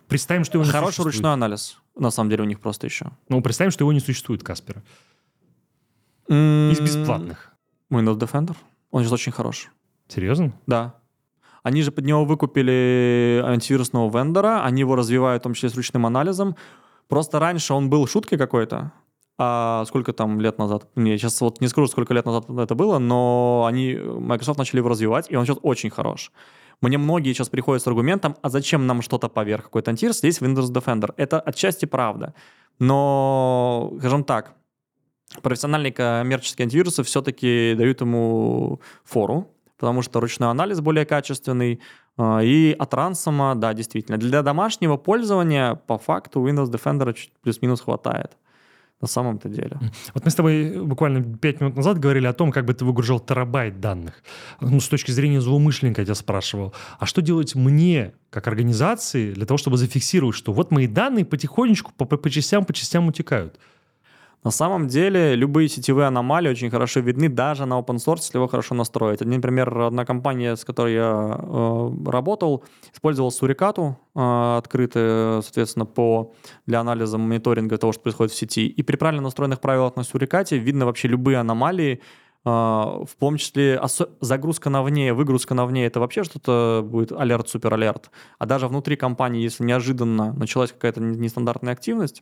Представим, 0.08 0.44
что 0.44 0.58
его 0.60 0.66
не 0.66 0.72
Хороший 0.72 0.88
существует. 0.98 1.16
ручной 1.16 1.34
анализ. 1.34 1.78
На 1.98 2.12
самом 2.12 2.30
деле 2.30 2.44
у 2.44 2.46
них 2.46 2.60
просто 2.60 2.86
еще. 2.86 3.08
Ну, 3.30 3.42
представим, 3.42 3.72
что 3.72 3.84
его 3.84 3.92
не 3.94 4.00
существует, 4.02 4.44
Каспера. 4.44 4.84
Из 6.28 6.78
Из 6.78 6.80
бесплатных. 6.80 7.52
Windows 7.92 8.20
Defender. 8.20 8.56
Он 8.92 9.02
сейчас 9.02 9.14
очень 9.14 9.32
хорош. 9.32 9.70
Серьезно? 10.08 10.54
Да. 10.68 10.96
Они 11.66 11.82
же 11.82 11.92
под 11.92 12.06
него 12.06 12.26
выкупили 12.26 13.42
антивирусного 13.44 14.16
вендора, 14.16 14.64
они 14.64 14.82
его 14.82 14.96
развивают, 14.96 15.42
в 15.42 15.46
том 15.46 15.56
числе 15.56 15.70
с 15.70 15.76
ручным 15.76 16.06
анализом. 16.06 16.56
Просто 17.08 17.40
раньше 17.40 17.74
он 17.74 17.90
был 17.90 18.06
шуткой 18.06 18.38
какой-то, 18.38 18.92
а 19.40 19.84
сколько 19.88 20.14
там 20.14 20.40
лет 20.40 20.60
назад? 20.60 20.88
Не, 20.96 21.18
сейчас 21.18 21.42
вот 21.42 21.62
не 21.62 21.68
скажу, 21.68 21.88
сколько 21.88 22.14
лет 22.14 22.24
назад 22.24 22.48
это 22.52 22.76
было, 22.76 23.00
но 23.00 23.66
они, 23.68 23.96
Microsoft 23.96 24.60
начали 24.60 24.78
его 24.78 24.90
развивать, 24.90 25.26
и 25.32 25.36
он 25.36 25.46
сейчас 25.48 25.58
очень 25.64 25.90
хорош. 25.90 26.32
Мне 26.82 27.00
многие 27.00 27.34
сейчас 27.34 27.50
приходят 27.50 27.82
с 27.82 27.88
аргументом, 27.88 28.36
а 28.44 28.50
зачем 28.50 28.86
нам 28.86 29.02
что-то 29.02 29.28
поверх 29.28 29.64
какой-то 29.64 29.90
антивирус, 29.90 30.22
есть 30.22 30.44
Windows 30.44 30.72
Defender. 30.72 31.16
Это 31.18 31.40
отчасти 31.40 31.86
правда. 31.86 32.36
Но, 32.78 33.92
скажем 33.98 34.24
так, 34.24 34.54
профессиональные 35.42 35.92
коммерческие 35.92 36.66
антивирусы 36.66 37.02
все-таки 37.02 37.74
дают 37.76 38.02
ему 38.02 38.82
фору, 39.04 39.55
потому 39.78 40.02
что 40.02 40.20
ручной 40.20 40.50
анализ 40.50 40.80
более 40.82 41.06
качественный. 41.06 41.80
а, 42.18 42.40
И 42.40 42.76
от 42.78 42.94
рансома, 42.94 43.56
да, 43.56 43.74
действительно. 43.74 44.18
Для 44.18 44.42
домашнего 44.42 44.98
пользования 44.98 45.76
по 45.76 45.98
факту 45.98 46.46
Windows 46.48 46.72
Defender 46.72 47.16
плюс-минус 47.42 47.82
хватает. 47.82 48.38
На 49.02 49.08
самом-то 49.10 49.50
деле. 49.50 49.78
Вот 50.14 50.24
мы 50.24 50.32
с 50.32 50.36
тобой 50.36 50.80
буквально 50.82 51.22
пять 51.22 51.60
минут 51.60 51.76
назад 51.76 52.00
говорили 52.00 52.28
о 52.28 52.34
том, 52.34 52.52
как 52.52 52.64
бы 52.64 52.74
ты 52.74 52.86
выгружал 52.86 53.20
терабайт 53.20 53.82
данных. 53.82 54.24
Ну, 54.62 54.80
с 54.80 54.88
точки 54.88 55.12
зрения 55.12 55.42
злоумышленника 55.42 56.02
я 56.02 56.06
тебя 56.06 56.16
спрашивал. 56.16 56.74
А 56.98 57.06
что 57.06 57.22
делать 57.22 57.56
мне, 57.56 58.14
как 58.30 58.48
организации, 58.48 59.34
для 59.34 59.46
того, 59.46 59.58
чтобы 59.58 59.78
зафиксировать, 59.78 60.36
что 60.38 60.54
вот 60.54 60.72
мои 60.72 60.88
данные 60.88 61.26
потихонечку 61.26 61.92
по, 61.98 62.06
по, 62.06 62.16
по 62.16 62.30
частям, 62.30 62.64
по 62.64 62.72
частям 62.72 63.08
утекают? 63.08 63.60
На 64.46 64.52
самом 64.52 64.88
деле, 64.88 65.36
любые 65.36 65.68
сетевые 65.68 66.06
аномалии 66.06 66.50
очень 66.50 66.70
хорошо 66.70 67.00
видны 67.00 67.30
даже 67.30 67.66
на 67.66 67.80
open 67.80 67.96
source, 67.96 68.18
если 68.18 68.38
его 68.38 68.48
хорошо 68.48 68.76
настроить. 68.76 69.20
Один, 69.24 69.34
Например, 69.38 69.76
одна 69.80 70.06
компания, 70.06 70.56
с 70.56 70.64
которой 70.64 70.94
я 70.94 71.40
э, 71.42 71.90
работал, 72.06 72.64
использовала 72.94 73.32
сурикату 73.32 73.98
э, 74.14 74.58
открытую, 74.60 75.42
соответственно, 75.42 75.88
по, 75.88 76.36
для 76.68 76.80
анализа 76.80 77.18
мониторинга 77.18 77.80
того, 77.80 77.92
что 77.92 78.04
происходит 78.04 78.34
в 78.34 78.38
сети. 78.38 78.68
И 78.68 78.84
при 78.84 78.98
правильно 78.98 79.24
настроенных 79.24 79.60
правилах 79.60 79.96
на 79.96 80.04
сурикате 80.04 80.60
видно 80.60 80.86
вообще 80.86 81.08
любые 81.08 81.40
аномалии, 81.40 82.02
э, 82.46 82.48
в 82.48 83.10
том 83.20 83.38
числе 83.38 83.82
загрузка 84.22 84.70
на 84.70 84.84
вне, 84.84 85.12
выгрузка 85.14 85.56
на 85.56 85.66
вне, 85.66 85.88
это 85.88 86.00
вообще 86.00 86.24
что-то 86.24 86.86
будет 86.88 87.12
алерт, 87.12 87.50
супер 87.50 87.74
алерт. 87.74 88.12
А 88.38 88.46
даже 88.46 88.68
внутри 88.68 88.96
компании, 88.96 89.42
если 89.42 89.64
неожиданно 89.64 90.34
началась 90.34 90.72
какая-то 90.72 91.02
не- 91.02 91.18
нестандартная 91.18 91.74
активность, 91.74 92.22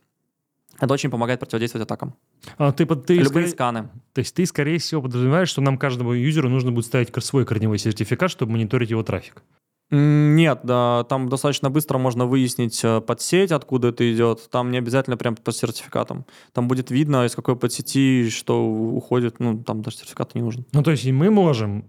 это 0.80 0.94
очень 0.94 1.10
помогает 1.10 1.40
противодействовать 1.40 1.86
атакам. 1.86 2.16
А 2.58 2.72
ты, 2.72 2.86
под- 2.86 3.06
ты 3.06 3.14
Любые 3.16 3.30
скорее- 3.30 3.48
сканы. 3.50 3.90
то 4.14 4.20
есть 4.20 4.36
ты, 4.36 4.46
скорее 4.46 4.78
всего, 4.80 5.02
подразумеваешь, 5.02 5.50
что 5.50 5.62
нам 5.62 5.78
каждому 5.78 6.14
юзеру 6.14 6.50
нужно 6.50 6.72
будет 6.72 6.86
ставить 6.86 7.12
свой 7.24 7.46
корневой 7.46 7.78
сертификат, 7.78 8.32
чтобы 8.32 8.54
мониторить 8.54 8.90
его 8.90 9.04
трафик. 9.04 9.44
Нет, 9.92 10.62
да, 10.64 11.04
там 11.04 11.30
достаточно 11.30 11.70
быстро 11.70 12.00
можно 12.00 12.26
выяснить 12.26 12.84
э, 12.84 13.00
подсеть, 13.02 13.52
откуда 13.52 13.90
это 13.90 14.12
идет. 14.12 14.50
Там 14.50 14.72
не 14.72 14.80
обязательно 14.80 15.18
прям 15.18 15.36
по 15.36 15.52
сертификатам. 15.52 16.26
Там 16.52 16.68
будет 16.68 16.90
видно, 16.90 17.26
из 17.26 17.36
какой 17.36 17.56
подсети 17.56 18.28
что 18.30 18.66
уходит. 18.66 19.40
Ну, 19.40 19.62
там 19.62 19.84
даже 19.84 19.98
сертификат 19.98 20.34
не 20.34 20.42
нужен. 20.42 20.66
Ну, 20.72 20.82
то 20.82 20.90
есть 20.90 21.06
и 21.06 21.12
мы 21.12 21.30
можем... 21.30 21.86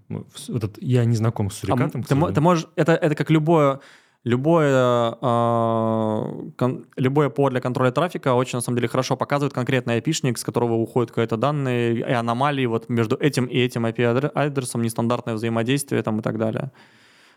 Этот, 0.48 0.76
я 0.82 1.06
не 1.06 1.16
знаком 1.16 1.50
с 1.50 1.54
А 1.54 1.60
сурикатом. 1.60 2.00
м- 2.00 2.04
к 2.04 2.08
ты, 2.08 2.34
ты 2.34 2.40
можешь, 2.42 2.66
это, 2.76 2.92
это 2.92 3.14
как 3.14 3.30
любое, 3.30 3.80
любое, 4.24 5.16
а, 5.20 6.26
кон- 6.56 6.86
любое 6.96 7.28
ПО 7.28 7.50
для 7.50 7.60
контроля 7.60 7.90
трафика 7.92 8.34
очень, 8.34 8.56
на 8.56 8.60
самом 8.62 8.76
деле, 8.76 8.88
хорошо 8.88 9.16
показывает 9.16 9.52
конкретный 9.52 9.98
IP-шник, 9.98 10.38
с 10.38 10.44
которого 10.44 10.74
уходят 10.74 11.10
какие-то 11.10 11.36
данные 11.36 11.98
и 11.98 12.02
аномалии 12.02 12.66
вот 12.66 12.88
между 12.88 13.16
этим 13.16 13.44
и 13.44 13.58
этим 13.58 13.86
IP-адресом, 13.86 14.82
нестандартное 14.82 15.34
взаимодействие 15.34 16.02
там 16.02 16.20
и 16.20 16.22
так 16.22 16.38
далее. 16.38 16.72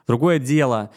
Другое 0.08 0.40
дело, 0.40 0.92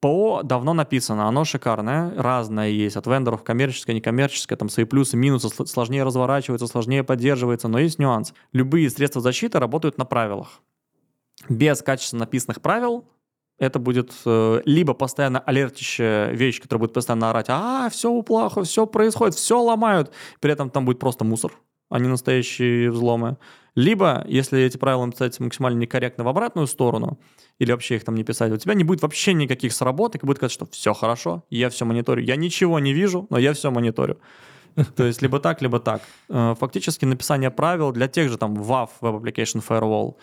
ПО 0.00 0.42
давно 0.44 0.74
написано, 0.74 1.26
оно 1.26 1.44
шикарное, 1.44 2.14
разное 2.16 2.68
есть, 2.68 2.96
от 2.96 3.08
вендоров 3.08 3.42
коммерческое, 3.42 3.96
некоммерческое, 3.96 4.56
там 4.56 4.68
свои 4.68 4.86
плюсы, 4.86 5.16
минусы, 5.16 5.48
сл- 5.48 5.66
сложнее 5.66 6.04
разворачивается, 6.04 6.68
сложнее 6.68 7.02
поддерживается, 7.02 7.66
но 7.66 7.80
есть 7.80 7.98
нюанс. 7.98 8.32
Любые 8.52 8.88
средства 8.90 9.20
защиты 9.20 9.58
работают 9.58 9.98
на 9.98 10.04
правилах. 10.04 10.60
Без 11.48 11.82
качественно 11.82 12.20
написанных 12.20 12.60
правил 12.60 13.04
это 13.58 13.78
будет 13.78 14.12
э, 14.24 14.62
либо 14.64 14.94
постоянно 14.94 15.40
алертящая 15.40 16.30
вещь, 16.32 16.60
которая 16.60 16.80
будет 16.80 16.92
постоянно 16.92 17.30
орать, 17.30 17.46
а, 17.48 17.88
все 17.90 18.22
плохо, 18.22 18.62
все 18.62 18.86
происходит, 18.86 19.34
все 19.34 19.60
ломают, 19.60 20.12
при 20.40 20.52
этом 20.52 20.70
там 20.70 20.84
будет 20.84 20.98
просто 20.98 21.24
мусор, 21.24 21.52
а 21.90 21.98
не 21.98 22.08
настоящие 22.08 22.90
взломы. 22.90 23.36
Либо, 23.74 24.24
если 24.26 24.60
эти 24.60 24.76
правила 24.76 25.04
написать 25.04 25.38
максимально 25.38 25.78
некорректно 25.78 26.24
в 26.24 26.28
обратную 26.28 26.66
сторону, 26.66 27.18
или 27.58 27.70
вообще 27.70 27.96
их 27.96 28.04
там 28.04 28.14
не 28.14 28.24
писать, 28.24 28.52
у 28.52 28.56
тебя 28.56 28.74
не 28.74 28.84
будет 28.84 29.02
вообще 29.02 29.34
никаких 29.34 29.72
сработок, 29.72 30.22
и 30.22 30.26
будет 30.26 30.38
сказать, 30.38 30.52
что 30.52 30.66
все 30.66 30.94
хорошо, 30.94 31.44
я 31.50 31.68
все 31.70 31.84
мониторю. 31.84 32.22
Я 32.22 32.36
ничего 32.36 32.78
не 32.78 32.92
вижу, 32.92 33.26
но 33.30 33.38
я 33.38 33.52
все 33.52 33.70
мониторю. 33.70 34.18
То 34.96 35.04
есть 35.04 35.22
либо 35.22 35.40
так, 35.40 35.62
либо 35.62 35.80
так. 35.80 36.02
Э, 36.28 36.54
Фактически 36.58 37.04
написание 37.04 37.50
правил 37.50 37.92
для 37.92 38.08
тех 38.08 38.30
же 38.30 38.36
там 38.36 38.54
WAF, 38.54 38.90
Web 39.00 39.20
Application 39.22 39.62
Firewall, 39.66 40.14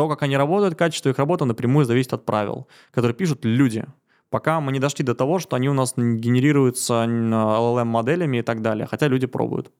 то, 0.00 0.08
как 0.08 0.22
они 0.22 0.34
работают, 0.34 0.76
качество 0.76 1.10
их 1.10 1.18
работы 1.18 1.44
напрямую 1.44 1.84
зависит 1.84 2.14
от 2.14 2.24
правил, 2.24 2.66
которые 2.90 3.14
пишут 3.14 3.44
люди. 3.44 3.84
Пока 4.30 4.58
мы 4.58 4.72
не 4.72 4.78
дошли 4.78 5.04
до 5.04 5.14
того, 5.14 5.38
что 5.38 5.56
они 5.56 5.68
у 5.68 5.74
нас 5.74 5.92
генерируются 5.94 7.04
LLM-моделями 7.04 8.38
и 8.38 8.42
так 8.42 8.62
далее, 8.62 8.86
хотя 8.86 9.08
люди 9.08 9.26
пробуют. 9.26 9.70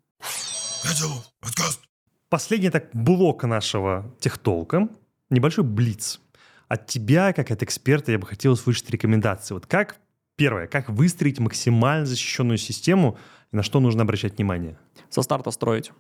Последний 2.28 2.68
так 2.68 2.90
блок 2.92 3.44
нашего 3.44 4.14
техтолка, 4.20 4.90
небольшой 5.30 5.64
блиц. 5.64 6.20
От 6.68 6.86
тебя, 6.86 7.32
как 7.32 7.50
от 7.50 7.62
эксперта, 7.62 8.12
я 8.12 8.18
бы 8.18 8.26
хотел 8.26 8.52
услышать 8.52 8.90
рекомендации. 8.90 9.54
Вот 9.54 9.64
как, 9.64 9.96
первое, 10.36 10.66
как 10.66 10.90
выстроить 10.90 11.38
максимально 11.38 12.04
защищенную 12.04 12.58
систему 12.58 13.16
и 13.52 13.56
на 13.56 13.62
что 13.62 13.80
нужно 13.80 14.02
обращать 14.02 14.36
внимание? 14.36 14.78
Со 15.08 15.22
старта 15.22 15.50
строить. 15.50 15.92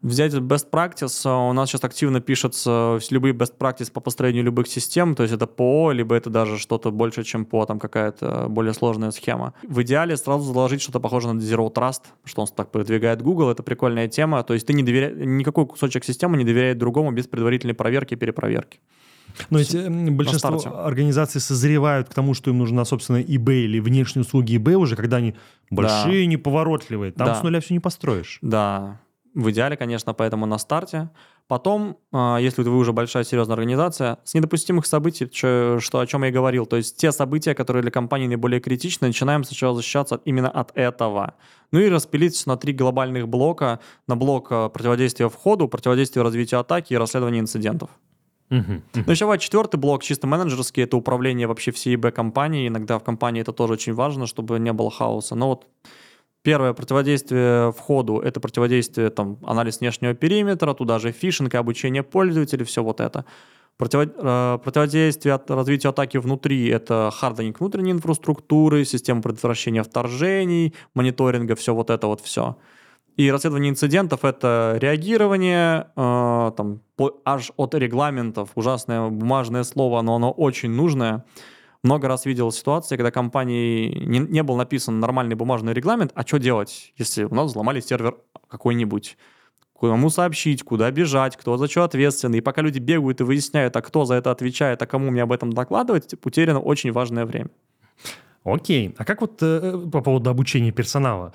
Взять 0.00 0.32
best 0.32 0.70
practice, 0.70 1.22
а, 1.24 1.48
у 1.48 1.52
нас 1.52 1.68
сейчас 1.68 1.82
активно 1.82 2.20
пишутся 2.20 2.98
любые 3.10 3.34
best 3.34 3.54
practice 3.58 3.90
по 3.90 4.00
построению 4.00 4.44
любых 4.44 4.68
систем, 4.68 5.16
то 5.16 5.24
есть 5.24 5.34
это 5.34 5.48
ПО, 5.48 5.90
либо 5.90 6.14
это 6.14 6.30
даже 6.30 6.56
что-то 6.56 6.92
больше, 6.92 7.24
чем 7.24 7.44
ПО, 7.44 7.66
там 7.66 7.80
какая-то 7.80 8.46
более 8.48 8.74
сложная 8.74 9.10
схема. 9.10 9.54
В 9.66 9.82
идеале 9.82 10.16
сразу 10.16 10.52
заложить 10.52 10.82
что-то 10.82 11.00
похожее 11.00 11.32
на 11.32 11.40
Zero 11.40 11.72
Trust, 11.72 12.02
что 12.24 12.42
он 12.42 12.48
так 12.48 12.70
продвигает 12.70 13.22
Google, 13.22 13.50
это 13.50 13.64
прикольная 13.64 14.06
тема, 14.06 14.44
то 14.44 14.54
есть 14.54 14.66
ты 14.68 14.72
не 14.72 14.84
доверяешь, 14.84 15.16
никакой 15.18 15.66
кусочек 15.66 16.04
системы 16.04 16.36
не 16.36 16.44
доверяет 16.44 16.78
другому 16.78 17.10
без 17.10 17.26
предварительной 17.26 17.74
проверки 17.74 18.14
и 18.14 18.16
перепроверки. 18.16 18.78
Но 19.50 19.58
ведь 19.58 19.72
большинство 20.12 20.58
старте. 20.58 20.78
организаций 20.78 21.40
созревают 21.40 22.08
к 22.08 22.14
тому, 22.14 22.34
что 22.34 22.50
им 22.50 22.58
нужна, 22.58 22.84
собственно, 22.84 23.18
eBay 23.18 23.64
или 23.64 23.80
внешние 23.80 24.22
услуги 24.22 24.56
eBay 24.56 24.74
уже, 24.74 24.96
когда 24.96 25.18
они 25.18 25.34
большие, 25.70 26.26
неповоротливые. 26.26 27.12
Там 27.12 27.26
Да. 27.26 27.34
с 27.34 27.42
нуля 27.42 27.60
все 27.60 27.74
не 27.74 27.80
построишь. 27.80 28.38
Да, 28.42 29.00
в 29.34 29.50
идеале, 29.50 29.76
конечно, 29.76 30.14
поэтому 30.14 30.46
на 30.46 30.58
старте. 30.58 31.10
Потом, 31.46 31.96
а, 32.12 32.38
если 32.38 32.62
вы 32.62 32.76
уже 32.76 32.92
большая 32.92 33.24
серьезная 33.24 33.54
организация, 33.54 34.18
с 34.24 34.34
недопустимых 34.34 34.86
событий, 34.86 35.28
чё- 35.30 35.78
что, 35.80 36.00
о 36.00 36.06
чем 36.06 36.22
я 36.22 36.28
и 36.28 36.32
говорил, 36.32 36.66
то 36.66 36.76
есть 36.76 36.96
те 36.96 37.10
события, 37.10 37.54
которые 37.54 37.82
для 37.82 37.90
компании 37.90 38.26
наиболее 38.26 38.60
критичны, 38.60 39.06
начинаем 39.06 39.44
сначала 39.44 39.74
защищаться 39.74 40.20
именно 40.24 40.50
от 40.50 40.72
этого. 40.76 41.34
Ну 41.72 41.80
и 41.80 41.88
распилить 41.88 42.46
на 42.46 42.56
три 42.56 42.72
глобальных 42.72 43.28
блока. 43.28 43.80
На 44.06 44.16
блок 44.16 44.48
а, 44.50 44.68
противодействия 44.68 45.28
входу, 45.28 45.68
противодействия 45.68 46.22
развитию 46.22 46.60
атаки 46.60 46.92
и 46.92 46.96
расследования 46.96 47.40
инцидентов. 47.40 47.90
Ну, 48.94 49.12
еще 49.12 49.26
бывает 49.26 49.40
четвертый 49.42 49.76
блок, 49.76 50.02
чисто 50.02 50.26
менеджерский, 50.26 50.82
это 50.82 50.96
управление 50.96 51.46
вообще 51.46 51.70
всей 51.70 51.96
Б-компании. 51.96 52.68
Иногда 52.68 52.98
в 52.98 53.04
компании 53.04 53.42
это 53.42 53.52
тоже 53.52 53.74
очень 53.74 53.92
важно, 53.92 54.26
чтобы 54.26 54.58
не 54.58 54.72
было 54.72 54.90
хаоса. 54.90 55.34
Но 55.34 55.48
вот 55.48 55.66
первое 56.48 56.72
противодействие 56.72 57.72
входу— 57.72 58.20
это 58.24 58.40
противодействие, 58.40 59.10
там, 59.10 59.36
анализ 59.42 59.80
внешнего 59.80 60.14
периметра, 60.14 60.72
туда 60.72 60.98
же 60.98 61.12
фишинг 61.12 61.52
и 61.52 61.58
обучение 61.58 62.02
пользователей, 62.02 62.64
все 62.64 62.82
вот 62.82 63.00
это. 63.00 63.26
Противо- 63.78 64.10
э, 64.16 64.58
противодействие 64.64 65.34
от 65.34 65.50
развитию 65.50 65.90
атаки 65.90 66.16
внутри— 66.16 66.68
это 66.70 67.10
харденинг 67.12 67.60
внутренней 67.60 67.92
инфраструктуры, 67.92 68.86
система 68.86 69.20
предотвращения 69.20 69.82
вторжений, 69.82 70.72
мониторинга, 70.94 71.54
все 71.54 71.74
вот 71.74 71.90
это 71.90 72.06
вот 72.06 72.22
все. 72.22 72.56
И 73.18 73.30
расследование 73.30 73.70
инцидентов— 73.70 74.20
это 74.24 74.78
реагирование 74.80 75.88
э, 75.96 76.52
там, 76.56 76.80
по- 76.96 77.20
аж 77.26 77.52
от 77.58 77.74
регламентов. 77.74 78.48
Ужасное 78.54 79.10
бумажное 79.10 79.64
слово, 79.64 80.00
но 80.00 80.14
оно 80.14 80.30
очень 80.30 80.70
нужное. 80.70 81.26
Много 81.84 82.08
раз 82.08 82.26
видел 82.26 82.50
ситуации, 82.50 82.96
когда 82.96 83.12
компании 83.12 84.04
не, 84.04 84.18
не 84.18 84.42
был 84.42 84.56
написан 84.56 84.98
нормальный 84.98 85.36
бумажный 85.36 85.72
регламент, 85.72 86.10
а 86.14 86.26
что 86.26 86.38
делать, 86.38 86.92
если 86.96 87.24
у 87.24 87.34
нас 87.34 87.50
взломали 87.50 87.80
сервер 87.80 88.16
какой-нибудь? 88.48 89.16
Кому 89.80 90.10
сообщить, 90.10 90.64
куда 90.64 90.90
бежать, 90.90 91.36
кто 91.36 91.56
за 91.56 91.68
что 91.68 91.84
ответственный. 91.84 92.38
И 92.38 92.40
пока 92.40 92.62
люди 92.62 92.80
бегают 92.80 93.20
и 93.20 93.24
выясняют, 93.24 93.76
а 93.76 93.82
кто 93.82 94.04
за 94.04 94.14
это 94.14 94.32
отвечает, 94.32 94.82
а 94.82 94.86
кому 94.86 95.10
мне 95.10 95.22
об 95.22 95.30
этом 95.30 95.52
докладывать, 95.52 96.12
утеряно 96.24 96.58
очень 96.58 96.90
важное 96.90 97.24
время. 97.24 97.50
Окей. 98.42 98.94
А 98.98 99.04
как 99.04 99.20
вот 99.20 99.38
э, 99.40 99.78
по 99.92 100.00
поводу 100.00 100.30
обучения 100.30 100.72
персонала? 100.72 101.32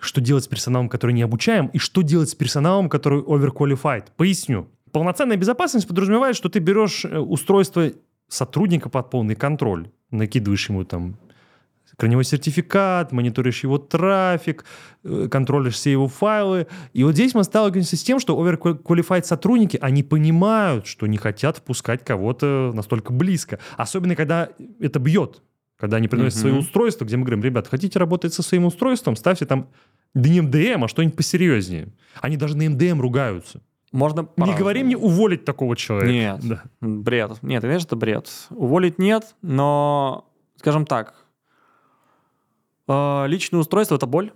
Что 0.00 0.20
делать 0.20 0.44
с 0.44 0.48
персоналом, 0.48 0.88
который 0.88 1.12
не 1.12 1.22
обучаем, 1.22 1.68
и 1.68 1.78
что 1.78 2.02
делать 2.02 2.28
с 2.28 2.34
персоналом, 2.34 2.88
который 2.88 3.22
overqualified? 3.22 4.06
Поясню. 4.16 4.68
Полноценная 4.90 5.36
безопасность 5.36 5.86
подразумевает, 5.86 6.34
что 6.34 6.48
ты 6.48 6.58
берешь 6.58 7.04
э, 7.04 7.18
устройство 7.18 7.92
сотрудника 8.28 8.88
под 8.88 9.10
полный 9.10 9.34
контроль, 9.34 9.90
накидываешь 10.10 10.68
ему 10.68 10.84
там 10.84 11.16
корневой 11.96 12.24
сертификат, 12.24 13.12
мониторишь 13.12 13.62
его 13.62 13.78
трафик, 13.78 14.64
э, 15.02 15.28
контролишь 15.30 15.74
все 15.74 15.90
его 15.92 16.08
файлы. 16.08 16.66
И 16.92 17.04
вот 17.04 17.14
здесь 17.14 17.34
мы 17.34 17.42
сталкиваемся 17.44 17.96
с 17.96 18.02
тем, 18.02 18.20
что 18.20 18.38
overqualified 18.38 19.24
сотрудники, 19.24 19.78
они 19.80 20.02
понимают, 20.02 20.86
что 20.86 21.06
не 21.06 21.16
хотят 21.16 21.58
впускать 21.58 22.04
кого-то 22.04 22.72
настолько 22.74 23.12
близко. 23.12 23.58
Особенно, 23.76 24.14
когда 24.14 24.50
это 24.78 24.98
бьет. 24.98 25.42
Когда 25.78 25.98
они 25.98 26.08
приносят 26.08 26.38
Мгм. 26.38 26.40
свои 26.40 26.58
устройства, 26.58 27.04
где 27.04 27.16
мы 27.16 27.24
говорим, 27.24 27.42
ребят, 27.42 27.68
хотите 27.68 27.98
работать 27.98 28.32
со 28.32 28.42
своим 28.42 28.64
устройством, 28.64 29.14
ставьте 29.14 29.44
там 29.44 29.68
не 30.14 30.40
МДМ, 30.40 30.84
а 30.84 30.88
что-нибудь 30.88 31.16
посерьезнее. 31.16 31.88
Они 32.22 32.38
даже 32.38 32.56
на 32.56 32.68
МДМ 32.68 33.00
ругаются. 33.00 33.60
Можно 33.92 34.20
Не 34.20 34.26
по-разному. 34.26 34.58
говори 34.58 34.82
мне 34.82 34.96
уволить 34.96 35.44
такого 35.44 35.76
человека. 35.76 36.12
Нет. 36.12 36.40
Да. 36.42 36.62
Бред. 36.80 37.42
Нет, 37.42 37.62
конечно, 37.62 37.86
это 37.86 37.96
бред. 37.96 38.28
Уволить 38.50 38.98
нет, 38.98 39.34
но, 39.42 40.28
скажем 40.56 40.86
так, 40.86 41.14
э, 42.88 43.24
личное 43.28 43.60
устройство— 43.60 43.94
это 43.96 44.06
боль. 44.06 44.32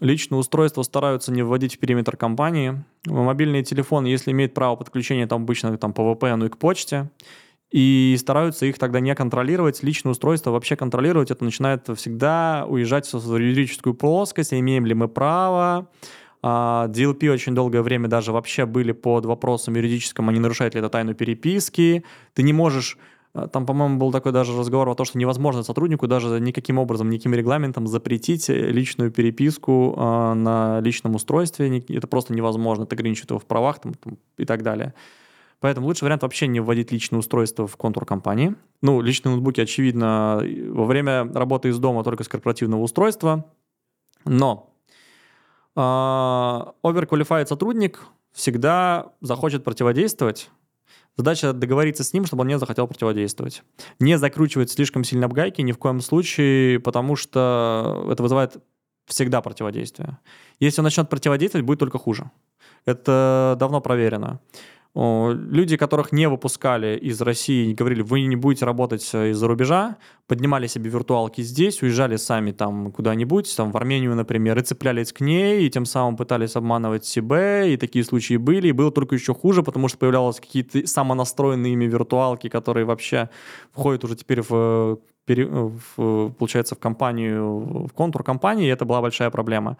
Личное 0.00 0.38
устройство 0.38 0.82
стараются 0.82 1.30
не 1.32 1.42
вводить 1.42 1.76
в 1.76 1.78
периметр 1.78 2.16
компании. 2.16 2.82
Мобильный 3.06 3.62
телефон, 3.62 4.04
если 4.04 4.32
имеет 4.32 4.54
право 4.54 4.74
подключения, 4.76 5.26
там 5.26 5.42
обычно 5.42 5.76
там, 5.78 5.92
по 5.92 6.00
VPN 6.02 6.46
и 6.46 6.48
к 6.48 6.56
почте, 6.56 7.10
и 7.70 8.16
стараются 8.18 8.66
их 8.66 8.78
тогда 8.78 9.00
не 9.00 9.14
контролировать. 9.14 9.82
Личное 9.82 10.10
устройство 10.10 10.50
вообще 10.50 10.76
контролировать, 10.76 11.30
это 11.30 11.44
начинает 11.44 11.88
всегда 11.96 12.64
уезжать 12.68 13.10
в 13.12 13.36
юридическую 13.36 13.94
плоскость, 13.94 14.52
имеем 14.52 14.86
ли 14.86 14.94
мы 14.94 15.08
право, 15.08 15.60
а, 15.62 15.86
DLP 16.42 17.30
очень 17.30 17.54
долгое 17.54 17.82
время 17.82 18.08
даже 18.08 18.32
вообще 18.32 18.66
были 18.66 18.92
под 18.92 19.26
вопросом 19.26 19.76
юридическим, 19.76 20.28
а 20.28 20.32
не 20.32 20.40
нарушает 20.40 20.74
ли 20.74 20.80
это 20.80 20.88
тайну 20.88 21.14
переписки. 21.14 22.04
Ты 22.34 22.42
не 22.42 22.52
можешь... 22.52 22.98
а, 23.32 23.46
Там, 23.46 23.64
по-моему, 23.64 23.98
был 23.98 24.10
такой 24.10 24.32
даже 24.32 24.58
разговор 24.58 24.88
о 24.88 24.94
том, 24.94 25.06
что 25.06 25.18
невозможно 25.18 25.62
сотруднику 25.62 26.08
даже 26.08 26.40
никаким 26.40 26.78
образом, 26.78 27.10
никаким 27.10 27.34
регламентом 27.34 27.86
запретить 27.86 28.50
э, 28.50 28.54
личную 28.54 29.12
переписку 29.12 29.94
а, 29.96 30.34
на 30.34 30.80
личном 30.80 31.14
устройстве. 31.14 31.78
Это 31.88 32.06
просто 32.08 32.34
невозможно. 32.34 32.82
Это 32.84 32.96
ограничивает 32.96 33.30
его 33.30 33.38
в 33.38 33.46
правах 33.46 33.80
там, 33.80 33.92
и 34.36 34.44
так 34.44 34.62
далее. 34.62 34.94
Поэтому 35.60 35.86
лучший 35.86 36.02
вариант 36.06 36.22
вообще 36.22 36.48
не 36.48 36.58
вводить 36.58 36.90
личное 36.90 37.20
устройство 37.20 37.68
в 37.68 37.76
контур 37.76 38.04
компании. 38.04 38.56
Ну, 38.80 39.00
личные 39.00 39.30
ноутбуки, 39.30 39.60
очевидно, 39.60 40.42
во 40.70 40.86
время 40.86 41.32
работы 41.32 41.68
из 41.68 41.78
дома 41.78 42.02
только 42.02 42.24
с 42.24 42.28
корпоративного 42.28 42.82
устройства. 42.82 43.44
Но 44.24 44.71
overqualified 45.76 47.46
сотрудник 47.46 48.00
всегда 48.32 49.12
захочет 49.20 49.64
противодействовать. 49.64 50.50
Задача 51.16 51.52
договориться 51.52 52.04
с 52.04 52.12
ним, 52.14 52.24
чтобы 52.24 52.42
он 52.42 52.48
не 52.48 52.58
захотел 52.58 52.86
противодействовать. 52.86 53.62
Не 53.98 54.16
закручивать 54.16 54.70
слишком 54.70 55.04
сильно 55.04 55.28
в 55.28 55.32
гайки 55.32 55.60
ни 55.60 55.72
в 55.72 55.78
коем 55.78 56.00
случае, 56.00 56.80
потому 56.80 57.16
что 57.16 58.06
это 58.10 58.22
вызывает 58.22 58.56
всегда 59.06 59.42
противодействие. 59.42 60.18
Если 60.58 60.80
он 60.80 60.84
начнет 60.84 61.10
противодействовать, 61.10 61.66
будет 61.66 61.80
только 61.80 61.98
хуже. 61.98 62.30
Это 62.86 63.56
давно 63.58 63.80
проверено. 63.80 64.40
Люди, 64.94 65.78
которых 65.78 66.12
не 66.12 66.28
выпускали 66.28 66.98
из 66.98 67.18
России, 67.22 67.72
говорили, 67.72 68.02
вы 68.02 68.22
не 68.26 68.36
будете 68.36 68.66
работать 68.66 69.08
э, 69.14 69.30
из-за 69.30 69.48
рубежа, 69.48 69.96
поднимали 70.26 70.66
себе 70.66 70.90
виртуалки 70.90 71.40
здесь, 71.40 71.80
уезжали 71.80 72.16
сами 72.16 72.52
там 72.52 72.92
куда-нибудь, 72.92 73.56
там 73.56 73.72
в 73.72 73.76
Армению, 73.78 74.14
например, 74.14 74.58
и 74.58 74.62
цеплялись 74.62 75.10
к 75.14 75.22
ней, 75.22 75.66
и 75.66 75.70
тем 75.70 75.86
самым 75.86 76.18
пытались 76.18 76.56
обманывать 76.56 77.06
себя, 77.06 77.64
и 77.64 77.78
такие 77.78 78.04
случаи 78.04 78.36
были, 78.36 78.68
и 78.68 78.72
было 78.72 78.92
только 78.92 79.14
еще 79.14 79.32
хуже, 79.32 79.62
потому 79.62 79.88
что 79.88 79.96
появлялись 79.96 80.40
какие-то 80.40 80.86
самонастроенные 80.86 81.72
ими 81.72 81.86
виртуалки, 81.86 82.50
которые 82.50 82.84
вообще 82.84 83.30
входят 83.72 84.04
уже 84.04 84.16
теперь 84.16 84.42
пере- 84.42 85.48
в, 85.48 86.30
получается, 86.38 86.74
в 86.74 86.78
компанию, 86.78 87.86
в 87.86 87.92
контур 87.94 88.22
компании, 88.24 88.66
и 88.66 88.70
это 88.70 88.84
была 88.84 89.00
большая 89.00 89.30
проблема 89.30 89.78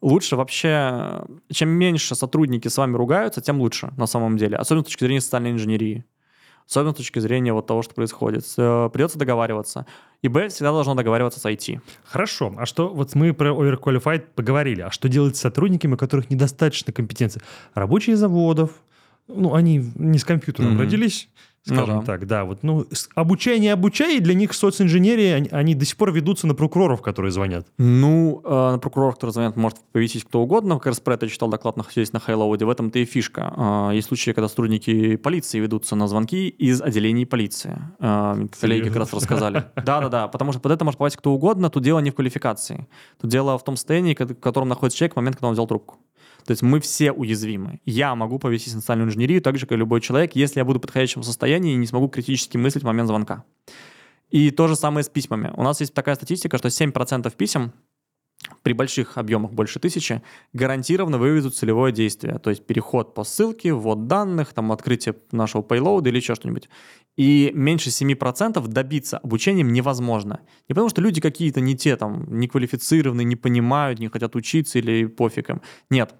лучше 0.00 0.36
вообще, 0.36 1.22
чем 1.52 1.68
меньше 1.70 2.14
сотрудники 2.14 2.68
с 2.68 2.76
вами 2.76 2.96
ругаются, 2.96 3.40
тем 3.40 3.60
лучше 3.60 3.92
на 3.96 4.06
самом 4.06 4.36
деле. 4.36 4.56
Особенно 4.56 4.82
с 4.82 4.86
точки 4.86 5.04
зрения 5.04 5.20
социальной 5.20 5.50
инженерии. 5.50 6.04
Особенно 6.68 6.92
с 6.92 6.96
точки 6.96 7.18
зрения 7.18 7.52
вот 7.52 7.66
того, 7.66 7.82
что 7.82 7.94
происходит. 7.94 8.44
Э, 8.56 8.88
Придется 8.92 9.18
договариваться. 9.18 9.86
И 10.22 10.28
Б 10.28 10.48
всегда 10.48 10.72
должно 10.72 10.94
договариваться 10.94 11.38
с 11.38 11.44
IT. 11.44 11.80
Хорошо. 12.04 12.54
А 12.56 12.64
что, 12.64 12.88
вот 12.88 13.14
мы 13.14 13.34
про 13.34 13.50
overqualified 13.50 14.20
поговорили. 14.34 14.80
А 14.80 14.90
что 14.90 15.08
делать 15.10 15.36
с 15.36 15.40
сотрудниками, 15.40 15.94
у 15.94 15.96
которых 15.98 16.30
недостаточно 16.30 16.90
компетенции? 16.92 17.42
Рабочие 17.74 18.16
заводов, 18.16 18.70
ну, 19.28 19.54
они 19.54 19.90
не 19.94 20.16
с 20.18 20.24
компьютером 20.24 20.70
Мгм. 20.72 20.80
родились, 20.80 21.28
скажем 21.64 22.00
да. 22.00 22.02
так, 22.04 22.26
да. 22.26 22.44
Вот, 22.44 22.62
ну, 22.62 22.86
обучай, 23.14 23.58
не 23.58 23.68
обучай, 23.68 24.18
и 24.18 24.20
для 24.20 24.34
них 24.34 24.52
социнженерия, 24.52 25.36
они, 25.36 25.48
они 25.50 25.74
до 25.74 25.84
сих 25.84 25.96
пор 25.96 26.12
ведутся 26.12 26.46
на 26.46 26.54
прокуроров, 26.54 27.00
которые 27.02 27.32
звонят. 27.32 27.66
Ну, 27.78 28.42
э, 28.44 28.70
на 28.72 28.78
прокуроров, 28.78 29.14
который 29.14 29.30
звонят, 29.30 29.56
может 29.56 29.78
повесить 29.92 30.24
кто 30.24 30.42
угодно. 30.42 30.76
Как 30.76 30.86
раз 30.86 31.00
про 31.00 31.14
это 31.14 31.28
читал 31.28 31.48
доклад 31.48 31.76
находясь 31.76 32.12
на 32.12 32.20
Хайлоуде. 32.20 32.64
В 32.64 32.70
этом-то 32.70 32.98
и 32.98 33.04
фишка. 33.04 33.52
Э, 33.56 33.94
Есть 33.94 34.08
случаи, 34.08 34.32
когда 34.32 34.48
сотрудники 34.48 35.16
полиции 35.16 35.58
ведутся 35.58 35.96
на 35.96 36.06
звонки 36.06 36.48
из 36.48 36.82
отделений 36.82 37.26
полиции. 37.26 37.78
Э, 37.98 38.46
Коллеги 38.60 38.88
как 38.88 38.96
раз 38.96 39.12
рассказали. 39.12 39.64
Да-да-да, 39.76 40.28
потому 40.28 40.52
что 40.52 40.60
под 40.60 40.72
это 40.72 40.84
может 40.84 40.98
попасть 40.98 41.16
кто 41.16 41.32
угодно. 41.32 41.70
Тут 41.70 41.82
дело 41.82 42.00
не 42.00 42.10
в 42.10 42.14
квалификации. 42.14 42.86
Тут 43.20 43.30
дело 43.30 43.56
в 43.58 43.64
том 43.64 43.76
состоянии, 43.76 44.14
в 44.14 44.34
котором 44.34 44.68
находится 44.68 44.98
человек 44.98 45.14
в 45.14 45.16
момент, 45.16 45.36
когда 45.36 45.48
он 45.48 45.54
взял 45.54 45.66
трубку. 45.66 45.98
То 46.46 46.52
есть 46.52 46.62
мы 46.62 46.80
все 46.80 47.12
уязвимы. 47.12 47.80
Я 47.84 48.14
могу 48.14 48.38
повести 48.38 48.68
социальную 48.68 49.08
инженерию 49.08 49.40
так 49.40 49.56
же, 49.56 49.66
как 49.66 49.72
и 49.72 49.76
любой 49.76 50.00
человек, 50.00 50.36
если 50.36 50.60
я 50.60 50.64
буду 50.64 50.78
в 50.78 50.82
подходящем 50.82 51.22
состоянии 51.22 51.72
и 51.72 51.76
не 51.76 51.86
смогу 51.86 52.08
критически 52.08 52.56
мыслить 52.56 52.82
в 52.82 52.86
момент 52.86 53.08
звонка. 53.08 53.44
И 54.30 54.50
то 54.50 54.68
же 54.68 54.76
самое 54.76 55.04
с 55.04 55.08
письмами. 55.08 55.52
У 55.56 55.62
нас 55.62 55.80
есть 55.80 55.94
такая 55.94 56.14
статистика, 56.16 56.58
что 56.58 56.68
7% 56.68 57.32
писем 57.36 57.72
при 58.62 58.72
больших 58.72 59.16
объемах 59.18 59.52
больше 59.52 59.78
тысячи 59.78 60.22
гарантированно 60.52 61.18
выведут 61.18 61.56
целевое 61.56 61.92
действие. 61.92 62.38
То 62.38 62.50
есть 62.50 62.66
переход 62.66 63.14
по 63.14 63.24
ссылке, 63.24 63.72
ввод 63.72 64.06
данных, 64.06 64.52
там 64.52 64.72
открытие 64.72 65.14
нашего 65.32 65.62
payload 65.62 66.06
или 66.08 66.16
еще 66.16 66.34
что-нибудь. 66.34 66.68
И 67.16 67.52
меньше 67.54 67.90
7% 67.90 68.66
добиться 68.66 69.18
обучением 69.18 69.72
невозможно. 69.72 70.40
Не 70.68 70.74
потому 70.74 70.88
что 70.88 71.00
люди 71.00 71.20
какие-то 71.20 71.60
не 71.60 71.76
те, 71.76 71.96
там, 71.96 72.26
неквалифицированные, 72.38 73.24
не 73.24 73.36
понимают, 73.36 74.00
не 74.00 74.08
хотят 74.08 74.34
учиться 74.34 74.78
или 74.78 75.06
пофиг 75.06 75.50
им. 75.50 75.62
Нет. 75.90 76.14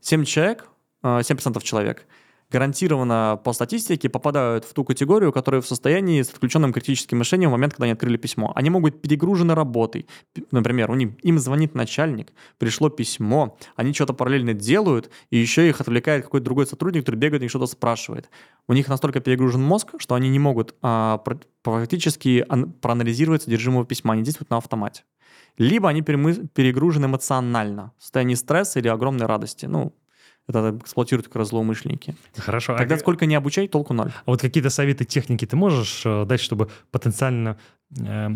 7 0.00 0.24
человек, 0.24 0.68
э, 1.02 1.22
7% 1.22 1.62
человек 1.62 2.06
гарантированно 2.50 3.40
по 3.44 3.52
статистике 3.52 4.08
попадают 4.08 4.64
в 4.64 4.72
ту 4.72 4.84
категорию, 4.84 5.32
которые 5.32 5.60
в 5.60 5.66
состоянии 5.66 6.22
с 6.22 6.30
отключенным 6.30 6.72
критическим 6.72 7.18
мышлением 7.18 7.50
в 7.50 7.52
момент, 7.52 7.74
когда 7.74 7.84
они 7.84 7.92
открыли 7.92 8.16
письмо. 8.16 8.52
Они 8.54 8.70
могут 8.70 8.94
быть 8.94 9.02
перегружены 9.02 9.54
работой. 9.54 10.06
Например, 10.50 10.90
у 10.90 10.94
них, 10.94 11.10
им 11.22 11.38
звонит 11.38 11.74
начальник, 11.74 12.32
пришло 12.58 12.88
письмо, 12.88 13.58
они 13.76 13.92
что-то 13.92 14.14
параллельно 14.14 14.54
делают, 14.54 15.10
и 15.30 15.36
еще 15.36 15.68
их 15.68 15.80
отвлекает 15.80 16.24
какой-то 16.24 16.44
другой 16.44 16.66
сотрудник, 16.66 17.02
который 17.02 17.16
бегает 17.16 17.42
и 17.42 17.48
что-то 17.48 17.66
спрашивает. 17.66 18.30
У 18.66 18.72
них 18.72 18.88
настолько 18.88 19.20
перегружен 19.20 19.62
мозг, 19.62 19.94
что 19.98 20.14
они 20.14 20.28
не 20.28 20.38
могут 20.38 20.74
а, 20.80 21.22
практически 21.62 22.44
ан- 22.48 22.72
проанализировать 22.72 23.42
содержимое 23.42 23.84
письма, 23.84 24.14
они 24.14 24.22
действуют 24.22 24.50
на 24.50 24.56
автомате. 24.56 25.04
Либо 25.58 25.88
они 25.88 26.02
перегружены 26.02 27.06
эмоционально, 27.06 27.92
в 27.98 28.02
состоянии 28.02 28.34
стресса 28.34 28.78
или 28.78 28.88
огромной 28.88 29.26
радости. 29.26 29.66
Ну, 29.66 29.92
это 30.46 30.76
эксплуатируют 30.80 31.26
как 31.26 31.36
раз 31.36 31.48
злоумышленники. 31.48 32.14
Хорошо. 32.36 32.74
а 32.74 32.78
Тогда 32.78 32.94
как- 32.94 33.00
сколько 33.00 33.26
не 33.26 33.34
обучай, 33.34 33.68
толку 33.68 33.92
ноль. 33.92 34.08
А 34.24 34.30
вот 34.30 34.40
какие-то 34.40 34.70
советы 34.70 35.04
техники 35.04 35.44
ты 35.44 35.56
можешь 35.56 36.02
э, 36.06 36.24
дать, 36.24 36.40
чтобы 36.40 36.70
потенциально 36.90 37.58
э, 38.00 38.28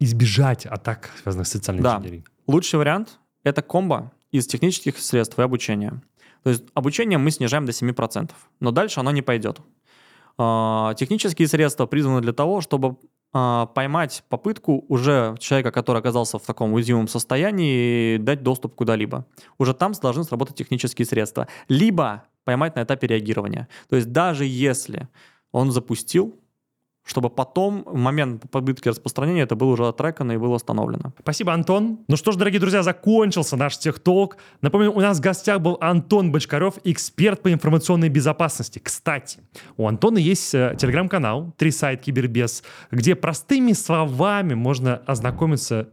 избежать 0.00 0.66
атак, 0.66 1.10
связанных 1.22 1.46
с 1.46 1.50
социальной 1.50 1.82
Да. 1.82 1.96
инженерией? 1.98 2.24
Лучший 2.46 2.78
вариант— 2.78 3.18
это 3.44 3.62
комбо 3.62 4.10
из 4.32 4.46
технических 4.46 4.98
средств 4.98 5.38
и 5.38 5.42
обучения. 5.42 6.02
То 6.42 6.50
есть 6.50 6.64
обучение 6.74 7.18
мы 7.18 7.30
снижаем 7.30 7.66
до 7.66 7.72
7%, 7.72 8.30
но 8.60 8.70
дальше 8.72 8.98
оно 9.00 9.12
не 9.12 9.22
пойдет. 9.22 9.60
А, 10.38 10.94
Технические 10.94 11.46
средства 11.46 11.86
призваны 11.86 12.20
для 12.20 12.32
того, 12.32 12.60
чтобы 12.62 12.88
а, 12.88 12.94
поймать 13.32 14.24
попытку 14.28 14.84
уже 14.88 15.34
человека, 15.38 15.70
который 15.70 15.98
оказался 15.98 16.38
в 16.38 16.42
таком 16.42 16.74
уязвимом 16.74 17.08
состоянии, 17.08 18.18
дать 18.18 18.42
доступ 18.42 18.74
куда-либо. 18.74 19.26
Уже 19.58 19.72
там 19.72 19.92
должны 19.92 20.24
сработать 20.24 20.56
технические 20.56 21.06
средства. 21.06 21.48
Либо 21.68 22.24
поймать 22.44 22.76
на 22.76 22.82
этапе 22.82 23.06
реагирования. 23.06 23.68
То 23.88 23.96
есть 23.96 24.12
даже 24.12 24.44
если 24.44 25.08
он 25.50 25.70
запустил, 25.70 26.38
чтобы 27.04 27.30
потом 27.30 27.82
в 27.84 27.96
момент 27.96 28.44
попытки 28.50 28.88
распространения 28.88 29.42
это 29.42 29.56
было 29.56 29.72
уже 29.72 29.88
отрекано 29.88 30.32
и 30.32 30.36
было 30.36 30.56
остановлено. 30.56 31.12
Спасибо, 31.20 31.52
Антон. 31.52 32.00
Ну 32.08 32.16
что 32.16 32.32
ж, 32.32 32.36
дорогие 32.36 32.60
друзья, 32.60 32.82
закончился 32.82 33.56
наш 33.56 33.78
техтолк. 33.78 34.36
Напомню, 34.60 34.92
у 34.92 35.00
нас 35.00 35.18
в 35.18 35.20
гостях 35.20 35.60
был 35.60 35.78
Антон 35.80 36.30
Бочкарев, 36.30 36.74
эксперт 36.84 37.42
по 37.42 37.52
информационной 37.52 38.08
безопасности. 38.08 38.78
Кстати, 38.78 39.40
у 39.76 39.88
Антона 39.88 40.18
есть 40.18 40.54
э, 40.54 40.76
телеграм-канал 40.78 41.52
«Три 41.56 41.70
сайт 41.70 42.02
Кибербез», 42.02 42.62
где 42.90 43.14
простыми 43.14 43.72
словами 43.72 44.54
можно 44.54 44.96
ознакомиться 45.06 45.88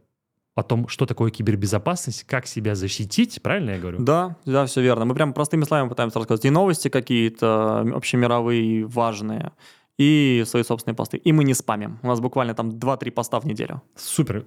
о 0.60 0.64
том, 0.64 0.88
что 0.88 1.06
такое 1.06 1.32
кибербезопасность, 1.32 2.26
как 2.26 2.46
себя 2.46 2.76
защитить, 2.76 3.42
правильно 3.42 3.72
я 3.72 3.80
говорю? 3.80 4.00
Да, 4.00 4.36
да, 4.46 4.66
все 4.66 4.82
верно. 4.82 5.06
Мы 5.06 5.16
прям 5.16 5.34
простыми 5.34 5.64
словами 5.64 5.90
пытаемся 5.90 6.20
рассказать 6.20 6.46
и 6.46 6.50
новости 6.50 6.90
какие-то 6.90 7.80
общемировые, 7.96 8.86
важные, 8.86 9.54
и 10.00 10.44
свои 10.46 10.64
собственные 10.64 10.96
посты. 10.96 11.18
И 11.18 11.32
мы 11.34 11.44
не 11.44 11.54
спамим. 11.54 12.00
У 12.02 12.08
нас 12.08 12.20
буквально 12.20 12.54
там 12.56 12.70
2-3 12.70 13.12
поста 13.12 13.40
в 13.40 13.46
неделю. 13.46 13.82
Супер. 13.96 14.46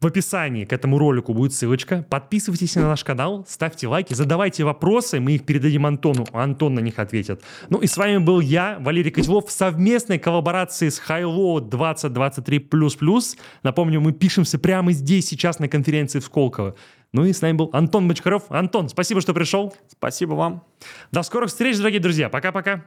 В 0.00 0.06
описании 0.06 0.64
к 0.64 0.72
этому 0.72 0.98
ролику 0.98 1.32
будет 1.32 1.52
ссылочка. 1.52 2.04
Подписывайтесь 2.10 2.74
на 2.74 2.88
наш 2.88 3.04
канал, 3.04 3.44
ставьте 3.48 3.86
лайки, 3.86 4.14
задавайте 4.14 4.64
вопросы, 4.64 5.20
мы 5.20 5.32
их 5.32 5.46
передадим 5.46 5.86
Антону, 5.86 6.26
а 6.32 6.42
Антон 6.42 6.74
на 6.74 6.80
них 6.80 6.98
ответит. 6.98 7.42
Ну 7.68 7.78
и 7.78 7.86
с 7.86 7.96
вами 7.96 8.18
был 8.18 8.40
я, 8.40 8.78
Валерий 8.80 9.12
Котелов, 9.12 9.46
в 9.46 9.52
совместной 9.52 10.18
коллаборации 10.18 10.88
с 10.88 10.98
Хайло 10.98 11.60
2023++. 11.60 13.36
Напомню, 13.62 14.00
мы 14.00 14.12
пишемся 14.12 14.58
прямо 14.58 14.90
здесь, 14.90 15.28
сейчас 15.28 15.60
на 15.60 15.68
конференции 15.68 16.18
в 16.18 16.24
Сколково. 16.24 16.74
Ну 17.12 17.24
и 17.24 17.32
с 17.32 17.40
нами 17.40 17.56
был 17.56 17.70
Антон 17.72 18.08
Бочкарев. 18.08 18.42
Антон, 18.48 18.88
спасибо, 18.88 19.20
что 19.20 19.34
пришел. 19.34 19.72
Спасибо 19.86 20.34
вам. 20.34 20.64
До 21.12 21.22
скорых 21.22 21.50
встреч, 21.50 21.76
дорогие 21.76 22.00
друзья. 22.00 22.28
Пока-пока. 22.28 22.84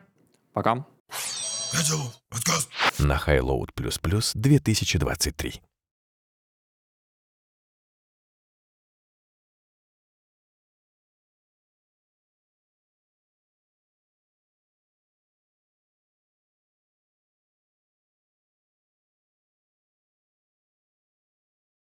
Пока. 0.52 0.86
На 3.00 3.18
Highload++ 3.20 3.68
2023. 4.36 5.62